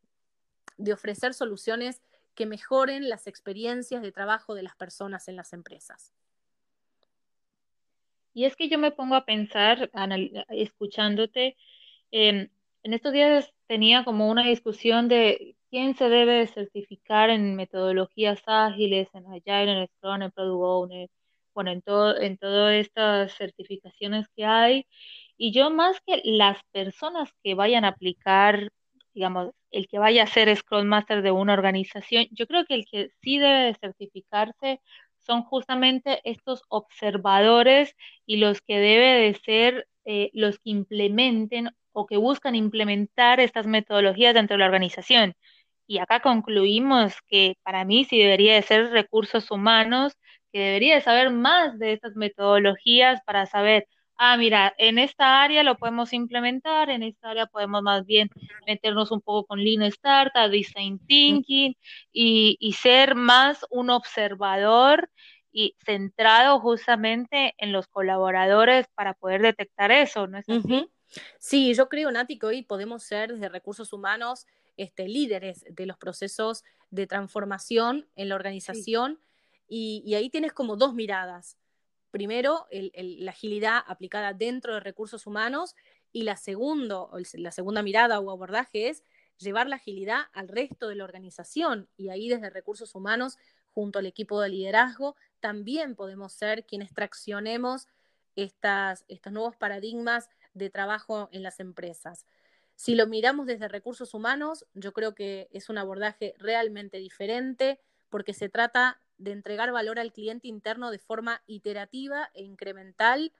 ofrecer 0.91 1.33
soluciones 1.33 2.01
que 2.33 2.45
mejoren 2.45 3.09
las 3.09 3.27
experiencias 3.27 4.01
de 4.01 4.13
trabajo 4.13 4.55
de 4.55 4.63
las 4.63 4.77
personas 4.77 5.27
en 5.27 5.35
las 5.35 5.51
empresas. 5.51 6.13
Y 8.33 8.45
es 8.45 8.55
que 8.55 8.69
yo 8.69 8.79
me 8.79 8.91
pongo 8.91 9.15
a 9.15 9.25
pensar, 9.25 9.91
escuchándote, 10.47 11.57
em, 12.11 12.49
en 12.83 12.93
estos 12.93 13.13
días 13.13 13.53
tenía 13.67 14.03
como 14.03 14.29
una 14.29 14.43
discusión 14.43 15.07
de 15.07 15.55
quién 15.69 15.95
se 15.95 16.09
debe 16.09 16.47
certificar 16.47 17.29
en 17.29 17.55
metodologías 17.55 18.41
ágiles, 18.45 19.07
en 19.13 19.25
Agile, 19.27 19.71
en 19.71 19.87
Scrum, 19.87 20.21
en 20.23 20.31
Product 20.31 20.63
Owner, 20.63 21.09
bueno, 21.53 21.71
en, 21.71 21.81
todo, 21.81 22.19
en 22.19 22.37
todas 22.37 22.73
estas 22.75 23.33
certificaciones 23.35 24.27
que 24.35 24.45
hay. 24.45 24.85
Y 25.37 25.51
yo 25.53 25.69
más 25.71 26.01
que 26.05 26.21
las 26.23 26.61
personas 26.71 27.31
que 27.43 27.55
vayan 27.55 27.85
a 27.85 27.89
aplicar, 27.89 28.71
digamos, 29.13 29.51
el 29.71 29.87
que 29.87 29.99
vaya 29.99 30.23
a 30.23 30.27
ser 30.27 30.55
Scrum 30.55 30.85
Master 30.85 31.21
de 31.21 31.31
una 31.31 31.53
organización, 31.53 32.27
yo 32.31 32.47
creo 32.47 32.65
que 32.65 32.75
el 32.75 32.85
que 32.85 33.11
sí 33.21 33.39
debe 33.39 33.73
certificarse 33.75 34.81
son 35.19 35.43
justamente 35.43 36.21
estos 36.29 36.63
observadores 36.69 37.95
y 38.25 38.37
los 38.37 38.61
que 38.61 38.79
debe 38.79 39.21
de 39.21 39.33
ser 39.35 39.87
eh, 40.05 40.31
los 40.33 40.57
que 40.59 40.71
implementen 40.71 41.69
o 41.93 42.05
que 42.05 42.17
buscan 42.17 42.55
implementar 42.55 43.39
estas 43.39 43.67
metodologías 43.67 44.33
dentro 44.33 44.55
de 44.55 44.59
la 44.59 44.65
organización. 44.65 45.33
Y 45.87 45.99
acá 45.99 46.21
concluimos 46.21 47.15
que 47.27 47.57
para 47.63 47.85
mí 47.85 48.05
sí 48.05 48.17
debería 48.19 48.55
de 48.55 48.61
ser 48.61 48.91
recursos 48.91 49.51
humanos 49.51 50.13
que 50.51 50.59
debería 50.59 50.95
de 50.95 51.01
saber 51.01 51.31
más 51.31 51.79
de 51.79 51.93
estas 51.93 52.15
metodologías 52.15 53.21
para 53.25 53.45
saber, 53.45 53.87
ah, 54.17 54.37
mira, 54.37 54.73
en 54.77 54.99
esta 54.99 55.41
área 55.41 55.63
lo 55.63 55.77
podemos 55.77 56.13
implementar, 56.13 56.89
en 56.89 57.03
esta 57.03 57.31
área 57.31 57.45
podemos 57.45 57.81
más 57.81 58.05
bien 58.05 58.29
meternos 58.67 59.11
un 59.11 59.21
poco 59.21 59.45
con 59.47 59.63
Lean 59.63 59.83
Startup, 59.83 60.49
Design 60.49 60.99
Thinking 61.07 61.75
y, 62.13 62.57
y 62.59 62.73
ser 62.73 63.15
más 63.15 63.65
un 63.69 63.89
observador 63.89 65.09
y 65.51 65.75
centrado 65.85 66.59
justamente 66.59 67.53
en 67.57 67.71
los 67.71 67.87
colaboradores 67.87 68.87
para 68.95 69.13
poder 69.13 69.41
detectar 69.41 69.91
eso, 69.91 70.27
¿no 70.27 70.37
es 70.37 70.49
así? 70.49 70.87
Sí, 71.39 71.73
yo 71.73 71.89
creo, 71.89 72.11
Nati, 72.11 72.37
que 72.39 72.45
hoy 72.45 72.61
podemos 72.63 73.03
ser 73.03 73.33
desde 73.33 73.49
recursos 73.49 73.93
humanos 73.93 74.47
este, 74.77 75.07
líderes 75.07 75.65
de 75.69 75.85
los 75.85 75.97
procesos 75.97 76.63
de 76.89 77.07
transformación 77.07 78.07
en 78.15 78.29
la 78.29 78.35
organización. 78.35 79.19
Y, 79.67 80.13
ahí 80.15 80.29
tienes 80.29 80.53
como 80.53 80.75
dos 80.75 80.93
miradas. 80.93 81.57
Primero, 82.11 82.67
la 82.71 83.31
agilidad 83.31 83.83
aplicada 83.87 84.33
dentro 84.33 84.73
de 84.73 84.81
recursos 84.81 85.27
humanos 85.27 85.75
y 86.11 86.23
la, 86.23 86.35
segundo, 86.35 87.09
la 87.33 87.51
segunda 87.51 87.81
mirada 87.81 88.19
o 88.19 88.31
abordaje 88.31 88.89
es 88.89 89.03
llevar 89.37 89.67
la 89.67 89.77
agilidad 89.77 90.23
al 90.33 90.49
resto 90.49 90.89
de 90.89 90.95
la 90.95 91.05
organización. 91.05 91.87
Y 91.95 92.09
ahí 92.09 92.27
desde 92.27 92.49
recursos 92.49 92.95
humanos, 92.95 93.37
junto 93.71 93.99
al 93.99 94.05
equipo 94.05 94.41
de 94.41 94.49
liderazgo, 94.49 95.15
también 95.39 95.95
podemos 95.95 96.33
ser 96.33 96.65
quienes 96.65 96.93
traccionemos 96.93 97.87
estas, 98.35 99.05
estos 99.07 99.31
nuevos 99.31 99.55
paradigmas 99.55 100.29
de 100.53 100.69
trabajo 100.69 101.29
en 101.31 101.43
las 101.43 101.59
empresas. 101.59 102.25
Si 102.75 102.95
lo 102.95 103.07
miramos 103.07 103.45
desde 103.45 103.67
recursos 103.67 104.13
humanos, 104.13 104.65
yo 104.73 104.93
creo 104.93 105.13
que 105.13 105.49
es 105.51 105.69
un 105.69 105.77
abordaje 105.77 106.33
realmente 106.37 106.97
diferente 106.97 107.79
porque 108.09 108.33
se 108.33 108.49
trata 108.49 108.99
de 109.17 109.31
entregar 109.31 109.71
valor 109.71 109.99
al 109.99 110.11
cliente 110.11 110.47
interno 110.47 110.89
de 110.89 110.97
forma 110.97 111.43
iterativa 111.45 112.29
e 112.33 112.43
incremental 112.43 113.33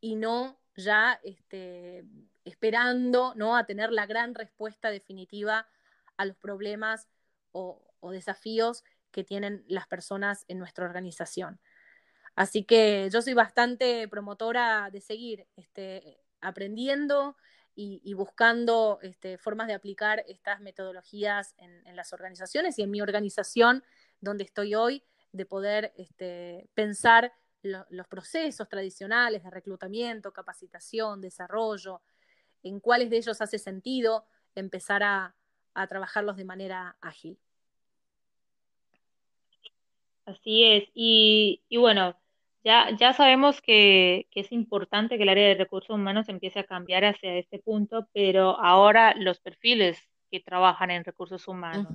y 0.00 0.16
no 0.16 0.58
ya 0.76 1.20
este, 1.22 2.04
esperando 2.44 3.34
¿no? 3.36 3.56
a 3.56 3.64
tener 3.66 3.92
la 3.92 4.06
gran 4.06 4.34
respuesta 4.34 4.90
definitiva 4.90 5.66
a 6.16 6.24
los 6.24 6.36
problemas 6.36 7.08
o, 7.52 7.82
desafíos 8.12 8.84
que 9.10 9.24
tienen 9.24 9.64
las 9.66 9.88
personas 9.88 10.44
en 10.46 10.60
nuestra 10.60 10.84
organización. 10.84 11.58
Así 12.36 12.62
que 12.62 13.08
yo 13.12 13.20
soy 13.20 13.34
bastante 13.34 14.06
promotora 14.06 14.90
de 14.92 15.00
seguir 15.00 15.48
este, 15.56 16.20
aprendiendo 16.46 17.36
y, 17.78 18.14
buscando 18.14 18.98
este, 19.02 19.36
formas 19.36 19.66
de 19.66 19.74
aplicar 19.74 20.24
estas 20.28 20.60
metodologías 20.60 21.54
en, 21.58 21.94
las 21.94 22.14
organizaciones 22.14 22.78
y 22.78 22.82
en 22.82 22.90
mi 22.90 23.02
organización 23.02 23.84
donde 24.20 24.44
estoy 24.44 24.74
hoy, 24.74 25.04
de 25.32 25.44
poder 25.44 25.92
este, 25.96 26.70
pensar 26.72 27.34
los 27.62 28.06
procesos 28.08 28.68
tradicionales 28.68 29.42
de 29.42 29.50
reclutamiento, 29.50 30.32
capacitación, 30.32 31.20
desarrollo, 31.20 32.00
en 32.62 32.80
cuáles 32.80 33.10
de 33.10 33.18
ellos 33.18 33.40
hace 33.40 33.58
sentido 33.58 34.24
empezar 34.54 35.02
a, 35.02 35.34
trabajarlos 35.90 36.38
de 36.38 36.44
manera 36.46 36.96
ágil. 37.02 37.38
Así 40.24 40.64
es. 40.64 40.88
Y, 40.94 41.60
bueno, 41.78 42.16
ya, 42.66 42.90
ya 42.98 43.12
sabemos 43.12 43.62
que, 43.62 44.26
es 44.34 44.50
importante 44.50 45.16
que 45.16 45.22
el 45.22 45.28
área 45.28 45.46
de 45.46 45.54
recursos 45.54 45.90
humanos 45.90 46.28
empiece 46.28 46.58
a 46.58 46.64
cambiar 46.64 47.04
hacia 47.04 47.36
este 47.36 47.60
punto, 47.60 48.08
pero 48.12 48.58
ahora 48.58 49.14
los 49.16 49.38
perfiles 49.38 49.96
que 50.32 50.40
trabajan 50.40 50.90
en 50.90 51.04
recursos 51.04 51.46
humanos, 51.46 51.86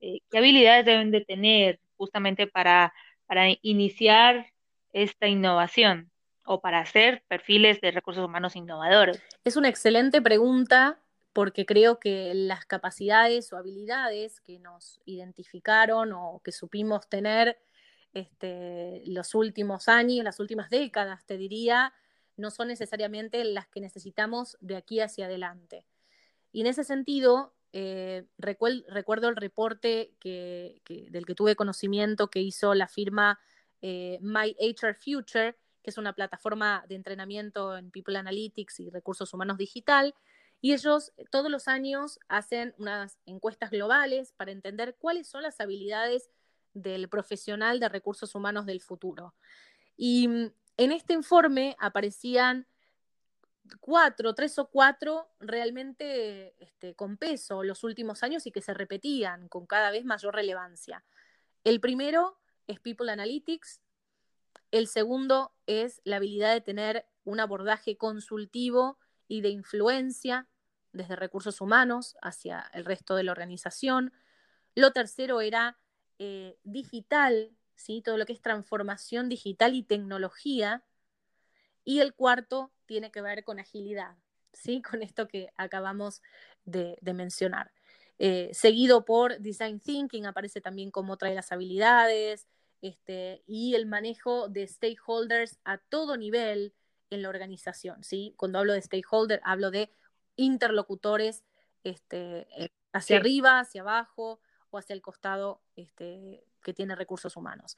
eh, 0.00 0.18
¿qué 0.28 0.38
habilidades 0.38 0.84
deben 0.86 1.12
de 1.12 1.24
tener 1.24 1.78
justamente 1.96 2.48
para, 2.48 2.92
para 3.26 3.46
iniciar 3.62 4.48
esta 4.92 5.28
innovación 5.28 6.10
o 6.44 6.60
para 6.60 6.80
hacer 6.80 7.22
perfiles 7.28 7.80
de 7.80 7.92
recursos 7.92 8.24
humanos 8.24 8.56
innovadores? 8.56 9.22
Es 9.44 9.56
una 9.56 9.68
excelente 9.68 10.20
pregunta 10.20 10.98
porque 11.32 11.64
creo 11.64 12.00
que 12.00 12.32
las 12.34 12.66
capacidades 12.66 13.52
o 13.52 13.56
habilidades 13.56 14.40
que 14.40 14.58
nos 14.58 15.00
identificaron 15.04 16.12
o 16.12 16.40
que 16.44 16.50
supimos 16.50 17.08
tener 17.08 17.56
este, 18.12 19.02
los 19.06 19.34
últimos 19.34 19.88
años, 19.88 20.24
las 20.24 20.40
últimas 20.40 20.70
décadas, 20.70 21.24
te 21.24 21.36
diría, 21.36 21.92
no 22.36 22.50
son 22.50 22.68
necesariamente 22.68 23.44
las 23.44 23.68
que 23.68 23.80
necesitamos 23.80 24.56
de 24.60 24.76
aquí 24.76 25.00
hacia 25.00 25.26
adelante. 25.26 25.86
Y 26.52 26.60
en 26.60 26.66
ese 26.66 26.84
sentido, 26.84 27.54
eh, 27.72 28.26
recuerdo, 28.38 29.28
el 29.28 29.36
reporte 29.36 30.14
del 30.22 31.26
que 31.26 31.34
tuve 31.34 31.56
conocimiento 31.56 32.28
que 32.28 32.40
hizo 32.40 32.74
la 32.74 32.88
firma 32.88 33.40
eh, 33.80 34.18
My 34.20 34.54
HR 34.60 34.94
Future, 34.94 35.56
que 35.82 35.90
es 35.90 35.98
una 35.98 36.12
plataforma 36.12 36.84
de 36.88 36.94
entrenamiento 36.94 37.76
en 37.76 37.90
People 37.90 38.16
Analytics 38.16 38.80
y 38.80 38.90
recursos 38.90 39.32
humanos 39.34 39.58
digital. 39.58 40.14
Y 40.60 40.72
ellos 40.72 41.12
eh, 41.16 41.24
todos 41.30 41.50
los 41.50 41.66
años 41.66 42.20
hacen 42.28 42.74
unas 42.78 43.18
encuestas 43.26 43.70
globales 43.70 44.32
para 44.32 44.52
entender 44.52 44.96
cuáles 44.98 45.26
son 45.26 45.42
las 45.42 45.60
habilidades 45.60 46.30
del 46.74 47.08
profesional 47.08 47.80
de 47.80 47.88
recursos 47.88 48.34
humanos 48.34 48.66
del 48.66 48.80
futuro. 48.80 49.34
Y 49.96 50.28
mm, 50.28 50.52
en 50.78 50.92
este 50.92 51.12
informe 51.12 51.76
aparecían 51.78 52.66
cuatro, 53.80 54.34
tres 54.34 54.58
o 54.58 54.68
cuatro 54.68 55.28
realmente 55.40 56.54
este, 56.62 56.94
con 56.94 57.16
peso 57.16 57.62
los 57.62 57.84
últimos 57.84 58.22
años 58.22 58.46
y 58.46 58.52
que 58.52 58.62
se 58.62 58.74
repetían 58.74 59.48
con 59.48 59.66
cada 59.66 59.90
vez 59.90 60.04
mayor 60.04 60.34
relevancia. 60.34 61.04
El 61.64 61.80
primero 61.80 62.38
es 62.66 62.80
People 62.80 63.10
Analytics, 63.10 63.80
el 64.70 64.88
segundo 64.88 65.52
es 65.66 66.00
la 66.04 66.16
habilidad 66.16 66.52
de 66.54 66.60
tener 66.60 67.06
un 67.24 67.40
abordaje 67.40 67.96
consultivo 67.96 68.98
y 69.28 69.42
de 69.42 69.50
influencia 69.50 70.48
desde 70.92 71.16
recursos 71.16 71.60
humanos 71.60 72.16
hacia 72.22 72.70
el 72.72 72.84
resto 72.84 73.14
de 73.14 73.24
la 73.24 73.32
organización. 73.32 74.12
Lo 74.74 74.92
tercero 74.92 75.40
era 75.40 75.78
eh, 76.24 76.56
digital, 76.62 77.50
¿sí? 77.74 78.00
todo 78.00 78.16
lo 78.16 78.26
que 78.26 78.32
es 78.32 78.40
transformación 78.40 79.28
digital 79.28 79.74
y 79.74 79.82
tecnología. 79.82 80.84
Y 81.82 81.98
el 81.98 82.14
cuarto 82.14 82.70
tiene 82.86 83.10
que 83.10 83.20
ver 83.20 83.42
con 83.42 83.58
agilidad, 83.58 84.16
¿sí? 84.52 84.82
con 84.82 85.02
esto 85.02 85.26
que 85.26 85.48
acabamos 85.56 86.22
de, 86.64 86.96
mencionar. 87.12 87.72
Eh, 88.20 88.50
seguido 88.52 89.04
por 89.04 89.40
Design 89.40 89.80
Thinking, 89.80 90.26
aparece 90.26 90.60
también 90.60 90.92
como 90.92 91.14
otra 91.14 91.28
de 91.28 91.34
las 91.34 91.50
habilidades, 91.50 92.46
este, 92.82 93.42
y 93.48 93.74
el 93.74 93.86
manejo 93.86 94.48
de 94.48 94.68
stakeholders 94.68 95.58
a 95.64 95.78
todo 95.78 96.16
nivel 96.16 96.72
en 97.10 97.22
la 97.22 97.30
organización. 97.30 98.04
¿sí? 98.04 98.32
Cuando 98.36 98.60
hablo 98.60 98.74
de 98.74 98.82
stakeholder, 98.82 99.40
hablo 99.42 99.72
de 99.72 99.90
interlocutores 100.36 101.42
este, 101.82 102.46
eh, 102.62 102.68
hacia 102.92 103.16
arriba, 103.16 103.58
hacia 103.58 103.80
abajo 103.80 104.40
o 104.72 104.78
hacia 104.78 104.94
el 104.94 105.02
costado 105.02 105.62
este, 105.76 106.44
que 106.62 106.74
tiene 106.74 106.96
recursos 106.96 107.36
humanos. 107.36 107.76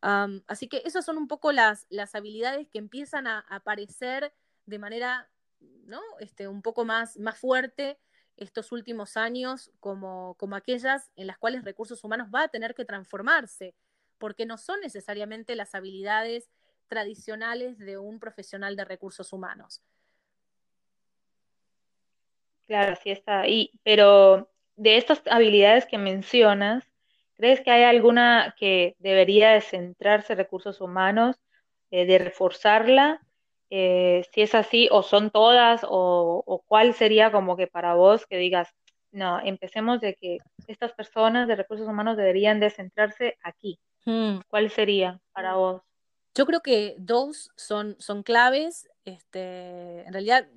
así 0.00 0.68
que 0.68 0.82
esas 0.84 1.04
son 1.04 1.16
un 1.16 1.26
poco 1.26 1.52
las, 1.52 1.86
las 1.88 2.14
habilidades 2.14 2.68
que 2.68 2.78
empiezan 2.78 3.26
a 3.26 3.40
aparecer 3.48 4.32
de 4.66 4.78
manera 4.78 5.28
¿no? 5.60 6.00
este, 6.20 6.46
un 6.46 6.62
poco 6.62 6.84
más, 6.84 7.18
más 7.18 7.38
fuerte 7.38 7.98
estos 8.36 8.70
últimos 8.70 9.16
años 9.16 9.72
como, 9.80 10.34
como 10.38 10.56
aquellas 10.56 11.10
en 11.16 11.26
las 11.26 11.38
cuales 11.38 11.64
recursos 11.64 12.04
humanos 12.04 12.28
va 12.34 12.42
a 12.42 12.48
tener 12.48 12.74
que 12.74 12.84
transformarse, 12.84 13.74
porque 14.18 14.44
no 14.44 14.58
son 14.58 14.80
necesariamente 14.80 15.56
las 15.56 15.74
habilidades 15.74 16.50
tradicionales 16.88 17.78
de 17.78 17.96
un 17.96 18.20
profesional 18.20 18.76
de 18.76 18.84
recursos 18.84 19.32
humanos. 19.32 19.82
Claro, 22.66 22.96
sí 23.02 23.10
está 23.10 23.40
ahí. 23.40 23.70
Pero 23.84 24.50
de 24.76 24.96
estas 24.96 25.22
habilidades 25.30 25.86
que 25.86 25.98
mencionas, 25.98 26.84
¿crees 27.34 27.60
que 27.60 27.70
hay 27.70 27.84
alguna 27.84 28.54
que 28.58 28.94
debería 28.98 29.50
de 29.50 29.60
centrarse 29.60 30.34
recursos 30.34 30.80
humanos, 30.80 31.36
eh, 31.90 32.06
de 32.06 32.18
reforzarla? 32.18 33.20
Eh, 33.70 34.24
si 34.32 34.42
es 34.42 34.54
así, 34.54 34.88
o 34.92 35.02
son 35.02 35.30
todas, 35.30 35.80
o, 35.88 36.62
cuál 36.66 36.94
sería 36.94 37.32
como 37.32 37.56
que 37.56 37.66
para 37.66 37.94
vos 37.94 38.26
que 38.26 38.36
digas, 38.36 38.68
no, 39.10 39.40
empecemos 39.40 40.00
de 40.00 40.14
que 40.14 40.38
estas 40.66 40.92
personas 40.92 41.48
de 41.48 41.56
recursos 41.56 41.88
humanos 41.88 42.16
deberían 42.16 42.60
de 42.60 42.70
centrarse 42.70 43.36
aquí. 43.42 43.80
Hmm. 44.04 44.38
¿Cuál 44.48 44.70
sería 44.70 45.20
para 45.32 45.54
vos? 45.54 45.82
Yo 46.34 46.44
creo 46.46 46.60
que 46.60 46.94
dos 46.98 47.50
son, 47.56 47.96
son 47.98 48.22
claves, 48.22 48.88
este, 49.06 50.04
en 50.04 50.12
realidad 50.12 50.48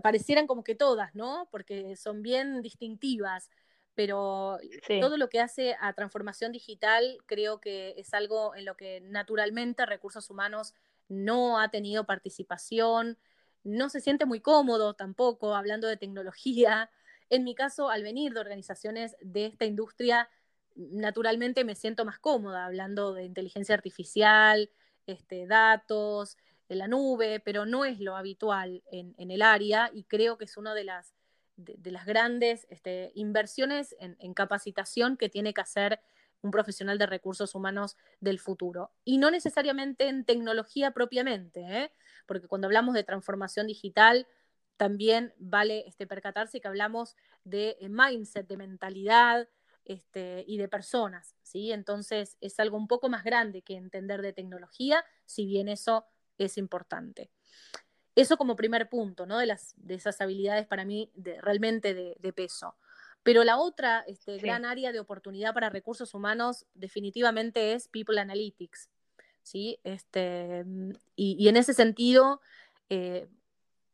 parecieran 0.00 0.46
como 0.46 0.62
que 0.62 0.76
todas, 0.76 1.14
¿no? 1.16 1.48
Porque 1.50 1.96
son 1.96 2.22
bien 2.22 2.62
distintivas, 2.62 3.50
pero 3.96 4.58
todo 5.00 5.16
lo 5.16 5.28
que 5.28 5.40
hace 5.40 5.74
a 5.80 5.92
transformación 5.92 6.52
digital 6.52 7.18
creo 7.26 7.60
que 7.60 7.94
es 7.98 8.14
algo 8.14 8.54
en 8.54 8.66
lo 8.66 8.76
que 8.76 9.00
naturalmente 9.00 9.84
recursos 9.84 10.30
humanos 10.30 10.74
no 11.08 11.58
ha 11.58 11.68
tenido 11.68 12.04
participación, 12.04 13.18
no 13.64 13.88
se 13.88 14.00
siente 14.00 14.26
muy 14.26 14.40
cómodo 14.40 14.94
tampoco 14.94 15.56
hablando 15.56 15.88
de 15.88 15.96
tecnología. 15.96 16.88
En 17.28 17.42
mi 17.42 17.56
caso, 17.56 17.90
al 17.90 18.04
venir 18.04 18.32
de 18.32 18.38
organizaciones 18.38 19.16
de 19.20 19.46
esta 19.46 19.64
industria, 19.64 20.30
naturalmente 20.76 21.64
me 21.64 21.74
siento 21.74 22.04
más 22.04 22.20
cómoda 22.20 22.64
hablando 22.64 23.14
de 23.14 23.24
inteligencia 23.24 23.74
artificial, 23.74 24.70
este, 25.08 25.48
datos, 25.48 26.38
en 26.68 26.78
la 26.78 26.88
nube, 26.88 27.40
pero 27.40 27.66
no 27.66 27.84
es 27.84 28.00
lo 28.00 28.16
habitual 28.16 28.82
en, 28.90 29.14
el 29.30 29.42
área 29.42 29.90
y 29.92 30.04
creo 30.04 30.36
que 30.36 30.44
es 30.44 30.56
una 30.56 30.74
de 30.74 30.84
las, 30.84 31.14
de, 31.56 31.90
las 31.90 32.06
grandes 32.06 32.66
este, 32.70 33.12
inversiones 33.14 33.94
en, 33.98 34.34
capacitación 34.34 35.16
que 35.16 35.28
tiene 35.28 35.54
que 35.54 35.60
hacer 35.60 36.00
un 36.42 36.50
profesional 36.50 36.98
de 36.98 37.06
recursos 37.06 37.54
humanos 37.54 37.96
del 38.20 38.38
futuro. 38.38 38.92
Y 39.04 39.18
no 39.18 39.30
necesariamente 39.30 40.08
en 40.08 40.24
tecnología 40.24 40.90
propiamente, 40.92 41.60
¿eh? 41.60 41.92
porque 42.26 42.46
cuando 42.46 42.66
hablamos 42.66 42.94
de 42.94 43.04
transformación 43.04 43.66
digital, 43.66 44.26
también 44.76 45.32
vale 45.38 45.84
este, 45.86 46.06
percatarse 46.06 46.60
que 46.60 46.68
hablamos 46.68 47.16
de 47.44 47.78
eh, 47.80 47.88
mindset, 47.88 48.46
de 48.46 48.56
mentalidad, 48.58 49.48
este, 49.86 50.44
y 50.48 50.58
de 50.58 50.68
personas, 50.68 51.36
¿sí? 51.42 51.70
Entonces 51.70 52.36
es 52.40 52.58
algo 52.58 52.76
un 52.76 52.88
poco 52.88 53.08
más 53.08 53.22
grande 53.22 53.62
que 53.62 53.76
entender 53.76 54.20
de 54.20 54.32
tecnología, 54.32 55.04
si 55.26 55.46
bien 55.46 55.68
eso 55.68 56.04
es 56.38 56.58
importante. 56.58 57.30
Eso 58.14 58.36
como 58.36 58.56
primer 58.56 58.88
punto, 58.88 59.26
¿no? 59.26 59.38
De, 59.38 59.46
las, 59.46 59.74
de 59.76 59.94
esas 59.94 60.20
habilidades 60.20 60.66
para 60.66 60.84
mí 60.84 61.10
de, 61.14 61.40
realmente 61.40 61.94
de, 61.94 62.32
peso. 62.32 62.76
Pero 63.22 63.44
la 63.44 63.58
otra 63.58 64.04
este, 64.06 64.38
gran 64.38 64.64
área 64.64 64.92
de 64.92 65.00
oportunidad 65.00 65.52
para 65.52 65.68
recursos 65.68 66.14
humanos 66.14 66.64
definitivamente 66.74 67.74
es 67.74 67.88
People 67.88 68.18
Analytics, 68.20 68.88
¿sí? 69.42 69.78
Este, 69.84 70.64
y, 71.14 71.48
en 71.48 71.56
ese 71.56 71.74
sentido, 71.74 72.40
eh, 72.88 73.28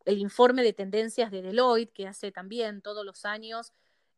el 0.04 0.18
informe 0.18 0.62
de 0.62 0.72
tendencias 0.72 1.30
de 1.30 1.42
Deloitte, 1.42 1.92
que 1.92 2.06
hace 2.06 2.30
también 2.30 2.82
todos 2.82 3.04
los 3.04 3.24
años 3.24 3.72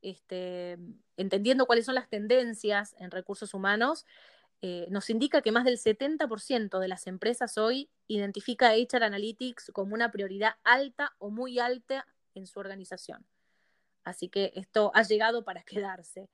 este, 0.04 0.76
entendiendo 1.16 1.66
cuáles 1.66 1.86
son 1.86 1.94
las 1.94 2.08
tendencias 2.08 2.94
en 2.98 3.10
recursos 3.10 3.54
humanos, 3.54 4.04
eh, 4.62 4.86
nos 4.90 5.10
indica 5.10 5.42
que 5.42 5.52
más 5.52 5.64
del 5.64 5.78
70% 5.78 6.78
de 6.78 6.88
las 6.88 7.06
empresas 7.06 7.58
hoy 7.58 7.90
identifica 8.08 8.74
HR 8.74 9.04
Analytics 9.04 9.70
como 9.72 9.94
una 9.94 10.10
prioridad 10.10 10.54
alta 10.64 11.14
o 11.18 11.30
muy 11.30 11.58
alta 11.58 12.06
en 12.34 12.46
su 12.46 12.60
organización. 12.60 13.26
Así 14.04 14.28
que 14.28 14.52
esto 14.54 14.90
ha 14.94 15.02
llegado 15.02 15.44
para 15.44 15.62
quedarse. 15.62 16.28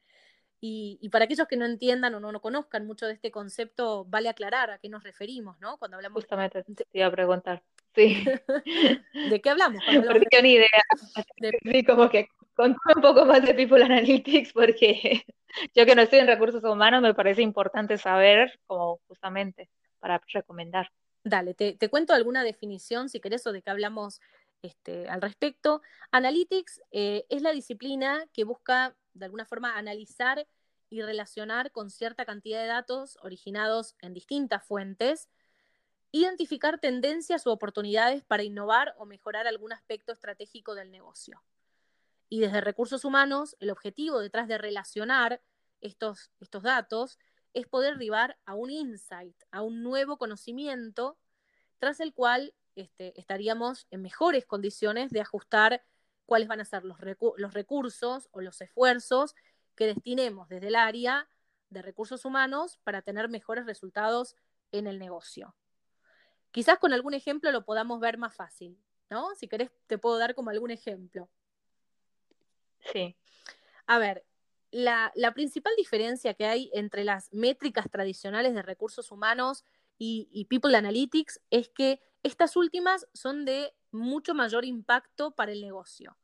Y, 0.63 1.09
para 1.09 1.25
aquellos 1.25 1.49
que 1.49 1.57
no 1.57 1.65
entiendan 1.65 2.15
o 2.15 2.21
no, 2.21 2.33
no, 2.33 2.43
conozcan 2.43 2.87
mucho 2.87 3.07
de 3.07 3.15
este 3.15 3.31
concepto, 3.31 4.05
vale 4.05 4.29
aclarar 4.29 4.71
a 4.71 4.79
qué 4.79 4.91
nos 4.91 5.03
referimos, 5.03 5.59
¿no? 5.59 5.79
Cuando 5.79 5.97
hablamos. 5.97 6.23
Justamente 6.23 6.63
te 6.63 6.87
iba 6.93 7.07
a 7.07 7.11
preguntar. 7.11 7.63
Sí. 7.95 8.25
¿De 9.31 9.41
qué 9.41 9.51
hablamos? 9.51 9.83
Porque 9.85 10.37
de... 10.37 10.43
ni 10.43 10.53
idea. 10.53 10.69
Sí, 11.65 11.85
como 11.85 12.09
que 12.09 12.29
Contame 12.61 12.95
un 12.97 13.01
poco 13.01 13.25
más 13.25 13.43
de 13.43 13.55
People 13.55 13.83
Analytics 13.83 14.53
porque 14.53 15.25
yo 15.75 15.87
que 15.87 15.95
no 15.95 16.03
estoy 16.03 16.19
en 16.19 16.27
recursos 16.27 16.63
humanos 16.63 17.01
me 17.01 17.15
parece 17.15 17.41
importante 17.41 17.97
saber 17.97 18.61
como 18.67 19.01
justamente 19.09 19.71
para 19.99 20.21
recomendar. 20.31 20.91
Dale, 21.25 21.55
te, 21.55 21.89
cuento 21.89 22.13
alguna 22.13 22.45
definición 22.45 23.09
si 23.09 23.19
querés 23.19 23.47
o 23.47 23.53
de 23.53 23.63
qué 23.63 23.71
hablamos 23.71 24.21
este, 24.61 25.09
al 25.09 25.23
respecto. 25.23 25.81
Analytics 26.11 26.83
eh, 26.91 27.25
es 27.31 27.41
la 27.41 27.53
disciplina 27.53 28.27
que 28.35 28.45
busca 28.45 28.95
de 29.15 29.25
alguna 29.25 29.47
forma 29.47 29.79
analizar 29.79 30.47
y 30.91 31.01
relacionar 31.01 31.71
con 31.71 31.89
cierta 31.89 32.27
cantidad 32.27 32.61
de 32.61 32.67
datos 32.67 33.17
originados 33.23 33.97
en 34.03 34.13
distintas 34.13 34.67
fuentes, 34.67 35.31
identificar 36.13 36.79
tendencias 36.79 37.47
u 37.47 37.51
oportunidades 37.51 38.25
para 38.25 38.43
innovar 38.43 38.95
o 38.99 39.07
mejorar 39.07 39.47
algún 39.47 39.73
aspecto 39.73 40.13
estratégico 40.13 40.75
del 40.75 40.91
negocio. 40.91 41.43
Y 42.29 42.41
desde 42.41 42.61
recursos 42.61 43.05
humanos, 43.05 43.57
el 43.61 43.71
objetivo 43.71 44.21
detrás 44.21 44.49
de 44.49 44.59
relacionar 44.59 45.43
estos, 45.81 46.31
estos 46.41 46.63
datos 46.63 47.19
es 47.55 47.67
poder 47.67 47.95
arribar 47.95 48.39
a 48.45 48.55
un 48.55 48.71
insight, 48.71 49.37
a 49.51 49.63
un 49.63 49.83
nuevo 49.83 50.19
conocimiento, 50.19 51.19
tras 51.79 52.01
el 52.01 52.13
cual 52.13 52.55
este, 52.77 53.19
estaríamos 53.19 53.87
en 53.91 54.03
mejores 54.03 54.47
condiciones 54.47 55.11
de 55.11 55.21
ajustar 55.21 55.83
cuáles 56.27 56.49
van 56.49 56.61
a 56.61 56.65
ser 56.65 56.85
los, 56.85 56.99
los 57.37 57.55
recursos 57.55 58.29
o 58.31 58.41
los 58.41 58.61
esfuerzos 58.61 59.35
que 59.75 59.87
destinemos 59.87 60.49
desde 60.49 60.69
el 60.69 60.77
área 60.77 61.29
de 61.71 61.83
recursos 61.83 62.25
humanos 62.25 62.79
para 62.85 63.03
tener 63.03 63.29
mejores 63.29 63.67
resultados 63.67 64.37
en 64.71 64.87
el 64.87 64.99
negocio. 64.99 65.57
Quizás 66.51 66.79
con 66.79 66.93
algún 66.93 67.15
ejemplo 67.15 67.53
lo 67.53 67.65
podamos 67.65 68.01
ver 68.01 68.19
más 68.19 68.35
fácil, 68.35 68.79
¿no? 69.09 69.35
Si 69.35 69.49
querés, 69.49 69.71
te 69.87 69.99
puedo 69.99 70.19
dar 70.19 70.35
como 70.35 70.51
algún 70.51 70.71
ejemplo. 70.71 71.29
Sí. 72.93 73.17
A 73.87 73.99
ver, 73.99 74.25
la, 74.71 75.13
principal 75.35 75.73
diferencia 75.77 76.35
que 76.35 76.47
hay 76.47 76.71
entre 76.75 77.05
las 77.05 77.33
métricas 77.33 77.91
tradicionales 77.91 78.55
de 78.55 78.63
recursos 78.63 79.11
humanos 79.11 79.65
y, 79.99 80.47
People 80.49 80.77
Analytics 80.77 81.41
es 81.51 81.69
que 81.69 82.01
estas 82.23 82.57
últimas 82.57 83.07
son 83.13 83.45
de 83.45 83.75
mucho 83.91 84.35
mayor 84.35 84.65
impacto 84.65 85.33
para 85.33 85.53
el 85.53 85.61
negocio. 85.61 86.17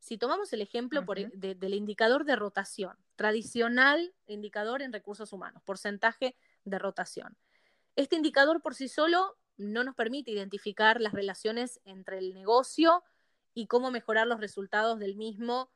Si 0.00 0.18
tomamos 0.18 0.52
el 0.52 0.60
ejemplo 0.60 1.02
del 1.02 1.74
indicador 1.74 2.24
de 2.24 2.36
rotación, 2.36 2.96
tradicional 3.16 4.14
indicador 4.26 4.82
en 4.82 4.92
recursos 4.92 5.32
humanos, 5.32 5.62
porcentaje 5.64 6.36
de 6.64 6.78
rotación. 6.78 7.36
Este 7.96 8.16
indicador 8.16 8.60
por 8.60 8.74
sí 8.74 8.88
solo 8.88 9.36
no 9.56 9.84
nos 9.84 9.94
permite 9.94 10.30
identificar 10.30 11.00
las 11.00 11.12
relaciones 11.12 11.80
entre 11.84 12.18
el 12.18 12.34
negocio 12.34 13.02
y 13.54 13.66
cómo 13.66 13.90
mejorar 13.90 14.26
los 14.26 14.40
resultados 14.40 14.98
del 14.98 15.16
mismo 15.16 15.70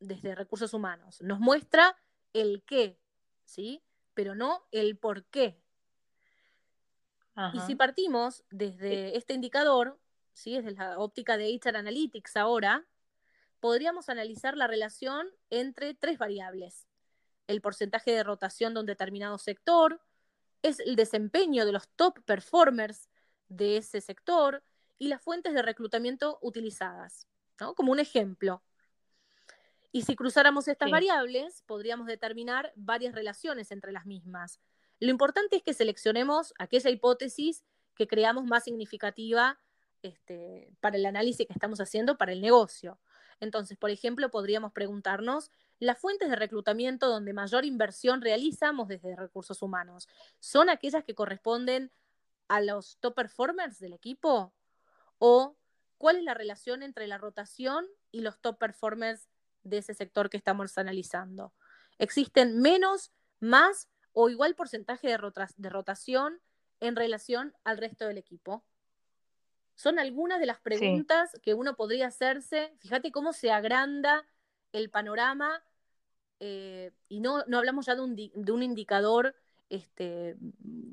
desde 0.00 0.34
recursos 0.34 0.74
humanos. 0.74 1.20
Nos 1.22 1.40
muestra 1.40 1.96
el 2.32 2.62
qué, 2.64 2.98
¿sí? 3.44 3.82
Pero 4.14 4.34
no 4.34 4.66
el 4.70 4.98
por 4.98 5.24
qué. 5.26 5.58
Y 7.52 7.60
si 7.60 7.74
partimos 7.74 8.44
desde 8.50 9.16
este 9.16 9.34
indicador, 9.34 9.98
¿sí? 10.32 10.56
desde 10.56 10.70
la 10.72 10.98
óptica 10.98 11.36
de 11.36 11.54
HR 11.54 11.76
Analytics 11.76 12.36
ahora, 12.36 12.86
podríamos 13.60 14.08
analizar 14.08 14.56
la 14.56 14.66
relación 14.66 15.28
entre 15.50 15.92
tres 15.92 16.18
variables. 16.18 16.88
El 17.46 17.60
porcentaje 17.60 18.12
de 18.12 18.22
rotación 18.22 18.72
de 18.72 18.80
un 18.80 18.86
determinado 18.86 19.36
sector, 19.36 20.00
es 20.66 20.80
el 20.80 20.96
desempeño 20.96 21.64
de 21.64 21.72
los 21.72 21.88
top 21.90 22.22
performers 22.24 23.08
de 23.48 23.78
ese 23.78 24.00
sector 24.00 24.62
y 24.98 25.08
las 25.08 25.22
fuentes 25.22 25.54
de 25.54 25.62
reclutamiento 25.62 26.38
utilizadas. 26.42 27.26
¿no? 27.60 27.74
Como 27.74 27.92
un 27.92 28.00
ejemplo, 28.00 28.62
y 29.96 30.02
si 30.02 30.14
cruzáramos 30.14 30.68
estas 30.68 30.90
variables, 30.90 31.62
podríamos 31.62 32.06
determinar 32.06 32.70
varias 32.76 33.14
relaciones 33.14 33.72
entre 33.72 33.92
las 33.92 34.04
mismas. 34.04 34.60
Lo 35.00 35.10
importante 35.10 35.56
es 35.56 35.62
que 35.62 35.72
seleccionemos 35.72 36.52
aquella 36.58 36.90
hipótesis 36.90 37.64
que 37.94 38.06
creamos 38.06 38.44
más 38.44 38.64
significativa 38.64 39.58
este, 40.02 40.70
para 40.80 40.98
el 40.98 41.06
análisis 41.06 41.46
que 41.46 41.52
estamos 41.54 41.80
haciendo 41.80 42.18
para 42.18 42.32
el 42.32 42.42
negocio. 42.42 42.98
Entonces, 43.40 43.76
por 43.76 43.90
ejemplo, 43.90 44.30
podríamos 44.30 44.72
preguntarnos, 44.72 45.50
¿las 45.78 45.98
fuentes 45.98 46.30
de 46.30 46.36
reclutamiento 46.36 47.08
donde 47.08 47.32
mayor 47.32 47.64
inversión 47.64 48.22
realizamos 48.22 48.88
desde 48.88 49.16
recursos 49.16 49.62
humanos 49.62 50.08
son 50.40 50.70
aquellas 50.70 51.04
que 51.04 51.14
corresponden 51.14 51.92
a 52.48 52.60
los 52.60 52.98
top 52.98 53.14
performers 53.14 53.78
del 53.78 53.92
equipo? 53.92 54.52
¿O 55.18 55.56
cuál 55.98 56.16
es 56.16 56.24
la 56.24 56.34
relación 56.34 56.82
entre 56.82 57.06
la 57.06 57.18
rotación 57.18 57.86
y 58.10 58.20
los 58.20 58.38
top 58.40 58.58
performers 58.58 59.28
de 59.66 59.78
ese 59.78 59.94
sector 59.94 60.30
que 60.30 60.36
estamos 60.36 60.78
analizando. 60.78 61.52
Existen 61.98 62.60
menos, 62.60 63.10
más 63.40 63.88
o 64.12 64.28
igual 64.30 64.54
porcentaje 64.54 65.08
de, 65.08 65.68
rotación 65.68 66.40
en 66.80 66.96
relación 66.96 67.54
al 67.64 67.78
resto 67.78 68.06
del 68.06 68.18
equipo. 68.18 68.64
Son 69.76 69.98
algunas 69.98 70.40
de 70.40 70.46
las 70.46 70.58
preguntas 70.58 71.38
que 71.42 71.54
uno 71.54 71.76
podría 71.76 72.08
hacerse. 72.08 72.72
Fíjate 72.78 73.12
cómo 73.12 73.32
se 73.32 73.52
agranda 73.52 74.26
el 74.72 74.90
panorama 74.90 75.62
eh, 76.40 76.92
y 77.08 77.20
no, 77.20 77.44
no, 77.46 77.58
hablamos 77.58 77.86
ya 77.86 77.94
de 77.94 78.02
un, 78.02 78.62
indicador, 78.62 79.36
este, 79.68 80.36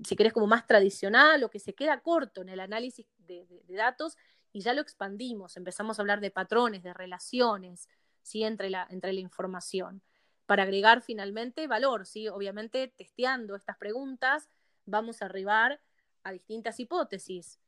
si 0.06 0.16
querés, 0.16 0.34
como 0.34 0.48
más 0.48 0.68
tradicional 0.68 1.44
o 1.44 1.50
que 1.50 1.60
se 1.60 1.74
queda 1.74 2.02
corto 2.02 2.42
en 2.42 2.50
el 2.50 2.60
análisis 2.60 3.08
de 3.18 3.48
datos 3.70 4.18
y 4.52 4.62
ya 4.62 4.74
lo 4.74 4.82
expandimos. 4.82 5.58
Empezamos 5.58 5.98
a 5.98 6.02
hablar 6.02 6.22
de 6.22 6.32
patrones, 6.32 6.84
de 6.84 6.94
relaciones, 6.94 7.90
¿sí? 8.22 8.44
entre, 8.44 8.70
la, 8.70 8.88
entre 8.90 9.12
la 9.14 9.20
información. 9.20 10.02
Para 10.46 10.64
agregar 10.64 11.02
finalmente 11.02 11.68
valor, 11.68 12.06
¿sí? 12.06 12.28
obviamente 12.28 12.88
testeando 12.90 13.56
estas 13.56 13.78
preguntas 13.78 14.50
vamos 14.86 15.22
a 15.22 15.26
arribar 15.26 15.82
a 16.24 16.32
distintas 16.32 16.80
hipótesis 16.80 17.60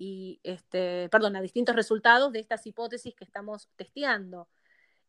y 0.00 0.40
este, 0.44 1.10
perdón, 1.10 1.36
a 1.36 1.42
distintos 1.42 1.76
resultados 1.76 2.32
de 2.32 2.40
estas 2.40 2.66
hipótesis 2.66 3.14
que 3.14 3.24
estamos 3.24 3.68
testeando. 3.76 4.48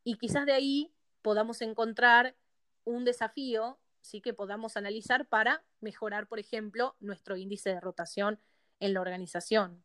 Y 0.04 0.18
quizás 0.18 0.46
de 0.46 0.52
ahí 0.52 0.92
podamos 1.22 1.62
encontrar 1.62 2.36
un 2.84 3.06
desafío 3.06 3.80
sí 4.02 4.20
que 4.20 4.34
podamos 4.34 4.76
analizar 4.76 5.26
para 5.28 5.64
mejorar, 5.80 6.28
por 6.28 6.39
ejemplo, 6.39 6.96
nuestro 7.00 7.38
índice 7.38 7.70
de 7.70 7.80
rotación 7.80 8.39
en 8.82 8.94
la 8.94 9.02
organización. 9.02 9.82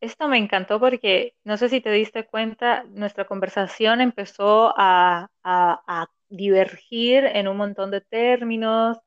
Esto 0.00 0.26
me 0.28 0.38
encantó 0.38 0.80
porque 0.80 1.34
no 1.44 1.58
sé 1.58 1.68
si 1.68 1.82
te 1.82 1.90
diste 1.90 2.26
cuenta, 2.26 2.84
nuestra 2.84 3.26
conversación 3.26 4.00
empezó 4.00 4.72
a, 4.76 5.28
divergir 6.30 7.24
en 7.26 7.46
un 7.46 7.56
montón 7.56 7.92
de 7.92 8.00
términos, 8.00 8.98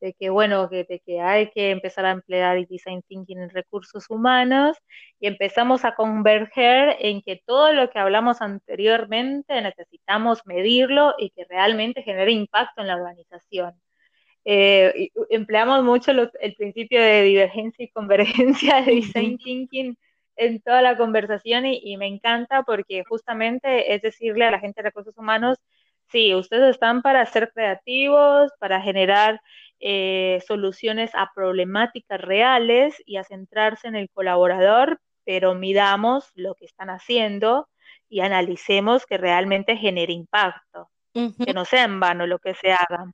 de 0.00 0.14
que 0.14 0.30
bueno, 0.30 0.68
que, 0.68 0.84
de 0.84 1.00
que 1.00 1.20
hay 1.20 1.50
que 1.50 1.70
empezar 1.70 2.06
a 2.06 2.10
emplear 2.12 2.66
design 2.66 3.02
thinking 3.08 3.38
en 3.40 3.50
recursos 3.50 4.10
humanos 4.10 4.76
y 5.20 5.26
empezamos 5.26 5.84
a 5.84 5.94
converger 5.94 6.96
en 7.00 7.22
que 7.22 7.42
todo 7.46 7.72
lo 7.72 7.90
que 7.90 7.98
hablamos 7.98 8.40
anteriormente 8.42 9.60
necesitamos 9.62 10.42
medirlo 10.46 11.14
y 11.18 11.30
que 11.30 11.44
realmente 11.48 12.02
genere 12.02 12.32
impacto 12.32 12.82
en 12.82 12.88
la 12.88 12.96
organización. 12.96 13.74
Eh, 14.44 15.10
empleamos 15.30 15.82
mucho 15.82 16.12
el 16.12 16.54
principio 16.54 17.00
de 17.02 17.22
divergencia 17.22 17.84
y 17.84 17.90
convergencia 17.90 18.82
de 18.82 18.94
design 18.94 19.38
thinking 19.38 19.96
en 20.36 20.60
toda 20.60 20.82
la 20.82 20.96
conversación 20.96 21.66
y, 21.66 21.96
me 21.96 22.06
encanta 22.06 22.62
porque 22.62 23.04
justamente 23.08 23.94
es 23.94 24.02
decirle 24.02 24.44
a 24.44 24.50
la 24.50 24.60
gente 24.60 24.82
de 24.82 24.88
recursos 24.88 25.16
humanos, 25.16 25.58
sí, 26.08 26.34
ustedes 26.34 26.70
están 26.70 27.02
para 27.02 27.24
ser 27.26 27.50
creativos, 27.52 28.52
para 28.60 28.80
generar 28.80 29.40
eh, 29.80 30.42
soluciones 30.46 31.10
a 31.14 31.30
problemáticas 31.34 32.20
reales 32.20 32.94
y 33.04 33.16
a 33.16 33.24
centrarse 33.24 33.88
en 33.88 33.96
el 33.96 34.10
colaborador, 34.10 35.00
pero 35.24 35.54
midamos 35.54 36.30
lo 36.34 36.54
que 36.54 36.64
están 36.64 36.88
haciendo 36.88 37.68
y 38.08 38.20
analicemos 38.20 39.06
que 39.06 39.18
realmente 39.18 39.76
genere 39.76 40.12
impacto, 40.12 40.90
que 41.12 41.54
no 41.54 41.64
sea 41.64 41.84
en 41.84 41.98
vano 41.98 42.26
lo 42.26 42.38
que 42.38 42.54
se 42.54 42.72
haga. 42.72 43.12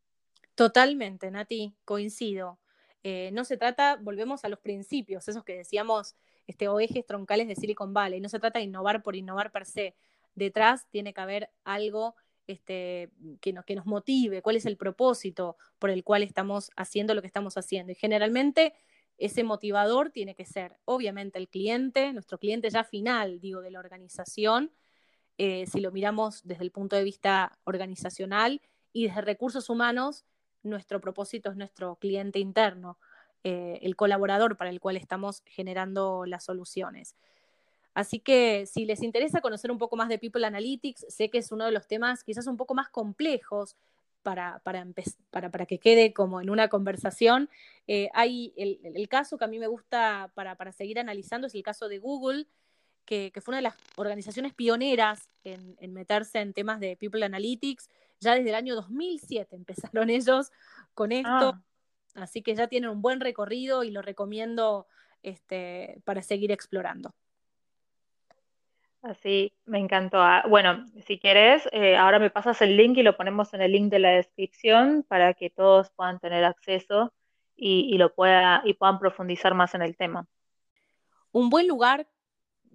Totalmente, 0.54 1.30
Nati, 1.30 1.74
coincido. 1.84 2.58
Eh, 3.02 3.30
no 3.32 3.44
se 3.44 3.56
trata, 3.56 3.96
volvemos 4.00 4.44
a 4.44 4.48
los 4.48 4.60
principios, 4.60 5.26
esos 5.26 5.44
que 5.44 5.56
decíamos 5.56 6.14
este, 6.46 6.68
o 6.68 6.78
ejes 6.80 7.06
troncales 7.06 7.48
de 7.48 7.56
Silicon 7.56 7.94
Valley. 7.94 8.20
No 8.20 8.28
se 8.28 8.38
trata 8.38 8.58
de 8.58 8.66
innovar 8.66 9.02
por 9.02 9.16
innovar 9.16 9.50
per 9.50 9.64
se. 9.64 9.94
Detrás 10.34 10.86
tiene 10.90 11.12
que 11.14 11.20
haber 11.20 11.50
algo 11.64 12.14
este, 12.46 13.10
que, 13.40 13.52
nos, 13.52 13.64
que 13.64 13.74
nos 13.74 13.86
motive, 13.86 14.42
cuál 14.42 14.56
es 14.56 14.66
el 14.66 14.76
propósito 14.76 15.56
por 15.78 15.90
el 15.90 16.04
cual 16.04 16.22
estamos 16.22 16.70
haciendo 16.76 17.14
lo 17.14 17.20
que 17.20 17.26
estamos 17.26 17.56
haciendo. 17.56 17.92
Y 17.92 17.94
generalmente 17.94 18.74
ese 19.18 19.44
motivador 19.44 20.10
tiene 20.10 20.34
que 20.34 20.44
ser, 20.44 20.78
obviamente, 20.84 21.38
el 21.38 21.48
cliente, 21.48 22.12
nuestro 22.12 22.38
cliente 22.38 22.70
ya 22.70 22.84
final, 22.84 23.40
digo, 23.40 23.60
de 23.60 23.70
la 23.70 23.78
organización, 23.78 24.72
eh, 25.38 25.66
si 25.66 25.80
lo 25.80 25.92
miramos 25.92 26.42
desde 26.44 26.64
el 26.64 26.70
punto 26.70 26.96
de 26.96 27.04
vista 27.04 27.58
organizacional 27.64 28.60
y 28.92 29.06
desde 29.06 29.22
recursos 29.22 29.70
humanos, 29.70 30.24
nuestro 30.62 31.00
propósito 31.00 31.50
es 31.50 31.56
nuestro 31.56 31.96
cliente 31.96 32.38
interno. 32.38 32.98
Eh, 33.44 33.80
el 33.82 33.96
colaborador 33.96 34.56
para 34.56 34.70
el 34.70 34.80
cual 34.80 34.96
estamos 34.96 35.42
generando 35.46 36.26
las 36.26 36.44
soluciones. 36.44 37.16
Así 37.94 38.20
que 38.20 38.66
si 38.66 38.86
les 38.86 39.02
interesa 39.02 39.40
conocer 39.40 39.70
un 39.70 39.78
poco 39.78 39.96
más 39.96 40.08
de 40.08 40.18
People 40.18 40.46
Analytics, 40.46 41.06
sé 41.08 41.28
que 41.28 41.38
es 41.38 41.52
uno 41.52 41.66
de 41.66 41.72
los 41.72 41.86
temas 41.86 42.24
quizás 42.24 42.46
un 42.46 42.56
poco 42.56 42.74
más 42.74 42.88
complejos 42.88 43.76
para, 44.22 44.60
para, 44.60 44.86
para, 45.30 45.66
que 45.66 45.78
quede 45.78 46.12
como 46.12 46.40
en 46.40 46.48
una 46.48 46.68
conversación. 46.68 47.50
Eh, 47.86 48.08
hay 48.14 48.54
el, 48.56 49.08
caso 49.08 49.36
que 49.36 49.44
a 49.44 49.48
mí 49.48 49.58
me 49.58 49.66
gusta 49.66 50.30
para, 50.34 50.72
seguir 50.72 50.98
analizando 50.98 51.46
es 51.46 51.54
el 51.54 51.62
caso 51.62 51.88
de 51.88 51.98
Google, 51.98 52.46
que, 53.04 53.32
fue 53.42 53.52
una 53.52 53.58
de 53.58 53.62
las 53.62 53.76
organizaciones 53.96 54.54
pioneras 54.54 55.28
en, 55.44 55.92
meterse 55.92 56.40
en 56.40 56.54
temas 56.54 56.80
de 56.80 56.96
People 56.96 57.24
Analytics. 57.24 57.90
Ya 58.20 58.34
desde 58.34 58.50
el 58.50 58.54
año 58.54 58.74
2007 58.74 59.54
empezaron 59.54 60.08
ellos 60.10 60.50
con 60.94 61.12
esto. 61.12 61.28
Ah. 61.30 61.62
Así 62.14 62.42
que 62.42 62.54
ya 62.54 62.68
tienen 62.68 62.90
un 62.90 63.02
buen 63.02 63.20
recorrido 63.20 63.84
y 63.84 63.90
lo 63.90 64.02
recomiendo 64.02 64.86
este, 65.22 66.00
para 66.04 66.22
seguir 66.22 66.52
explorando. 66.52 67.14
Así, 69.02 69.52
me 69.66 69.80
encantó. 69.80 70.18
Ah, 70.20 70.44
bueno, 70.48 70.86
si 71.06 71.18
quieres, 71.18 71.68
eh, 71.72 71.96
ahora 71.96 72.20
me 72.20 72.30
pasas 72.30 72.62
el 72.62 72.76
link 72.76 72.96
y 72.98 73.02
lo 73.02 73.16
ponemos 73.16 73.52
en 73.52 73.60
el 73.60 73.72
link 73.72 73.90
de 73.90 73.98
la 73.98 74.10
descripción 74.10 75.04
para 75.08 75.34
que 75.34 75.50
todos 75.50 75.90
puedan 75.90 76.20
tener 76.20 76.44
acceso 76.44 77.12
y, 77.56 77.96
lo 77.98 78.14
pueda, 78.14 78.62
y 78.64 78.74
puedan 78.74 79.00
profundizar 79.00 79.54
más 79.54 79.74
en 79.74 79.82
el 79.82 79.96
tema. 79.96 80.26
Un 81.32 81.50
buen 81.50 81.66
lugar 81.66 82.08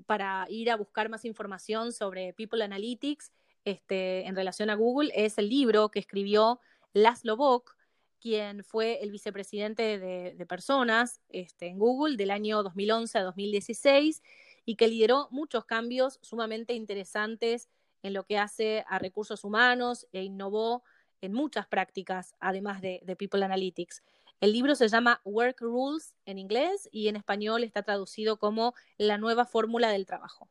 para 0.06 0.46
ir 0.50 0.70
a 0.70 0.76
buscar 0.76 1.10
más 1.10 1.24
información 1.24 1.94
sobre 1.94 2.34
People 2.34 2.64
Analytics 2.64 3.32
este, 3.64 4.26
en 4.26 4.36
relación 4.36 4.70
a 4.70 4.76
Google 4.76 5.12
es 5.16 5.38
el 5.38 5.50
libro 5.50 5.90
que 5.90 6.00
escribió 6.00 6.60
Laszlo 6.94 7.38
Bock, 7.38 7.76
quien 8.20 8.64
fue 8.64 9.02
el 9.02 9.12
vicepresidente 9.12 10.00
de, 10.00 10.46
personas 10.46 11.22
este, 11.30 11.68
en 11.68 11.80
Google 11.80 12.18
del 12.18 12.32
año 12.32 12.64
2011 12.64 13.18
a 13.18 13.24
2016 13.24 14.22
y 14.68 14.76
que 14.76 14.90
lideró 14.90 15.30
muchos 15.32 15.64
cambios 15.64 16.20
sumamente 16.22 16.74
interesantes 16.74 17.70
en 18.04 18.14
lo 18.14 18.26
que 18.26 18.38
hace 18.38 18.84
a 18.90 19.00
recursos 19.00 19.46
humanos 19.46 20.08
e 20.12 20.24
innovó 20.24 20.84
en 21.22 21.32
muchas 21.32 21.66
prácticas, 21.68 22.36
además 22.42 22.82
de, 22.82 23.02
People 23.18 23.46
Analytics. 23.46 24.04
El 24.42 24.52
libro 24.52 24.76
se 24.76 24.90
llama 24.90 25.22
Work 25.24 25.62
Rules 25.62 26.14
en 26.26 26.38
inglés 26.38 26.90
y 26.92 27.08
en 27.08 27.16
español 27.16 27.64
está 27.64 27.82
traducido 27.82 28.40
como 28.40 28.74
La 28.98 29.18
nueva 29.18 29.46
fórmula 29.46 29.90
del 29.90 30.06
trabajo. 30.06 30.50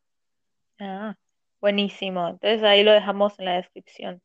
Ah, 0.80 1.14
buenísimo. 1.60 2.26
Entonces 2.26 2.62
ahí 2.62 2.82
lo 2.82 2.92
dejamos 2.92 3.38
en 3.38 3.44
la 3.44 3.56
descripción. 3.56 4.22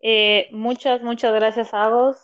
Eh, 0.00 0.48
muchas, 0.50 1.02
muchas 1.02 1.32
gracias, 1.32 1.72
Agos. 1.72 2.16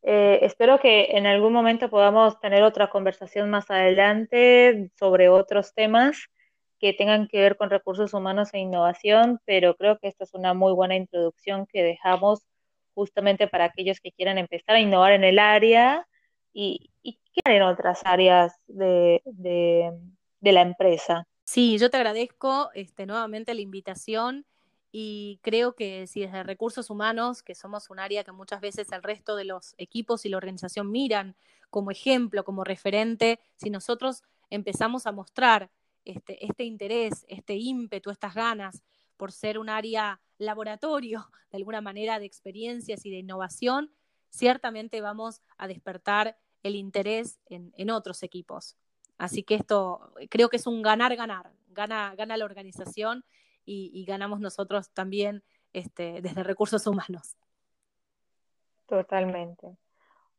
Eh, 0.00 0.38
espero 0.40 0.80
que 0.80 1.10
en 1.10 1.26
algún 1.26 1.52
momento 1.52 1.90
podamos 1.90 2.40
tener 2.40 2.62
otra 2.62 2.88
conversación 2.88 3.50
más 3.50 3.70
adelante 3.70 4.90
sobre 4.98 5.28
otros 5.28 5.74
temas 5.74 6.30
que 6.78 6.92
tengan 6.92 7.28
que 7.28 7.40
ver 7.40 7.56
con 7.56 7.70
recursos 7.70 8.14
humanos 8.14 8.50
e 8.52 8.58
innovación, 8.58 9.40
pero 9.44 9.74
creo 9.76 9.98
que 9.98 10.08
esta 10.08 10.24
es 10.24 10.34
una 10.34 10.54
muy 10.54 10.72
buena 10.72 10.96
introducción 10.96 11.66
que 11.66 11.82
dejamos 11.82 12.40
justamente 12.94 13.46
para 13.48 13.64
aquellos 13.64 14.00
que 14.00 14.12
quieran 14.12 14.38
empezar 14.38 14.76
a 14.76 14.80
innovar 14.80 15.12
en 15.12 15.24
el 15.24 15.38
área 15.38 16.06
y, 16.52 16.90
y 17.02 17.18
en 17.44 17.62
otras 17.62 18.00
áreas 18.04 18.54
de, 18.66 19.22
la 20.40 20.60
empresa. 20.62 21.26
Sí, 21.44 21.78
yo 21.78 21.90
te 21.90 21.96
agradezco 21.96 22.70
este, 22.74 23.06
nuevamente 23.06 23.54
la 23.54 23.60
invitación 23.60 24.46
y 24.90 25.38
creo 25.42 25.74
que 25.74 26.06
si 26.06 26.20
desde 26.20 26.42
recursos 26.42 26.90
humanos, 26.90 27.42
que 27.42 27.54
somos 27.54 27.90
un 27.90 27.98
área 27.98 28.24
que 28.24 28.32
muchas 28.32 28.60
veces 28.60 28.90
el 28.92 29.02
resto 29.02 29.36
de 29.36 29.44
los 29.44 29.74
equipos 29.78 30.24
y 30.24 30.30
la 30.30 30.36
organización 30.36 30.90
miran 30.90 31.36
como 31.70 31.90
ejemplo, 31.90 32.44
como 32.44 32.64
referente, 32.64 33.40
si 33.56 33.70
nosotros 33.70 34.22
empezamos 34.50 35.06
a 35.06 35.12
mostrar 35.12 35.70
este, 36.04 36.44
este, 36.44 36.64
interés, 36.64 37.24
este 37.28 37.54
ímpetu, 37.54 38.10
estas 38.10 38.34
ganas 38.34 38.82
por 39.16 39.32
ser 39.32 39.58
un 39.58 39.68
área 39.68 40.20
laboratorio, 40.38 41.30
de 41.50 41.58
alguna 41.58 41.80
manera, 41.80 42.18
de 42.18 42.26
experiencias 42.26 43.04
y 43.04 43.10
de 43.10 43.18
innovación, 43.18 43.92
ciertamente 44.30 45.00
vamos 45.00 45.42
a 45.56 45.66
despertar 45.66 46.38
el 46.62 46.76
interés 46.76 47.40
en, 47.46 47.90
otros 47.90 48.22
equipos. 48.22 48.76
Así 49.16 49.42
que 49.42 49.54
esto 49.54 50.12
creo 50.30 50.48
que 50.48 50.56
es 50.56 50.66
un 50.66 50.82
ganar-ganar, 50.82 51.52
gana, 51.68 52.14
gana 52.14 52.36
la 52.36 52.44
organización 52.44 53.24
y, 53.64 54.04
ganamos 54.04 54.40
nosotros 54.40 54.90
también 54.90 55.42
este, 55.72 56.22
desde 56.22 56.42
recursos 56.42 56.86
humanos. 56.86 57.36
Totalmente. 58.86 59.76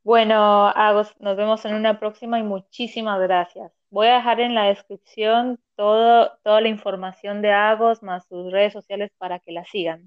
Bueno, 0.04 0.68
Agos, 0.68 1.14
nos 1.20 1.36
vemos 1.36 1.66
en 1.66 1.76
una 1.76 2.00
próxima 2.00 2.39
y 2.39 2.43
muchísimas 2.43 3.20
gracias. 3.20 3.72
Voy 3.89 4.08
a 4.08 4.16
dejar 4.16 4.39
en 4.39 4.56
la 4.56 4.66
descripción 4.66 5.60
todo, 5.76 6.32
toda 6.43 6.62
la 6.62 6.70
información 6.70 7.41
de 7.41 7.52
Agos 7.52 8.02
más 8.02 8.26
sus 8.28 8.52
redes 8.52 8.72
sociales 8.72 9.12
para 9.18 9.39
que 9.39 9.52
la 9.52 9.66
sigan. 9.66 10.06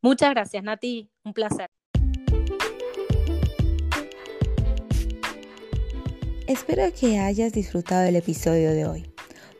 Muchas 0.00 0.30
gracias, 0.30 0.62
Nati. 0.62 1.10
Un 1.24 1.32
placer. 1.32 1.70
Espero 6.46 6.84
que 6.98 7.18
hayas 7.18 7.52
disfrutado 7.52 8.02
del 8.02 8.16
episodio 8.16 8.70
de 8.72 8.86
hoy. 8.86 9.14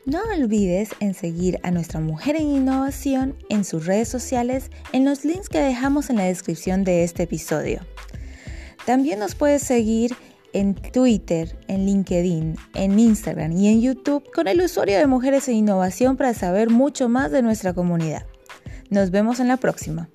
No 0.05 0.21
olvides 0.37 0.91
en 0.99 1.15
seguir 1.15 1.59
a 1.63 1.71
nuestra 1.71 1.99
mujer 1.99 2.35
en 2.35 2.47
innovación 2.47 3.35
en 3.49 3.65
sus 3.65 3.87
redes 3.87 4.07
sociales 4.07 4.69
en 4.93 5.03
los 5.03 5.25
links 5.25 5.49
que 5.49 5.59
dejamos 5.59 6.11
en 6.11 6.17
la 6.17 6.25
descripción 6.25 6.83
de 6.83 7.03
este 7.03 7.23
episodio. 7.23 7.81
También 8.85 9.19
nos 9.19 9.35
puedes 9.35 9.63
seguir 9.63 10.15
en 10.53 10.75
Twitter, 10.75 11.57
en 11.67 11.85
LinkedIn, 11.85 12.55
en 12.75 12.99
Instagram 12.99 13.51
y 13.51 13.67
en 13.67 13.81
YouTube 13.81 14.23
con 14.33 14.47
el 14.47 14.61
usuario 14.61 14.97
de 14.97 15.07
Mujeres 15.07 15.49
en 15.49 15.55
Innovación 15.55 16.15
para 16.15 16.33
saber 16.33 16.69
mucho 16.69 17.09
más 17.09 17.31
de 17.31 17.41
nuestra 17.41 17.73
comunidad. 17.73 18.25
Nos 18.89 19.11
vemos 19.11 19.39
en 19.39 19.47
la 19.47 19.57
próxima. 19.57 20.09